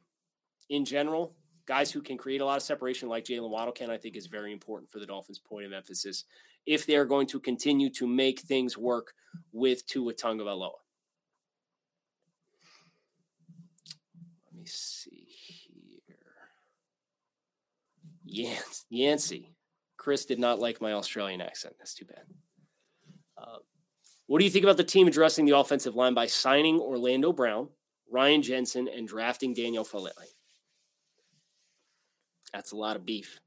in 0.72 0.86
general, 0.86 1.36
guys 1.68 1.92
who 1.92 2.02
can 2.02 2.18
create 2.18 2.42
a 2.42 2.46
lot 2.46 2.58
of 2.58 2.64
separation, 2.64 3.10
like 3.10 3.26
Jaylen 3.26 3.52
Waddle 3.52 3.74
can, 3.74 3.92
I 3.92 3.98
think 3.98 4.16
is 4.16 4.26
very 4.26 4.52
important 4.54 4.90
for 4.90 4.98
the 4.98 5.06
Dolphins' 5.06 5.38
point 5.38 5.68
of 5.68 5.72
emphasis 5.72 6.24
if 6.66 6.88
they 6.88 6.96
are 6.96 7.06
going 7.06 7.28
to 7.28 7.40
continue 7.40 7.92
to 7.92 8.08
make 8.08 8.40
things 8.40 8.76
work 8.76 9.14
with 9.52 9.86
Tua 9.86 10.14
Tagovailoa. 10.14 10.72
Let 14.48 14.56
me 14.56 14.66
see 14.66 15.19
Yancey. 18.90 19.56
Chris 19.98 20.26
did 20.26 20.40
not 20.40 20.60
like 20.60 20.82
my 20.82 20.94
Australian 20.94 21.42
accent. 21.42 21.76
That's 21.78 21.94
too 21.94 22.06
bad. 22.06 22.24
Uh, 23.38 23.58
what 24.28 24.40
do 24.40 24.46
you 24.46 24.52
think 24.52 24.64
about 24.64 24.78
the 24.78 24.84
team 24.84 25.08
addressing 25.08 25.46
the 25.46 25.58
offensive 25.58 25.96
line 25.96 26.14
by 26.14 26.28
signing 26.28 26.80
Orlando 26.80 27.34
Brown, 27.34 27.70
Ryan 28.10 28.42
Jensen, 28.42 28.88
and 28.88 29.08
drafting 29.08 29.54
Daniel 29.54 29.84
Faalele? 29.84 30.12
That's 32.54 32.72
a 32.72 32.78
lot 32.78 32.96
of 32.96 33.06
beef. 33.06 33.40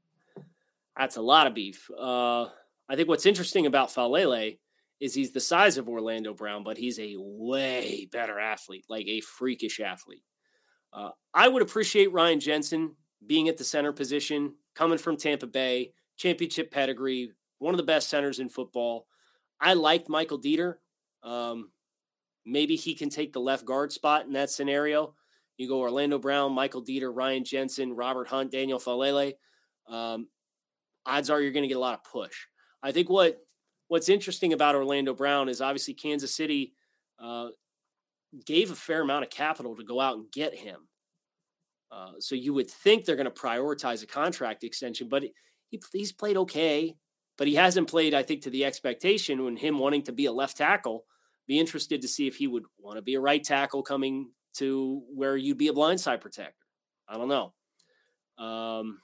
That's 0.97 1.17
a 1.17 1.21
lot 1.21 1.47
of 1.47 1.53
beef. 1.53 1.89
Uh, 1.91 2.47
I 2.89 2.95
think 2.95 3.07
what's 3.07 3.25
interesting 3.25 3.65
about 3.65 3.89
Faalele 3.89 4.59
is 4.99 5.13
he's 5.13 5.31
the 5.31 5.39
size 5.39 5.77
of 5.77 5.89
Orlando 5.89 6.33
Brown, 6.33 6.63
but 6.63 6.77
he's 6.77 6.99
a 6.99 7.15
way 7.17 8.07
better 8.11 8.39
athlete, 8.39 8.85
like 8.89 9.07
a 9.07 9.21
freakish 9.21 9.79
athlete. 9.79 10.23
Uh, 10.93 11.09
I 11.33 11.47
would 11.47 11.61
appreciate 11.61 12.13
Ryan 12.13 12.39
Jensen 12.39 12.95
being 13.25 13.49
at 13.49 13.57
the 13.57 13.63
center 13.63 13.91
position, 13.91 14.55
coming 14.75 14.97
from 14.97 15.17
Tampa 15.17 15.47
Bay, 15.47 15.93
championship 16.17 16.71
pedigree, 16.71 17.31
one 17.59 17.73
of 17.73 17.77
the 17.77 17.83
best 17.83 18.09
centers 18.09 18.39
in 18.39 18.49
football. 18.49 19.07
I 19.59 19.73
liked 19.73 20.09
Michael 20.09 20.39
Deiter. 20.39 20.75
Um, 21.23 21.71
maybe 22.45 22.75
he 22.75 22.95
can 22.95 23.09
take 23.09 23.33
the 23.33 23.39
left 23.39 23.65
guard 23.65 23.91
spot 23.91 24.25
in 24.25 24.33
that 24.33 24.49
scenario. 24.49 25.15
You 25.57 25.67
go 25.67 25.79
Orlando 25.79 26.17
Brown, 26.17 26.51
Michael 26.53 26.83
Deiter, 26.83 27.11
Ryan 27.13 27.45
Jensen, 27.45 27.93
Robert 27.93 28.27
Hunt, 28.27 28.51
Daniel 28.51 28.79
Faalele. 28.79 29.33
Um, 29.87 30.27
odds 31.05 31.29
are 31.29 31.41
you're 31.41 31.51
going 31.51 31.63
to 31.63 31.69
get 31.69 31.77
a 31.77 31.79
lot 31.79 31.93
of 31.93 32.03
push. 32.03 32.47
I 32.81 32.91
think 32.91 33.09
what 33.09 33.37
what's 33.87 34.09
interesting 34.09 34.53
about 34.53 34.75
Orlando 34.75 35.13
Brown 35.13 35.49
is 35.49 35.61
obviously 35.61 35.93
Kansas 35.93 36.35
City 36.35 36.73
uh, 37.19 37.49
gave 38.45 38.71
a 38.71 38.75
fair 38.75 39.01
amount 39.01 39.23
of 39.23 39.29
capital 39.29 39.75
to 39.75 39.83
go 39.83 39.99
out 39.99 40.17
and 40.17 40.31
get 40.31 40.55
him. 40.55 40.87
Uh, 41.93 42.13
so 42.19 42.33
you 42.33 42.53
would 42.53 42.69
think 42.69 43.05
they're 43.05 43.15
going 43.15 43.25
to 43.25 43.31
prioritize 43.31 44.01
a 44.01 44.07
contract 44.07 44.63
extension, 44.63 45.07
but 45.07 45.23
he, 45.69 45.81
he's 45.91 46.11
played 46.11 46.37
okay, 46.37 46.95
but 47.37 47.47
he 47.47 47.53
hasn't 47.53 47.87
played, 47.87 48.15
I 48.15 48.23
think, 48.23 48.41
to 48.43 48.49
the 48.49 48.65
expectation 48.65 49.43
when 49.43 49.55
him 49.55 49.77
wanting 49.77 50.01
to 50.03 50.11
be 50.11 50.25
a 50.25 50.31
left 50.31 50.57
tackle. 50.57 51.05
Be 51.47 51.59
interested 51.59 52.01
to 52.01 52.07
see 52.07 52.25
if 52.25 52.35
he 52.35 52.47
would 52.47 52.63
want 52.79 52.97
to 52.97 53.03
be 53.03 53.15
a 53.15 53.19
right 53.19 53.43
tackle 53.43 53.83
coming 53.83 54.31
to 54.55 55.03
where 55.13 55.37
you'd 55.37 55.57
be 55.57 55.67
a 55.67 55.73
blindside 55.73 56.21
protector. 56.21 56.55
I 57.07 57.17
don't 57.17 57.27
know. 57.27 57.53
Um, 58.43 58.99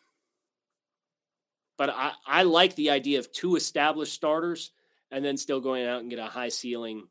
but 1.77 1.91
I, 1.91 2.13
I 2.25 2.43
like 2.43 2.75
the 2.75 2.89
idea 2.89 3.19
of 3.19 3.31
two 3.31 3.55
established 3.55 4.13
starters 4.13 4.71
and 5.11 5.23
then 5.23 5.37
still 5.37 5.59
going 5.61 5.85
out 5.85 6.01
and 6.01 6.09
get 6.09 6.19
a 6.19 6.25
high 6.25 6.49
ceiling 6.49 7.07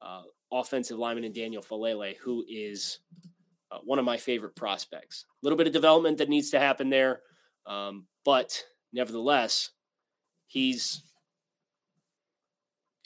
uh, 0.00 0.22
offensive 0.52 0.98
lineman 0.98 1.24
in 1.24 1.32
Daniel 1.32 1.62
Faalele, 1.62 2.16
who 2.18 2.44
is 2.48 3.00
uh, 3.74 3.78
one 3.84 3.98
of 3.98 4.04
my 4.04 4.16
favorite 4.16 4.54
prospects. 4.54 5.24
A 5.42 5.46
little 5.46 5.56
bit 5.56 5.66
of 5.66 5.72
development 5.72 6.18
that 6.18 6.28
needs 6.28 6.50
to 6.50 6.60
happen 6.60 6.90
there, 6.90 7.20
um, 7.66 8.06
but 8.24 8.62
nevertheless, 8.92 9.70
he's 10.46 11.02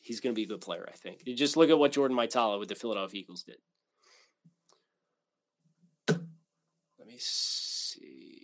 he's 0.02 0.20
going 0.20 0.34
to 0.34 0.38
be 0.38 0.44
a 0.44 0.48
good 0.48 0.60
player. 0.60 0.86
I 0.88 0.96
think. 0.96 1.22
You 1.24 1.34
just 1.34 1.56
look 1.56 1.70
at 1.70 1.78
what 1.78 1.92
Jordan 1.92 2.16
Mailata 2.16 2.58
with 2.58 2.68
the 2.68 2.74
Philadelphia 2.74 3.20
Eagles 3.20 3.44
did. 3.44 3.56
Let 6.08 7.06
me 7.06 7.16
see. 7.18 8.34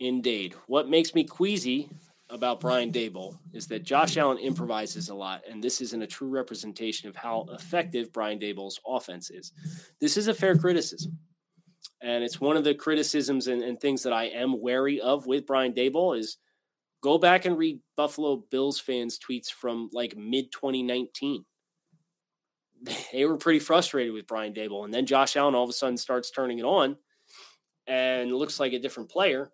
Indeed. 0.00 0.54
What 0.68 0.88
makes 0.88 1.12
me 1.12 1.24
queasy 1.24 1.90
about 2.30 2.60
Brian 2.60 2.92
Daboll 2.92 3.38
is 3.52 3.66
that 3.68 3.84
Josh 3.84 4.16
Allen 4.16 4.38
improvises 4.38 5.08
a 5.08 5.14
lot, 5.14 5.42
and 5.50 5.62
this 5.62 5.80
isn't 5.80 6.02
a 6.02 6.06
true 6.06 6.28
representation 6.28 7.08
of 7.08 7.16
how 7.16 7.46
effective 7.52 8.12
Brian 8.12 8.38
Daboll's 8.38 8.80
offense 8.86 9.30
is. 9.30 9.52
This 10.00 10.16
is 10.16 10.28
a 10.28 10.34
fair 10.34 10.56
criticism. 10.56 11.18
And 12.00 12.22
it's 12.22 12.40
one 12.40 12.56
of 12.56 12.64
the 12.64 12.74
criticisms 12.74 13.48
and, 13.48 13.62
and 13.62 13.80
things 13.80 14.02
that 14.02 14.12
I 14.12 14.24
am 14.24 14.60
wary 14.60 15.00
of 15.00 15.26
with 15.26 15.46
Brian 15.46 15.72
Daboll 15.72 16.18
is 16.18 16.38
go 17.02 17.18
back 17.18 17.44
and 17.44 17.58
read 17.58 17.80
Buffalo 17.96 18.44
Bills 18.50 18.78
fans' 18.78 19.18
tweets 19.18 19.50
from 19.50 19.90
like 19.92 20.16
mid 20.16 20.52
2019. 20.52 21.44
They 23.12 23.24
were 23.24 23.38
pretty 23.38 23.58
frustrated 23.58 24.12
with 24.12 24.28
Brian 24.28 24.52
Daboll. 24.54 24.84
And 24.84 24.94
then 24.94 25.04
Josh 25.04 25.36
Allen 25.36 25.56
all 25.56 25.64
of 25.64 25.70
a 25.70 25.72
sudden 25.72 25.96
starts 25.96 26.30
turning 26.30 26.58
it 26.58 26.64
on 26.64 26.96
and 27.88 28.32
looks 28.32 28.60
like 28.60 28.72
a 28.72 28.78
different 28.78 29.08
player 29.08 29.50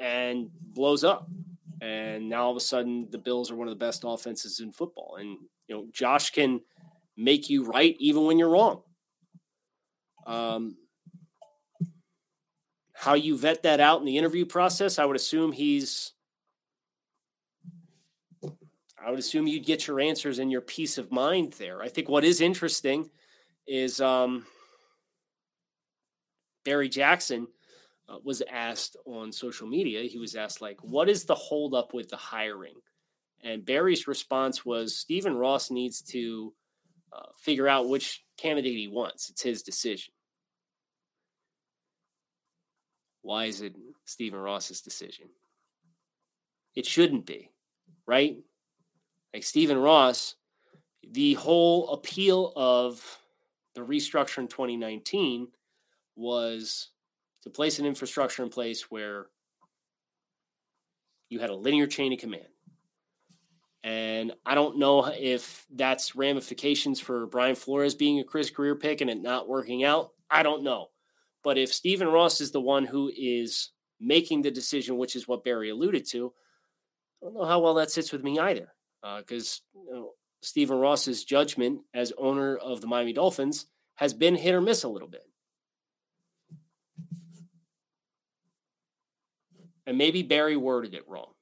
and 0.00 0.48
blows 0.52 1.04
up. 1.04 1.28
And 1.80 2.28
now 2.28 2.44
all 2.44 2.50
of 2.50 2.56
a 2.56 2.60
sudden, 2.60 3.08
the 3.10 3.18
Bills 3.18 3.50
are 3.50 3.56
one 3.56 3.68
of 3.68 3.72
the 3.72 3.84
best 3.84 4.04
offenses 4.06 4.60
in 4.60 4.72
football. 4.72 5.16
And, 5.18 5.38
you 5.66 5.74
know, 5.74 5.86
Josh 5.92 6.30
can 6.30 6.60
make 7.16 7.50
you 7.50 7.64
right 7.64 7.96
even 7.98 8.24
when 8.24 8.38
you're 8.38 8.50
wrong. 8.50 8.82
Um, 10.26 10.76
how 12.94 13.14
you 13.14 13.36
vet 13.36 13.64
that 13.64 13.80
out 13.80 14.00
in 14.00 14.06
the 14.06 14.16
interview 14.16 14.46
process, 14.46 14.98
I 14.98 15.04
would 15.04 15.16
assume 15.16 15.52
he's. 15.52 16.12
I 19.04 19.10
would 19.10 19.18
assume 19.18 19.46
you'd 19.46 19.66
get 19.66 19.86
your 19.86 20.00
answers 20.00 20.38
and 20.38 20.50
your 20.50 20.62
peace 20.62 20.96
of 20.96 21.12
mind 21.12 21.52
there. 21.58 21.82
I 21.82 21.88
think 21.88 22.08
what 22.08 22.24
is 22.24 22.40
interesting 22.40 23.10
is 23.66 24.00
um, 24.00 24.46
Barry 26.64 26.88
Jackson 26.88 27.48
uh, 28.08 28.18
was 28.22 28.42
asked 28.50 28.96
on 29.06 29.32
social 29.32 29.66
media, 29.66 30.02
he 30.02 30.18
was 30.18 30.34
asked, 30.34 30.60
like, 30.60 30.78
what 30.82 31.08
is 31.08 31.24
the 31.24 31.34
holdup 31.34 31.94
with 31.94 32.08
the 32.08 32.16
hiring? 32.16 32.74
And 33.42 33.64
Barry's 33.64 34.06
response 34.06 34.64
was 34.64 34.96
Stephen 34.96 35.36
Ross 35.36 35.70
needs 35.70 36.00
to 36.02 36.52
uh, 37.12 37.26
figure 37.38 37.68
out 37.68 37.88
which 37.88 38.24
candidate 38.36 38.76
he 38.76 38.88
wants. 38.88 39.30
It's 39.30 39.42
his 39.42 39.62
decision. 39.62 40.12
Why 43.22 43.46
is 43.46 43.62
it 43.62 43.74
Stephen 44.04 44.38
Ross's 44.38 44.80
decision? 44.80 45.26
It 46.74 46.86
shouldn't 46.86 47.24
be, 47.24 47.50
right? 48.06 48.36
Like 49.32 49.44
Stephen 49.44 49.78
Ross, 49.78 50.34
the 51.10 51.34
whole 51.34 51.90
appeal 51.90 52.52
of 52.56 53.18
the 53.74 53.80
restructure 53.80 54.38
in 54.38 54.48
2019 54.48 55.48
was 56.16 56.90
to 57.44 57.50
place 57.50 57.78
an 57.78 57.86
infrastructure 57.86 58.42
in 58.42 58.48
place 58.48 58.90
where 58.90 59.26
you 61.28 61.38
had 61.38 61.50
a 61.50 61.54
linear 61.54 61.86
chain 61.86 62.12
of 62.12 62.18
command. 62.18 62.48
And 63.82 64.32
I 64.46 64.54
don't 64.54 64.78
know 64.78 65.06
if 65.06 65.66
that's 65.74 66.16
ramifications 66.16 67.00
for 67.00 67.26
Brian 67.26 67.54
Flores 67.54 67.94
being 67.94 68.18
a 68.18 68.24
Chris 68.24 68.48
Grier 68.48 68.74
pick 68.74 69.02
and 69.02 69.10
it 69.10 69.20
not 69.20 69.46
working 69.46 69.84
out. 69.84 70.12
I 70.30 70.42
don't 70.42 70.64
know. 70.64 70.88
But 71.42 71.58
if 71.58 71.72
Stephen 71.72 72.08
Ross 72.08 72.40
is 72.40 72.50
the 72.50 72.62
one 72.62 72.86
who 72.86 73.12
is 73.14 73.72
making 74.00 74.40
the 74.40 74.50
decision, 74.50 74.96
which 74.96 75.14
is 75.14 75.28
what 75.28 75.44
Barry 75.44 75.68
alluded 75.68 76.08
to, 76.10 76.32
I 77.22 77.26
don't 77.26 77.34
know 77.34 77.44
how 77.44 77.60
well 77.60 77.74
that 77.74 77.90
sits 77.90 78.10
with 78.10 78.24
me 78.24 78.38
either. 78.38 78.72
Because 79.18 79.60
uh, 79.76 79.80
you 79.80 79.92
know, 79.92 80.10
Stephen 80.42 80.78
Ross's 80.78 81.24
judgment 81.24 81.82
as 81.92 82.10
owner 82.16 82.56
of 82.56 82.80
the 82.80 82.86
Miami 82.86 83.12
Dolphins 83.12 83.66
has 83.96 84.14
been 84.14 84.34
hit 84.34 84.54
or 84.54 84.62
miss 84.62 84.84
a 84.84 84.88
little 84.88 85.08
bit. 85.08 85.26
And 89.86 89.98
maybe 89.98 90.22
Barry 90.22 90.56
worded 90.56 90.94
it 90.94 91.08
wrong. 91.08 91.32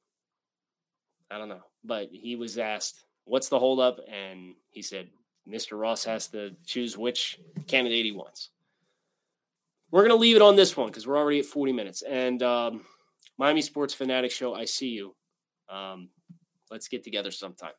I 1.30 1.38
don't 1.38 1.48
know. 1.48 1.62
But 1.84 2.08
he 2.12 2.36
was 2.36 2.58
asked, 2.58 3.04
what's 3.24 3.48
the 3.48 3.58
holdup? 3.58 3.98
And 4.10 4.54
he 4.70 4.82
said, 4.82 5.08
Mr. 5.48 5.78
Ross 5.78 6.04
has 6.04 6.28
to 6.28 6.54
choose 6.66 6.96
which 6.96 7.38
candidate 7.66 8.04
he 8.04 8.12
wants. 8.12 8.50
We're 9.90 10.02
going 10.02 10.10
to 10.10 10.16
leave 10.16 10.36
it 10.36 10.42
on 10.42 10.56
this 10.56 10.76
one 10.76 10.88
because 10.88 11.06
we're 11.06 11.18
already 11.18 11.40
at 11.40 11.46
40 11.46 11.72
minutes. 11.72 12.02
And 12.02 12.42
um, 12.42 12.84
Miami 13.38 13.62
Sports 13.62 13.92
Fanatic 13.92 14.30
Show, 14.30 14.54
I 14.54 14.64
see 14.64 14.88
you. 14.88 15.14
Um, 15.68 16.08
let's 16.70 16.88
get 16.88 17.04
together 17.04 17.30
sometime. 17.30 17.72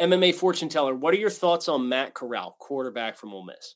MMA 0.00 0.34
fortune 0.34 0.68
teller, 0.68 0.94
what 0.94 1.12
are 1.12 1.18
your 1.18 1.30
thoughts 1.30 1.68
on 1.68 1.88
Matt 1.88 2.14
Corral, 2.14 2.56
quarterback 2.60 3.16
from 3.16 3.34
Ole 3.34 3.44
Miss? 3.44 3.74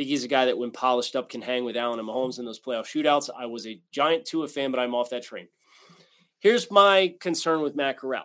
Think 0.00 0.08
he's 0.08 0.24
a 0.24 0.28
guy 0.28 0.46
that, 0.46 0.56
when 0.56 0.70
polished 0.70 1.14
up, 1.14 1.28
can 1.28 1.42
hang 1.42 1.62
with 1.62 1.76
Allen 1.76 1.98
and 1.98 2.08
Mahomes 2.08 2.38
in 2.38 2.46
those 2.46 2.58
playoff 2.58 2.86
shootouts. 2.86 3.28
I 3.38 3.44
was 3.44 3.66
a 3.66 3.82
giant 3.92 4.24
Tua 4.24 4.48
fan, 4.48 4.70
but 4.70 4.80
I'm 4.80 4.94
off 4.94 5.10
that 5.10 5.22
train. 5.22 5.46
Here's 6.38 6.70
my 6.70 7.14
concern 7.20 7.60
with 7.60 7.76
Matt 7.76 7.98
Corral. 7.98 8.24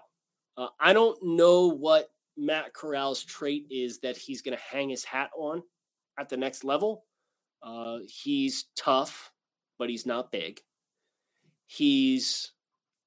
Uh, 0.55 0.69
I 0.80 0.93
don't 0.93 1.21
know 1.21 1.67
what 1.67 2.11
Matt 2.38 2.73
Corral's 2.73 3.26
trait 3.26 3.65
is 3.69 3.99
that 3.99 4.15
he's 4.15 4.41
going 4.41 4.57
to 4.57 4.63
hang 4.63 4.88
his 4.89 5.03
hat 5.03 5.32
on 5.38 5.63
at 6.17 6.30
the 6.30 6.38
next 6.38 6.63
level. 6.63 7.03
Uh, 7.61 7.97
he's 8.07 8.67
tough, 8.78 9.34
but 9.78 9.89
he's 9.89 10.05
not 10.05 10.32
big. 10.32 10.61
He's 11.67 12.53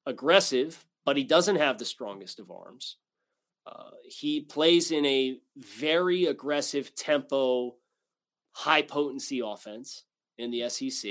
aggressive, 0.04 0.84
but 1.06 1.16
he 1.16 1.24
doesn't 1.24 1.56
have 1.56 1.78
the 1.78 1.86
strongest 1.86 2.38
of 2.38 2.50
arms. 2.50 2.98
Uh, 3.66 3.92
he 4.04 4.42
plays 4.42 4.90
in 4.90 5.06
a 5.06 5.38
very 5.56 6.26
aggressive 6.26 6.94
tempo, 6.94 7.76
high 8.58 8.82
potency 8.82 9.40
offense 9.44 10.02
in 10.36 10.50
the 10.50 10.68
SEC. 10.68 11.10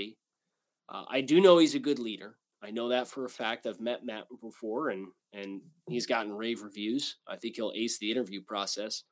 Uh, 0.90 1.06
I 1.08 1.22
do 1.22 1.40
know 1.40 1.58
he's 1.58 1.76
a 1.76 1.80
good 1.80 1.98
leader. 1.98 2.36
I 2.62 2.72
know 2.72 2.90
that 2.90 3.08
for 3.08 3.24
a 3.24 3.30
fact. 3.30 3.66
I've 3.66 3.80
met 3.80 4.06
Matt 4.06 4.26
before, 4.42 4.90
and 4.90 5.08
and 5.32 5.62
he's 5.88 6.06
gotten 6.06 6.34
rave 6.34 6.62
reviews. 6.62 7.16
I 7.26 7.38
think 7.38 7.56
he'll 7.56 7.72
ace 7.74 8.00
the 8.00 8.12
interview 8.12 8.42
process. 8.42 9.04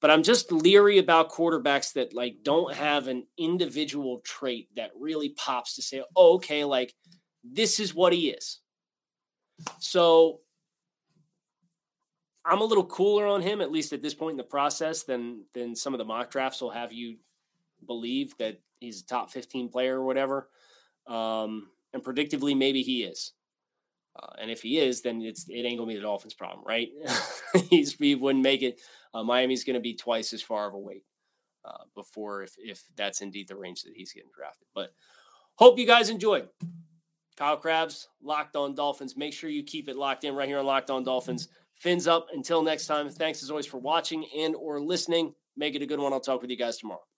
But 0.00 0.10
I'm 0.10 0.24
just 0.24 0.50
leery 0.50 0.98
about 0.98 1.30
quarterbacks 1.30 1.92
that 1.92 2.12
like 2.12 2.38
don't 2.42 2.74
have 2.74 3.06
an 3.06 3.26
individual 3.38 4.20
trait 4.24 4.68
that 4.74 4.90
really 4.98 5.28
pops 5.30 5.76
to 5.76 5.82
say, 5.82 6.02
oh, 6.16 6.34
okay, 6.36 6.64
like 6.64 6.92
this 7.44 7.78
is 7.78 7.94
what 7.94 8.12
he 8.12 8.30
is. 8.30 8.58
So 9.78 10.40
I'm 12.44 12.62
a 12.62 12.64
little 12.64 12.86
cooler 12.86 13.26
on 13.26 13.42
him, 13.42 13.60
at 13.60 13.70
least 13.70 13.92
at 13.92 14.02
this 14.02 14.14
point 14.14 14.32
in 14.32 14.38
the 14.38 14.42
process, 14.44 15.04
than 15.04 15.44
than 15.54 15.76
some 15.76 15.94
of 15.94 15.98
the 15.98 16.04
mock 16.04 16.32
drafts 16.32 16.60
will 16.60 16.70
have 16.70 16.92
you 16.92 17.18
believe 17.86 18.36
that 18.38 18.60
he's 18.78 19.02
a 19.02 19.06
top 19.06 19.30
15 19.30 19.68
player 19.68 20.00
or 20.00 20.04
whatever. 20.04 20.48
Um, 21.06 21.68
and 21.92 22.02
predictively, 22.02 22.56
maybe 22.56 22.82
he 22.82 23.02
is. 23.02 23.32
Uh, 24.18 24.32
and 24.40 24.50
if 24.50 24.62
he 24.62 24.78
is, 24.78 25.02
then 25.02 25.22
it's 25.22 25.48
it 25.48 25.64
ain't 25.64 25.78
gonna 25.78 25.88
be 25.88 25.96
the 25.96 26.02
Dolphins' 26.02 26.34
problem, 26.34 26.64
right? 26.66 26.88
He's 27.70 27.94
he 27.94 28.16
wouldn't 28.16 28.42
make 28.42 28.62
it. 28.62 28.80
Uh, 29.14 29.22
Miami's 29.22 29.62
gonna 29.62 29.80
be 29.80 29.94
twice 29.94 30.32
as 30.32 30.42
far 30.42 30.66
of 30.66 30.74
a 30.74 30.78
wait 30.78 31.04
uh, 31.64 31.84
before 31.94 32.42
if 32.42 32.54
if 32.58 32.82
that's 32.96 33.20
indeed 33.20 33.46
the 33.48 33.56
range 33.56 33.82
that 33.82 33.92
he's 33.94 34.12
getting 34.12 34.30
drafted. 34.36 34.66
But 34.74 34.92
hope 35.54 35.78
you 35.78 35.86
guys 35.86 36.10
enjoyed. 36.10 36.48
Kyle 37.36 37.56
Crabbs, 37.56 38.08
Locked 38.22 38.56
On 38.56 38.74
Dolphins. 38.74 39.16
Make 39.16 39.32
sure 39.32 39.48
you 39.48 39.62
keep 39.62 39.88
it 39.88 39.96
locked 39.96 40.24
in 40.24 40.34
right 40.34 40.48
here 40.48 40.58
on 40.58 40.66
Locked 40.66 40.90
On 40.90 41.02
Dolphins. 41.02 41.48
Fins 41.74 42.06
up. 42.06 42.26
Until 42.34 42.62
next 42.62 42.86
time. 42.86 43.08
Thanks 43.08 43.42
as 43.42 43.50
always 43.50 43.64
for 43.64 43.78
watching 43.78 44.26
and 44.36 44.54
or 44.54 44.80
listening. 44.80 45.34
Make 45.56 45.74
it 45.74 45.82
a 45.82 45.86
good 45.86 46.00
one. 46.00 46.12
I'll 46.12 46.20
talk 46.20 46.42
with 46.42 46.50
you 46.50 46.58
guys 46.58 46.76
tomorrow. 46.76 47.09